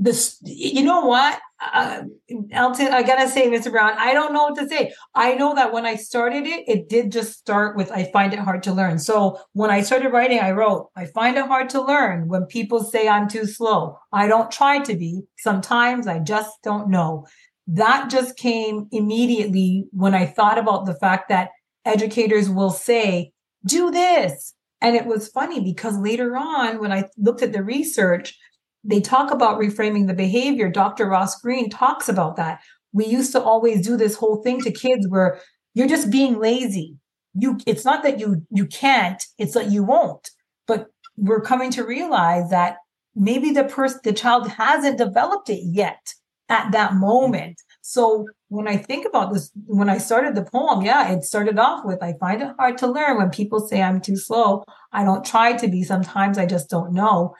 This 0.00 0.38
you 0.42 0.82
know 0.82 1.04
what? 1.06 1.38
Uh, 1.62 2.04
elton 2.52 2.88
i 2.88 3.02
gotta 3.02 3.28
say 3.28 3.46
mr 3.50 3.70
brown 3.70 3.92
i 3.98 4.14
don't 4.14 4.32
know 4.32 4.44
what 4.44 4.56
to 4.56 4.66
say. 4.66 4.90
I 5.14 5.34
know 5.34 5.54
that 5.54 5.74
when 5.74 5.84
i 5.84 5.94
started 5.94 6.46
it 6.46 6.66
it 6.66 6.88
did 6.88 7.12
just 7.12 7.34
start 7.38 7.76
with 7.76 7.92
i 7.92 8.10
find 8.10 8.32
it 8.32 8.38
hard 8.38 8.62
to 8.62 8.72
learn. 8.72 8.98
So 8.98 9.38
when 9.52 9.70
i 9.70 9.82
started 9.82 10.08
writing 10.10 10.40
i 10.40 10.52
wrote 10.52 10.88
i 10.96 11.04
find 11.04 11.36
it 11.36 11.44
hard 11.44 11.68
to 11.70 11.82
learn 11.82 12.28
when 12.28 12.46
people 12.46 12.82
say 12.82 13.08
i'm 13.08 13.28
too 13.28 13.44
slow. 13.44 13.98
I 14.10 14.26
don't 14.26 14.50
try 14.50 14.78
to 14.78 14.96
be. 14.96 15.20
Sometimes 15.36 16.06
i 16.06 16.18
just 16.18 16.50
don't 16.62 16.88
know. 16.88 17.26
That 17.66 18.08
just 18.10 18.38
came 18.38 18.88
immediately 18.90 19.84
when 19.92 20.14
i 20.14 20.24
thought 20.24 20.56
about 20.56 20.86
the 20.86 20.94
fact 20.94 21.28
that 21.28 21.50
educators 21.84 22.48
will 22.48 22.70
say 22.70 23.32
do 23.66 23.90
this. 23.90 24.54
And 24.80 24.96
it 24.96 25.04
was 25.04 25.28
funny 25.28 25.60
because 25.62 25.98
later 25.98 26.38
on 26.38 26.80
when 26.80 26.90
i 26.90 27.04
looked 27.18 27.42
at 27.42 27.52
the 27.52 27.62
research 27.62 28.38
they 28.84 29.00
talk 29.00 29.30
about 29.30 29.58
reframing 29.58 30.06
the 30.06 30.14
behavior. 30.14 30.68
Dr. 30.68 31.06
Ross 31.06 31.40
Greene 31.40 31.70
talks 31.70 32.08
about 32.08 32.36
that. 32.36 32.60
We 32.92 33.06
used 33.06 33.32
to 33.32 33.42
always 33.42 33.84
do 33.86 33.96
this 33.96 34.16
whole 34.16 34.42
thing 34.42 34.60
to 34.62 34.72
kids 34.72 35.06
where 35.08 35.40
you're 35.74 35.88
just 35.88 36.10
being 36.10 36.38
lazy. 36.38 36.96
You 37.34 37.58
it's 37.66 37.84
not 37.84 38.02
that 38.02 38.18
you 38.18 38.44
you 38.50 38.66
can't, 38.66 39.22
it's 39.38 39.54
that 39.54 39.70
you 39.70 39.84
won't. 39.84 40.28
But 40.66 40.88
we're 41.16 41.42
coming 41.42 41.70
to 41.72 41.84
realize 41.84 42.50
that 42.50 42.78
maybe 43.14 43.52
the 43.52 43.64
person 43.64 44.00
the 44.02 44.12
child 44.12 44.48
hasn't 44.48 44.98
developed 44.98 45.50
it 45.50 45.62
yet 45.62 46.14
at 46.48 46.72
that 46.72 46.94
moment. 46.94 47.60
So 47.82 48.26
when 48.48 48.66
I 48.66 48.76
think 48.76 49.06
about 49.06 49.32
this, 49.32 49.52
when 49.66 49.88
I 49.88 49.98
started 49.98 50.34
the 50.34 50.44
poem, 50.44 50.82
yeah, 50.82 51.12
it 51.12 51.22
started 51.22 51.58
off 51.58 51.84
with 51.84 52.02
I 52.02 52.14
find 52.18 52.42
it 52.42 52.52
hard 52.58 52.78
to 52.78 52.88
learn 52.88 53.18
when 53.18 53.30
people 53.30 53.60
say 53.60 53.80
I'm 53.80 54.00
too 54.00 54.16
slow. 54.16 54.64
I 54.90 55.04
don't 55.04 55.24
try 55.24 55.52
to 55.52 55.68
be. 55.68 55.84
Sometimes 55.84 56.38
I 56.38 56.46
just 56.46 56.68
don't 56.68 56.92
know 56.92 57.36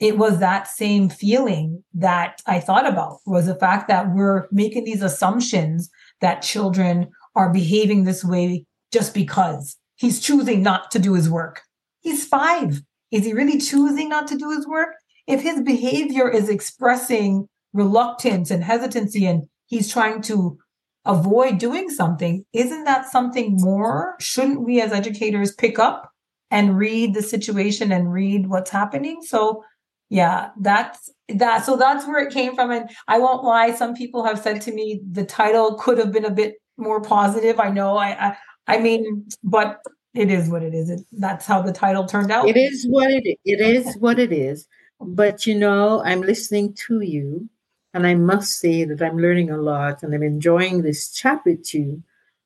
it 0.00 0.16
was 0.16 0.38
that 0.38 0.68
same 0.68 1.08
feeling 1.08 1.82
that 1.94 2.40
I 2.46 2.60
thought 2.60 2.86
about 2.86 3.18
was 3.26 3.46
the 3.46 3.56
fact 3.56 3.88
that 3.88 4.14
we're 4.14 4.46
making 4.52 4.84
these 4.84 5.02
assumptions 5.02 5.90
that 6.20 6.42
children 6.42 7.08
are 7.34 7.52
behaving 7.52 8.04
this 8.04 8.24
way 8.24 8.64
just 8.92 9.12
because 9.12 9.76
he's 9.96 10.20
choosing 10.20 10.62
not 10.62 10.90
to 10.92 10.98
do 10.98 11.14
his 11.14 11.28
work. 11.28 11.62
He's 12.00 12.24
five. 12.24 12.80
Is 13.10 13.24
he 13.24 13.32
really 13.32 13.58
choosing 13.58 14.08
not 14.08 14.28
to 14.28 14.36
do 14.36 14.50
his 14.50 14.66
work? 14.66 14.94
If 15.26 15.42
his 15.42 15.62
behavior 15.62 16.28
is 16.28 16.48
expressing 16.48 17.48
reluctance 17.72 18.50
and 18.50 18.62
hesitancy 18.62 19.26
and 19.26 19.44
he's 19.66 19.92
trying 19.92 20.22
to 20.22 20.58
avoid 21.04 21.58
doing 21.58 21.90
something, 21.90 22.44
isn't 22.52 22.84
that 22.84 23.10
something 23.10 23.56
more? 23.58 24.14
Shouldn't 24.20 24.64
we 24.64 24.80
as 24.80 24.92
educators 24.92 25.54
pick 25.54 25.78
up 25.78 26.10
and 26.50 26.78
read 26.78 27.14
the 27.14 27.22
situation 27.22 27.90
and 27.92 28.12
read 28.12 28.48
what's 28.48 28.70
happening? 28.70 29.22
So 29.22 29.64
yeah 30.10 30.50
that's 30.60 31.10
that 31.28 31.64
so 31.64 31.76
that's 31.76 32.06
where 32.06 32.24
it 32.24 32.32
came 32.32 32.54
from 32.54 32.70
and 32.70 32.90
i 33.08 33.18
won't 33.18 33.44
lie 33.44 33.74
some 33.74 33.94
people 33.94 34.24
have 34.24 34.38
said 34.38 34.60
to 34.60 34.72
me 34.72 35.00
the 35.10 35.24
title 35.24 35.74
could 35.74 35.98
have 35.98 36.12
been 36.12 36.24
a 36.24 36.30
bit 36.30 36.56
more 36.76 37.00
positive 37.00 37.60
i 37.60 37.68
know 37.68 37.96
i 37.96 38.28
i, 38.28 38.36
I 38.66 38.78
mean 38.78 39.28
but 39.42 39.80
it 40.14 40.30
is 40.30 40.48
what 40.48 40.62
it 40.62 40.74
is 40.74 40.90
it, 40.90 41.00
that's 41.12 41.46
how 41.46 41.60
the 41.60 41.72
title 41.72 42.06
turned 42.06 42.30
out 42.30 42.48
it 42.48 42.56
is 42.56 42.86
what 42.88 43.10
it 43.10 43.26
is. 43.26 43.36
It 43.44 43.60
is 43.60 43.96
what 43.98 44.18
it 44.18 44.32
is 44.32 44.66
but 45.00 45.46
you 45.46 45.54
know 45.54 46.02
i'm 46.04 46.20
listening 46.20 46.74
to 46.86 47.00
you 47.00 47.48
and 47.94 48.06
i 48.06 48.14
must 48.14 48.58
say 48.58 48.84
that 48.84 49.02
i'm 49.02 49.18
learning 49.18 49.50
a 49.50 49.58
lot 49.58 50.02
and 50.02 50.14
i'm 50.14 50.22
enjoying 50.22 50.82
this 50.82 51.12
chat 51.12 51.40
with 51.44 51.72
you 51.74 52.02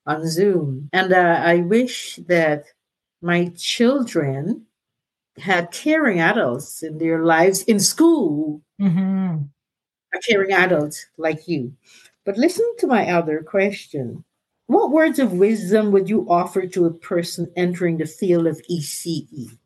on 0.07 0.27
zoom 0.27 0.89
and 0.93 1.13
uh, 1.13 1.41
i 1.45 1.57
wish 1.57 2.19
that 2.27 2.65
my 3.23 3.51
children 3.57 4.67
had 5.39 5.71
caring 5.71 6.21
adults 6.21 6.83
in 6.83 6.99
their 6.99 7.25
lives 7.25 7.63
in 7.63 7.81
school 7.81 8.61
mm-hmm. 8.81 9.43
are 10.15 10.21
caring 10.29 10.53
adults 10.53 11.07
like 11.17 11.49
you. 11.49 11.73
But 12.25 12.37
listen 12.37 12.71
to 12.79 12.87
my 12.87 13.11
other 13.11 13.43
question. 13.43 14.25
What 14.67 14.91
words 14.91 15.19
of 15.19 15.33
wisdom 15.33 15.91
would 15.93 16.09
you 16.09 16.27
offer 16.29 16.67
to 16.67 16.87
a 16.87 16.95
person 16.95 17.51
entering 17.57 17.99
the 17.99 18.07
field 18.07 18.47
of 18.47 18.61
ECE? 18.71 19.59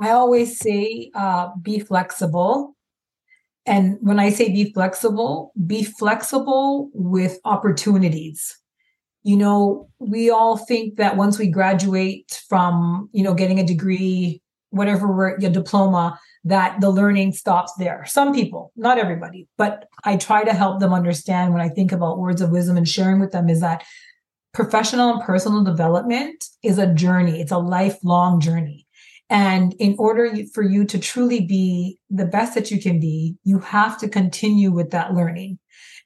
I 0.00 0.10
always 0.10 0.58
say 0.58 1.10
uh, 1.14 1.50
be 1.62 1.78
flexible. 1.78 2.74
And 3.66 3.96
when 4.00 4.18
I 4.18 4.30
say 4.30 4.50
be 4.50 4.72
flexible, 4.72 5.52
be 5.66 5.84
flexible 5.84 6.90
with 6.92 7.38
opportunities. 7.44 8.58
You 9.22 9.36
know, 9.36 9.88
we 9.98 10.28
all 10.28 10.58
think 10.58 10.96
that 10.96 11.16
once 11.16 11.38
we 11.38 11.46
graduate 11.46 12.42
from, 12.46 13.08
you 13.12 13.22
know, 13.22 13.32
getting 13.32 13.58
a 13.58 13.66
degree, 13.66 14.42
whatever 14.74 15.36
your 15.38 15.50
diploma, 15.50 16.18
that 16.44 16.80
the 16.80 16.90
learning 16.90 17.32
stops 17.32 17.72
there. 17.78 18.04
Some 18.06 18.34
people, 18.34 18.72
not 18.76 18.98
everybody, 18.98 19.48
but 19.56 19.88
I 20.04 20.16
try 20.16 20.44
to 20.44 20.52
help 20.52 20.80
them 20.80 20.92
understand 20.92 21.52
when 21.52 21.62
I 21.62 21.68
think 21.68 21.92
about 21.92 22.18
words 22.18 22.42
of 22.42 22.50
wisdom 22.50 22.76
and 22.76 22.88
sharing 22.88 23.20
with 23.20 23.32
them 23.32 23.48
is 23.48 23.60
that 23.60 23.84
professional 24.52 25.10
and 25.10 25.22
personal 25.22 25.64
development 25.64 26.44
is 26.62 26.78
a 26.78 26.92
journey, 26.92 27.40
it's 27.40 27.52
a 27.52 27.58
lifelong 27.58 28.40
journey. 28.40 28.86
And 29.30 29.72
in 29.74 29.96
order 29.98 30.30
for 30.52 30.62
you 30.62 30.84
to 30.84 30.98
truly 30.98 31.40
be 31.40 31.98
the 32.10 32.26
best 32.26 32.54
that 32.54 32.70
you 32.70 32.80
can 32.80 33.00
be, 33.00 33.36
you 33.42 33.58
have 33.58 33.98
to 33.98 34.08
continue 34.08 34.70
with 34.70 34.90
that 34.90 35.14
learning. 35.14 35.58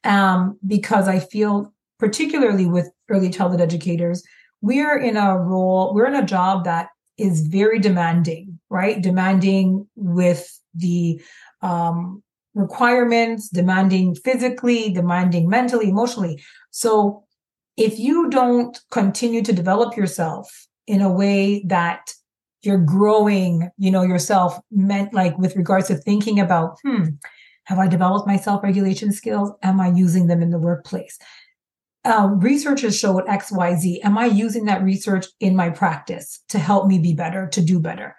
Um, 0.05 0.59
because 0.67 1.09
I 1.09 1.19
feel, 1.19 1.75
particularly 1.99 2.67
with 2.67 2.91
early 3.09 3.31
childhood 3.31 3.61
educators, 3.61 4.23
we're 4.61 4.97
in 4.97 5.17
a 5.17 5.37
role, 5.37 5.93
we're 5.95 6.07
in 6.07 6.15
a 6.15 6.25
job 6.25 6.65
that 6.65 6.89
is 7.19 7.47
very 7.47 7.81
demanding, 7.81 8.58
right? 8.71 9.01
Demanding 9.01 9.87
with 9.97 10.61
the 10.75 11.21
um, 11.63 12.23
requirements, 12.55 13.49
demanding 13.49 14.15
physically, 14.15 14.91
demanding 14.91 15.49
mentally, 15.49 15.89
emotionally. 15.89 16.43
So 16.71 17.25
if 17.77 17.99
you 17.99 18.31
don't 18.31 18.79
continue 18.91 19.43
to 19.43 19.53
develop 19.53 19.97
yourself 19.97 20.67
in 20.87 21.01
a 21.01 21.13
way 21.13 21.63
that 21.67 22.13
you're 22.63 22.79
growing, 22.79 23.71
you 23.79 23.91
know, 23.91 24.03
yourself 24.03 24.59
meant 24.71 25.15
like 25.15 25.39
with 25.39 25.57
regards 25.57 25.89
to 25.89 25.95
thinking 25.95 26.41
about, 26.41 26.77
hmm, 26.83 27.05
have 27.65 27.79
I 27.79 27.87
developed 27.87 28.27
my 28.27 28.37
self-regulation 28.37 29.13
skills? 29.13 29.53
Am 29.63 29.81
I 29.81 29.91
using 29.91 30.27
them 30.27 30.43
in 30.43 30.51
the 30.51 30.59
workplace? 30.59 31.19
um, 32.05 32.41
researchers 32.41 32.99
showed 32.99 33.25
X, 33.29 33.53
Y, 33.53 33.75
Z. 33.77 34.01
Am 34.03 34.17
I 34.17 34.27
using 34.27 34.65
that 34.65 34.83
research 34.83 35.27
in 35.41 35.57
my 35.57 35.71
practice 35.71 36.41
to 36.49 36.59
help 36.59 36.87
me 36.87 36.99
be 36.99 37.13
better, 37.13 37.49
to 37.49 37.61
do 37.61 37.79
better? 37.81 38.17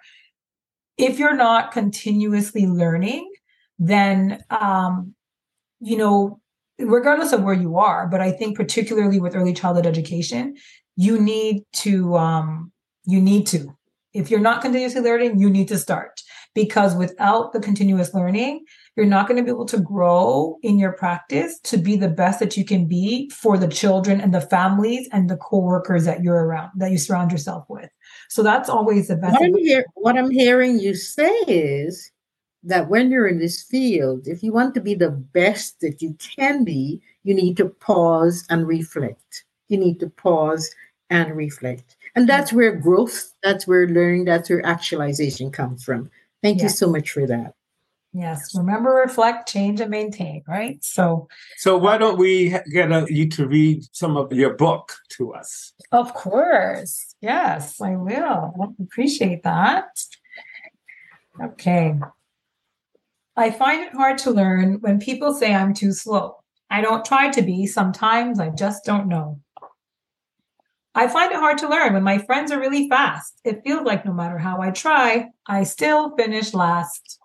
If 1.00 1.18
you're 1.18 1.36
not 1.36 1.72
continuously 1.72 2.66
learning, 2.66 3.30
then, 3.78 4.44
um, 4.50 5.14
you 5.80 5.96
know, 5.96 6.40
regardless 6.78 7.32
of 7.32 7.42
where 7.42 7.54
you 7.54 7.78
are, 7.78 8.06
but 8.06 8.20
I 8.20 8.30
think 8.30 8.54
particularly 8.54 9.18
with 9.18 9.34
early 9.34 9.54
childhood 9.54 9.86
education, 9.86 10.56
you 10.96 11.18
need 11.18 11.62
to, 11.72 12.16
um, 12.16 12.70
you 13.06 13.18
need 13.18 13.46
to. 13.48 13.74
If 14.12 14.30
you're 14.30 14.40
not 14.40 14.60
continuously 14.60 15.00
learning, 15.00 15.38
you 15.38 15.48
need 15.48 15.68
to 15.68 15.78
start 15.78 16.20
because 16.54 16.94
without 16.94 17.54
the 17.54 17.60
continuous 17.60 18.12
learning, 18.12 18.64
you're 18.94 19.06
not 19.06 19.26
going 19.26 19.38
to 19.38 19.44
be 19.44 19.50
able 19.50 19.66
to 19.66 19.80
grow 19.80 20.58
in 20.62 20.78
your 20.78 20.92
practice 20.92 21.58
to 21.60 21.78
be 21.78 21.96
the 21.96 22.08
best 22.08 22.40
that 22.40 22.56
you 22.56 22.64
can 22.64 22.86
be 22.86 23.30
for 23.30 23.56
the 23.56 23.68
children 23.68 24.20
and 24.20 24.34
the 24.34 24.40
families 24.40 25.08
and 25.12 25.30
the 25.30 25.36
co-workers 25.38 26.04
that 26.04 26.22
you're 26.22 26.44
around 26.44 26.70
that 26.76 26.90
you 26.90 26.98
surround 26.98 27.32
yourself 27.32 27.64
with 27.68 27.88
so 28.30 28.42
that's 28.42 28.68
always 28.68 29.08
the 29.08 29.16
best 29.16 29.34
what 29.34 29.42
I'm, 29.42 29.56
hear, 29.58 29.84
what 29.94 30.18
I'm 30.18 30.30
hearing 30.30 30.78
you 30.78 30.94
say 30.94 31.34
is 31.46 32.10
that 32.62 32.88
when 32.88 33.10
you're 33.10 33.26
in 33.28 33.38
this 33.38 33.62
field 33.62 34.26
if 34.26 34.42
you 34.42 34.52
want 34.52 34.74
to 34.74 34.80
be 34.80 34.94
the 34.94 35.10
best 35.10 35.80
that 35.80 36.00
you 36.00 36.16
can 36.18 36.64
be 36.64 37.02
you 37.22 37.34
need 37.34 37.56
to 37.58 37.66
pause 37.66 38.46
and 38.50 38.66
reflect. 38.66 39.44
You 39.68 39.78
need 39.78 40.00
to 40.00 40.08
pause 40.08 40.70
and 41.10 41.36
reflect. 41.36 41.96
And 42.14 42.28
that's 42.28 42.52
where 42.52 42.74
growth 42.74 43.32
that's 43.42 43.66
where 43.66 43.86
learning 43.86 44.24
that's 44.24 44.50
where 44.50 44.64
actualization 44.64 45.50
comes 45.50 45.84
from. 45.84 46.10
Thank 46.42 46.58
yeah. 46.58 46.64
you 46.64 46.68
so 46.70 46.90
much 46.90 47.10
for 47.10 47.26
that 47.26 47.54
Yes. 48.12 48.56
Remember, 48.56 48.90
reflect, 48.90 49.48
change, 49.48 49.80
and 49.80 49.90
maintain. 49.90 50.42
Right. 50.48 50.82
So. 50.82 51.28
So 51.58 51.78
why 51.78 51.94
uh, 51.94 51.98
don't 51.98 52.18
we 52.18 52.56
get 52.72 52.90
a, 52.90 53.06
you 53.08 53.28
to 53.30 53.46
read 53.46 53.84
some 53.92 54.16
of 54.16 54.32
your 54.32 54.54
book 54.54 54.92
to 55.10 55.32
us? 55.34 55.72
Of 55.92 56.12
course. 56.14 57.14
Yes, 57.20 57.80
I 57.80 57.96
will. 57.96 58.54
I 58.60 58.82
appreciate 58.82 59.44
that. 59.44 59.86
Okay. 61.40 61.94
I 63.36 63.50
find 63.50 63.82
it 63.82 63.94
hard 63.94 64.18
to 64.18 64.30
learn 64.30 64.80
when 64.80 64.98
people 64.98 65.32
say 65.32 65.54
I'm 65.54 65.72
too 65.72 65.92
slow. 65.92 66.36
I 66.68 66.80
don't 66.80 67.04
try 67.04 67.30
to 67.30 67.42
be. 67.42 67.66
Sometimes 67.66 68.40
I 68.40 68.50
just 68.50 68.84
don't 68.84 69.08
know. 69.08 69.40
I 70.94 71.06
find 71.06 71.30
it 71.30 71.38
hard 71.38 71.58
to 71.58 71.68
learn 71.68 71.94
when 71.94 72.02
my 72.02 72.18
friends 72.18 72.50
are 72.50 72.58
really 72.58 72.88
fast. 72.88 73.40
It 73.44 73.62
feels 73.64 73.84
like 73.84 74.04
no 74.04 74.12
matter 74.12 74.38
how 74.38 74.60
I 74.60 74.70
try, 74.70 75.28
I 75.46 75.62
still 75.62 76.16
finish 76.16 76.52
last. 76.52 77.20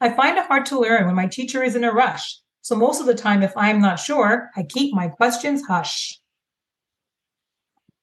I 0.00 0.10
find 0.10 0.38
it 0.38 0.46
hard 0.46 0.66
to 0.66 0.80
learn 0.80 1.06
when 1.06 1.14
my 1.14 1.26
teacher 1.26 1.62
is 1.62 1.74
in 1.74 1.84
a 1.84 1.92
rush. 1.92 2.38
So 2.62 2.76
most 2.76 3.00
of 3.00 3.06
the 3.06 3.14
time, 3.14 3.42
if 3.42 3.56
I 3.56 3.70
am 3.70 3.80
not 3.80 3.98
sure, 3.98 4.50
I 4.56 4.62
keep 4.62 4.94
my 4.94 5.08
questions 5.08 5.64
hush. 5.66 6.20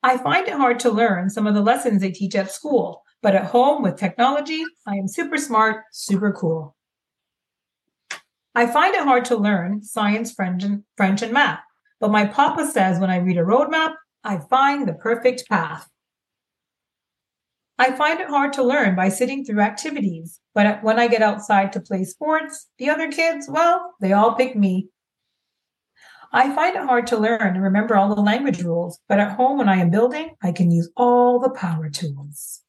I 0.04 0.18
find 0.18 0.48
it 0.48 0.54
hard 0.54 0.80
to 0.82 0.90
learn 0.90 1.30
some 1.30 1.48
of 1.48 1.56
the 1.56 1.62
lessons 1.62 2.02
they 2.02 2.12
teach 2.12 2.36
at 2.36 2.52
school, 2.52 3.04
but 3.22 3.36
at 3.36 3.46
home 3.46 3.82
with 3.82 3.98
technology, 3.98 4.64
I 4.86 4.96
am 4.96 5.08
super 5.08 5.38
smart, 5.38 5.84
super 5.92 6.32
cool. 6.32 6.76
I 8.54 8.68
find 8.68 8.96
it 8.96 9.04
hard 9.04 9.26
to 9.26 9.36
learn 9.36 9.84
science, 9.84 10.32
French, 10.32 10.64
and, 10.64 10.84
French, 10.96 11.22
and 11.22 11.34
math, 11.34 11.60
but 12.00 12.12
my 12.12 12.26
papa 12.26 12.68
says 12.68 13.00
when 13.00 13.10
I 13.10 13.18
read 13.18 13.38
a 13.38 13.44
roadmap, 13.44 13.96
I 14.24 14.40
find 14.50 14.88
the 14.88 14.94
perfect 14.94 15.48
path. 15.50 15.90
I 17.78 17.92
find 17.92 18.22
it 18.22 18.30
hard 18.30 18.54
to 18.54 18.64
learn 18.64 18.96
by 18.96 19.10
sitting 19.10 19.44
through 19.44 19.60
activities, 19.60 20.40
but 20.54 20.82
when 20.82 20.98
I 20.98 21.08
get 21.08 21.22
outside 21.22 21.74
to 21.74 21.82
play 21.82 22.06
sports, 22.06 22.68
the 22.78 22.90
other 22.90 23.12
kids, 23.12 23.48
well, 23.50 23.96
they 24.00 24.14
all 24.14 24.36
pick 24.36 24.56
me. 24.56 24.88
I 26.32 26.54
find 26.56 26.76
it 26.76 26.84
hard 26.84 27.08
to 27.08 27.18
learn 27.18 27.42
and 27.42 27.62
remember 27.62 27.96
all 27.96 28.14
the 28.14 28.22
language 28.22 28.62
rules, 28.62 29.00
but 29.10 29.20
at 29.20 29.34
home 29.34 29.58
when 29.58 29.70
I 29.70 29.78
am 29.78 29.90
building, 29.90 30.36
I 30.42 30.54
can 30.54 30.72
use 30.72 30.90
all 30.96 31.40
the 31.40 31.50
power 31.50 31.90
tools. 31.90 32.62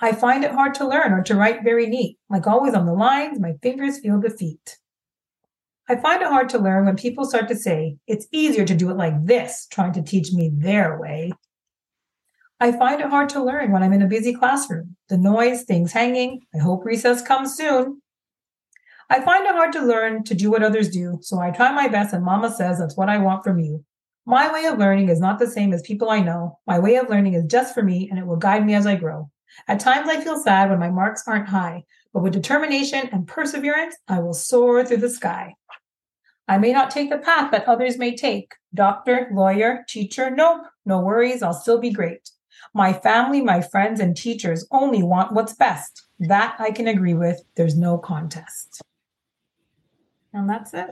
I 0.00 0.12
find 0.12 0.44
it 0.44 0.52
hard 0.52 0.74
to 0.74 0.88
learn 0.88 1.12
or 1.12 1.22
to 1.22 1.36
write 1.36 1.64
very 1.64 1.86
neat. 1.86 2.18
Like 2.28 2.46
always 2.46 2.74
on 2.74 2.86
the 2.86 2.92
lines, 2.92 3.38
my 3.38 3.54
fingers 3.62 4.00
feel 4.00 4.20
defeat. 4.20 4.78
I 5.88 5.96
find 5.96 6.22
it 6.22 6.28
hard 6.28 6.48
to 6.50 6.58
learn 6.58 6.86
when 6.86 6.96
people 6.96 7.24
start 7.24 7.48
to 7.48 7.56
say, 7.56 7.96
it's 8.06 8.26
easier 8.32 8.64
to 8.64 8.74
do 8.74 8.90
it 8.90 8.96
like 8.96 9.26
this, 9.26 9.66
trying 9.70 9.92
to 9.92 10.02
teach 10.02 10.32
me 10.32 10.50
their 10.54 10.98
way. 10.98 11.32
I 12.62 12.70
find 12.70 13.00
it 13.00 13.08
hard 13.10 13.28
to 13.30 13.42
learn 13.42 13.72
when 13.72 13.82
I'm 13.82 13.92
in 13.92 14.02
a 14.02 14.06
busy 14.06 14.32
classroom. 14.32 14.94
The 15.08 15.18
noise, 15.18 15.64
things 15.64 15.90
hanging. 15.90 16.42
I 16.54 16.58
hope 16.58 16.84
recess 16.84 17.20
comes 17.20 17.56
soon. 17.56 18.00
I 19.10 19.20
find 19.20 19.44
it 19.44 19.50
hard 19.50 19.72
to 19.72 19.84
learn 19.84 20.22
to 20.22 20.34
do 20.36 20.48
what 20.48 20.62
others 20.62 20.88
do, 20.88 21.18
so 21.22 21.40
I 21.40 21.50
try 21.50 21.72
my 21.72 21.88
best, 21.88 22.14
and 22.14 22.24
Mama 22.24 22.52
says 22.52 22.78
that's 22.78 22.96
what 22.96 23.08
I 23.08 23.18
want 23.18 23.42
from 23.42 23.58
you. 23.58 23.84
My 24.26 24.52
way 24.52 24.66
of 24.66 24.78
learning 24.78 25.08
is 25.08 25.18
not 25.18 25.40
the 25.40 25.50
same 25.50 25.72
as 25.72 25.82
people 25.82 26.08
I 26.08 26.20
know. 26.20 26.60
My 26.64 26.78
way 26.78 26.94
of 26.94 27.10
learning 27.10 27.34
is 27.34 27.46
just 27.46 27.74
for 27.74 27.82
me, 27.82 28.08
and 28.08 28.16
it 28.16 28.28
will 28.28 28.36
guide 28.36 28.64
me 28.64 28.74
as 28.74 28.86
I 28.86 28.94
grow. 28.94 29.28
At 29.66 29.80
times, 29.80 30.08
I 30.08 30.20
feel 30.20 30.38
sad 30.38 30.70
when 30.70 30.78
my 30.78 30.90
marks 30.90 31.24
aren't 31.26 31.48
high, 31.48 31.82
but 32.14 32.22
with 32.22 32.32
determination 32.32 33.08
and 33.10 33.26
perseverance, 33.26 33.96
I 34.06 34.20
will 34.20 34.34
soar 34.34 34.84
through 34.84 34.98
the 34.98 35.10
sky. 35.10 35.56
I 36.46 36.58
may 36.58 36.72
not 36.72 36.92
take 36.92 37.10
the 37.10 37.18
path 37.18 37.50
that 37.50 37.66
others 37.66 37.98
may 37.98 38.14
take 38.14 38.52
doctor, 38.72 39.28
lawyer, 39.32 39.84
teacher. 39.88 40.30
Nope, 40.30 40.62
no 40.86 41.00
worries, 41.00 41.42
I'll 41.42 41.52
still 41.54 41.80
be 41.80 41.90
great. 41.90 42.30
My 42.74 42.92
family, 42.92 43.40
my 43.40 43.60
friends, 43.60 44.00
and 44.00 44.16
teachers 44.16 44.66
only 44.70 45.02
want 45.02 45.32
what's 45.32 45.54
best. 45.54 46.06
That 46.20 46.56
I 46.58 46.70
can 46.70 46.88
agree 46.88 47.14
with. 47.14 47.42
There's 47.56 47.76
no 47.76 47.98
contest. 47.98 48.80
And 50.32 50.48
that's 50.48 50.72
it. 50.72 50.90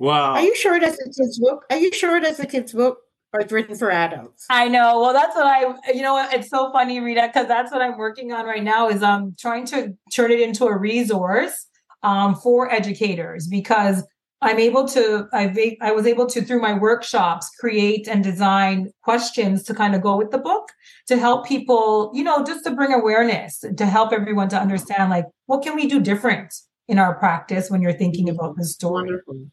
Wow. 0.00 0.32
Are 0.32 0.42
you 0.42 0.56
sure 0.56 0.80
that's 0.80 1.00
a 1.00 1.04
kid's 1.04 1.38
book? 1.38 1.64
Are 1.70 1.76
you 1.76 1.92
sure 1.92 2.20
that's 2.20 2.40
a 2.40 2.46
kid's 2.46 2.72
book? 2.72 2.98
Or 3.32 3.40
it's 3.40 3.52
written 3.52 3.76
for 3.76 3.90
adults. 3.90 4.46
I 4.48 4.68
know. 4.68 5.00
Well, 5.00 5.12
that's 5.12 5.34
what 5.34 5.46
I, 5.46 5.92
you 5.92 6.00
know, 6.00 6.26
it's 6.30 6.48
so 6.48 6.72
funny, 6.72 7.00
Rita, 7.00 7.28
because 7.28 7.48
that's 7.48 7.70
what 7.70 7.82
I'm 7.82 7.98
working 7.98 8.32
on 8.32 8.46
right 8.46 8.62
now. 8.62 8.88
Is 8.88 9.02
um 9.02 9.34
trying 9.38 9.66
to 9.66 9.94
turn 10.14 10.30
it 10.30 10.40
into 10.40 10.64
a 10.66 10.76
resource 10.76 11.66
um 12.02 12.34
for 12.34 12.72
educators 12.72 13.46
because 13.46 14.04
I'm 14.42 14.58
able 14.58 14.86
to, 14.88 15.28
I've, 15.32 15.56
I 15.80 15.92
was 15.92 16.06
able 16.06 16.26
to, 16.26 16.42
through 16.42 16.60
my 16.60 16.74
workshops, 16.74 17.50
create 17.58 18.06
and 18.06 18.22
design 18.22 18.90
questions 19.02 19.62
to 19.64 19.74
kind 19.74 19.94
of 19.94 20.02
go 20.02 20.16
with 20.16 20.30
the 20.30 20.38
book 20.38 20.68
to 21.08 21.16
help 21.16 21.46
people, 21.46 22.10
you 22.14 22.22
know, 22.22 22.44
just 22.44 22.64
to 22.64 22.70
bring 22.70 22.92
awareness, 22.92 23.64
to 23.76 23.86
help 23.86 24.12
everyone 24.12 24.48
to 24.50 24.58
understand, 24.58 25.10
like, 25.10 25.24
what 25.46 25.62
can 25.62 25.74
we 25.74 25.86
do 25.88 26.00
different 26.00 26.54
in 26.86 26.98
our 26.98 27.14
practice 27.14 27.70
when 27.70 27.80
you're 27.80 27.92
thinking 27.92 28.28
about 28.28 28.56
the 28.56 28.64
story? 28.64 29.04
Wonderful. 29.04 29.50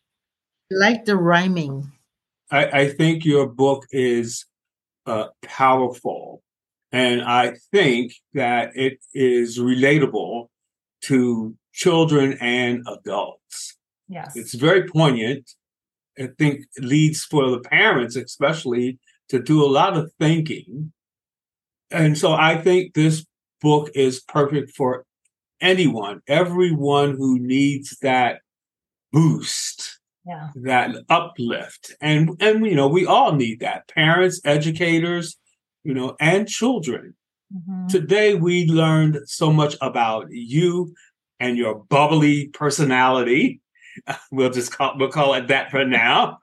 like 0.70 1.06
the 1.06 1.16
rhyming. 1.16 1.92
I, 2.52 2.66
I 2.82 2.90
think 2.90 3.24
your 3.26 3.48
book 3.48 3.86
is 3.92 4.46
uh, 5.06 5.28
powerful. 5.42 6.42
And 6.92 7.24
I 7.24 7.56
think 7.72 8.14
that 8.34 8.76
it 8.76 9.00
is 9.14 9.58
relatable 9.60 10.48
to 11.04 11.56
children 11.74 12.38
and 12.40 12.86
adults. 12.88 13.78
Yes. 14.08 14.36
It's 14.36 14.54
very 14.54 14.88
poignant. 14.88 15.52
I 16.18 16.30
think 16.38 16.66
it 16.76 16.84
leads 16.84 17.24
for 17.24 17.50
the 17.50 17.60
parents, 17.60 18.16
especially, 18.16 19.00
to 19.30 19.40
do 19.40 19.64
a 19.64 19.68
lot 19.68 19.98
of 19.98 20.12
thinking. 20.20 20.94
And 21.90 22.18
so 22.18 22.34
I 22.34 22.58
think 22.58 22.94
this 22.94 23.26
book 23.62 23.90
is 23.96 24.22
perfect 24.22 24.72
for 24.72 25.06
anyone, 25.62 26.22
everyone 26.28 27.16
who 27.16 27.40
needs 27.40 27.98
that 28.02 28.42
boost, 29.12 30.00
yeah. 30.26 30.50
that 30.56 30.96
uplift. 31.10 31.96
And 32.02 32.32
and 32.40 32.66
you 32.66 32.76
know, 32.76 32.88
we 32.88 33.06
all 33.06 33.34
need 33.34 33.62
that. 33.62 33.88
Parents, 33.88 34.42
educators, 34.44 35.38
you 35.84 35.94
know, 35.94 36.16
and 36.20 36.48
children. 36.48 37.16
Mm-hmm. 37.56 37.88
Today 37.88 38.36
we 38.36 38.68
learned 38.68 39.20
so 39.26 39.52
much 39.52 39.76
about 39.82 40.28
you 40.30 40.94
and 41.40 41.58
your 41.58 41.76
bubbly 41.76 42.48
personality. 42.48 43.62
We'll 44.32 44.50
just 44.50 44.76
call 44.76 44.96
we'll 44.98 45.10
call 45.12 45.34
it 45.36 45.48
that 45.48 45.72
for 45.72 45.86
now. 45.86 46.40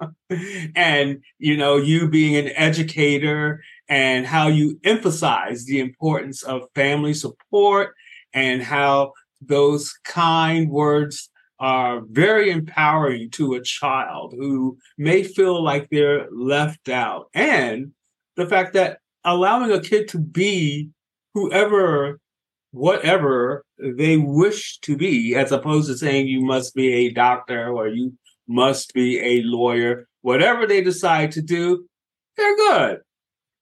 and 0.76 1.22
you 1.38 1.56
know, 1.56 1.76
you 1.76 2.08
being 2.08 2.36
an 2.36 2.52
educator 2.54 3.62
and 3.88 4.26
how 4.26 4.48
you 4.48 4.78
emphasize 4.84 5.64
the 5.64 5.80
importance 5.80 6.42
of 6.42 6.68
family 6.74 7.14
support 7.14 7.94
and 8.32 8.62
how 8.62 9.12
those 9.40 9.92
kind 10.04 10.70
words 10.70 11.30
are 11.58 12.02
very 12.10 12.50
empowering 12.50 13.30
to 13.30 13.54
a 13.54 13.62
child 13.62 14.34
who 14.36 14.78
may 14.96 15.22
feel 15.22 15.62
like 15.62 15.88
they're 15.90 16.26
left 16.30 16.88
out. 16.88 17.28
And 17.34 17.92
the 18.36 18.46
fact 18.46 18.72
that 18.74 18.98
allowing 19.24 19.70
a 19.70 19.80
kid 19.80 20.08
to 20.08 20.18
be 20.18 20.88
whoever, 21.34 22.18
whatever 22.72 23.64
they 23.78 24.16
wish 24.16 24.78
to 24.80 24.96
be, 24.96 25.34
as 25.34 25.52
opposed 25.52 25.88
to 25.88 25.96
saying 25.96 26.28
you 26.28 26.40
must 26.40 26.74
be 26.74 26.92
a 26.92 27.10
doctor 27.10 27.72
or 27.72 27.88
you 27.88 28.12
must 28.46 28.92
be 28.94 29.18
a 29.18 29.42
lawyer, 29.42 30.08
whatever 30.22 30.66
they 30.66 30.82
decide 30.82 31.32
to 31.32 31.42
do, 31.42 31.86
they're 32.36 32.56
good. 32.56 33.00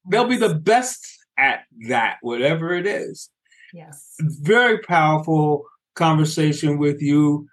They'll 0.09 0.27
be 0.27 0.37
the 0.37 0.55
best 0.55 1.05
at 1.37 1.61
that, 1.87 2.17
whatever 2.21 2.73
it 2.73 2.85
is. 2.85 3.29
Yes. 3.73 4.15
Very 4.19 4.79
powerful 4.79 5.65
conversation 5.95 6.77
with 6.77 7.01
you. 7.01 7.47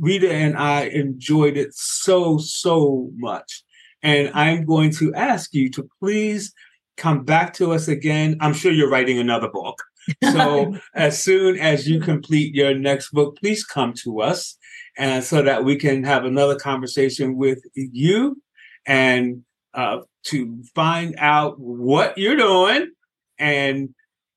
Rita 0.00 0.32
and 0.32 0.56
I 0.56 0.82
enjoyed 0.86 1.56
it 1.56 1.72
so, 1.72 2.38
so 2.38 3.10
much. 3.16 3.62
And 4.02 4.30
I'm 4.34 4.64
going 4.64 4.90
to 4.94 5.14
ask 5.14 5.54
you 5.54 5.70
to 5.70 5.88
please 6.00 6.52
come 6.96 7.24
back 7.24 7.54
to 7.54 7.72
us 7.72 7.88
again. 7.88 8.36
I'm 8.40 8.54
sure 8.54 8.72
you're 8.72 8.90
writing 8.90 9.18
another 9.18 9.48
book. 9.48 9.82
So 10.22 10.76
as 10.94 11.22
soon 11.22 11.58
as 11.58 11.88
you 11.88 12.00
complete 12.00 12.54
your 12.54 12.74
next 12.74 13.10
book, 13.10 13.36
please 13.38 13.64
come 13.64 13.92
to 14.04 14.20
us 14.20 14.56
and 14.96 15.22
so 15.22 15.42
that 15.42 15.64
we 15.64 15.76
can 15.76 16.04
have 16.04 16.24
another 16.24 16.56
conversation 16.56 17.36
with 17.36 17.58
you 17.74 18.40
and 18.86 19.42
uh, 19.74 20.00
to 20.24 20.62
find 20.74 21.14
out 21.18 21.58
what 21.58 22.16
you're 22.16 22.36
doing 22.36 22.90
and 23.38 23.94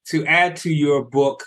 to 0.08 0.26
add 0.26 0.56
to 0.58 0.74
your 0.74 1.04
book 1.04 1.46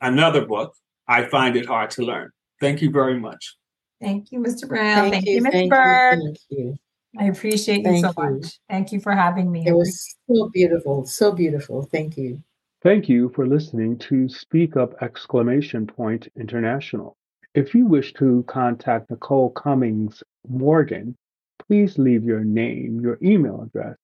another 0.00 0.44
book, 0.44 0.74
I 1.06 1.24
find 1.24 1.56
it 1.56 1.66
hard 1.66 1.90
to 1.92 2.02
learn. 2.02 2.30
Thank 2.60 2.82
you 2.82 2.90
very 2.90 3.18
much. 3.18 3.56
Thank 4.00 4.30
you, 4.30 4.40
Mr. 4.40 4.68
Brown. 4.68 5.10
Thank, 5.10 5.24
thank 5.24 5.26
you, 5.26 5.42
Ms. 5.42 5.68
Bird. 5.68 6.20
Thank 6.22 6.38
you. 6.50 6.78
I 7.18 7.24
appreciate 7.24 7.84
you 7.84 8.00
so 8.00 8.12
you. 8.16 8.30
much. 8.30 8.60
Thank 8.68 8.92
you 8.92 9.00
for 9.00 9.12
having 9.12 9.50
me. 9.50 9.66
It 9.66 9.72
was 9.72 10.16
so 10.30 10.50
beautiful, 10.50 11.04
so 11.06 11.32
beautiful. 11.32 11.82
Thank 11.82 12.16
you. 12.16 12.42
Thank 12.80 13.08
you 13.08 13.30
for 13.30 13.44
listening 13.44 13.98
to 13.98 14.28
Speak 14.28 14.76
Up 14.76 15.02
Exclamation 15.02 15.84
Point 15.84 16.28
International. 16.36 17.16
If 17.52 17.74
you 17.74 17.86
wish 17.86 18.12
to 18.14 18.44
contact 18.46 19.10
Nicole 19.10 19.50
Cummings 19.50 20.22
Morgan, 20.48 21.16
please 21.58 21.98
leave 21.98 22.22
your 22.22 22.44
name, 22.44 23.00
your 23.00 23.18
email 23.20 23.62
address, 23.62 23.96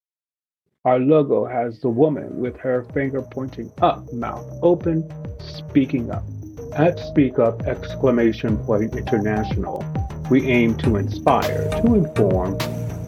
Our 0.84 0.98
logo 0.98 1.46
has 1.46 1.80
the 1.80 1.88
woman 1.88 2.40
with 2.40 2.56
her 2.56 2.82
finger 2.92 3.22
pointing 3.22 3.70
up, 3.80 4.12
mouth 4.12 4.44
open, 4.60 5.08
speaking 5.38 6.10
up. 6.10 6.24
At 6.72 6.98
Speak 6.98 7.38
Up 7.38 7.62
exclamation 7.62 8.58
point 8.64 8.96
international, 8.96 9.84
we 10.30 10.50
aim 10.50 10.76
to 10.78 10.96
inspire, 10.96 11.70
to 11.82 11.94
inform, 11.94 12.58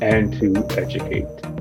and 0.00 0.32
to 0.40 0.66
educate. 0.78 1.55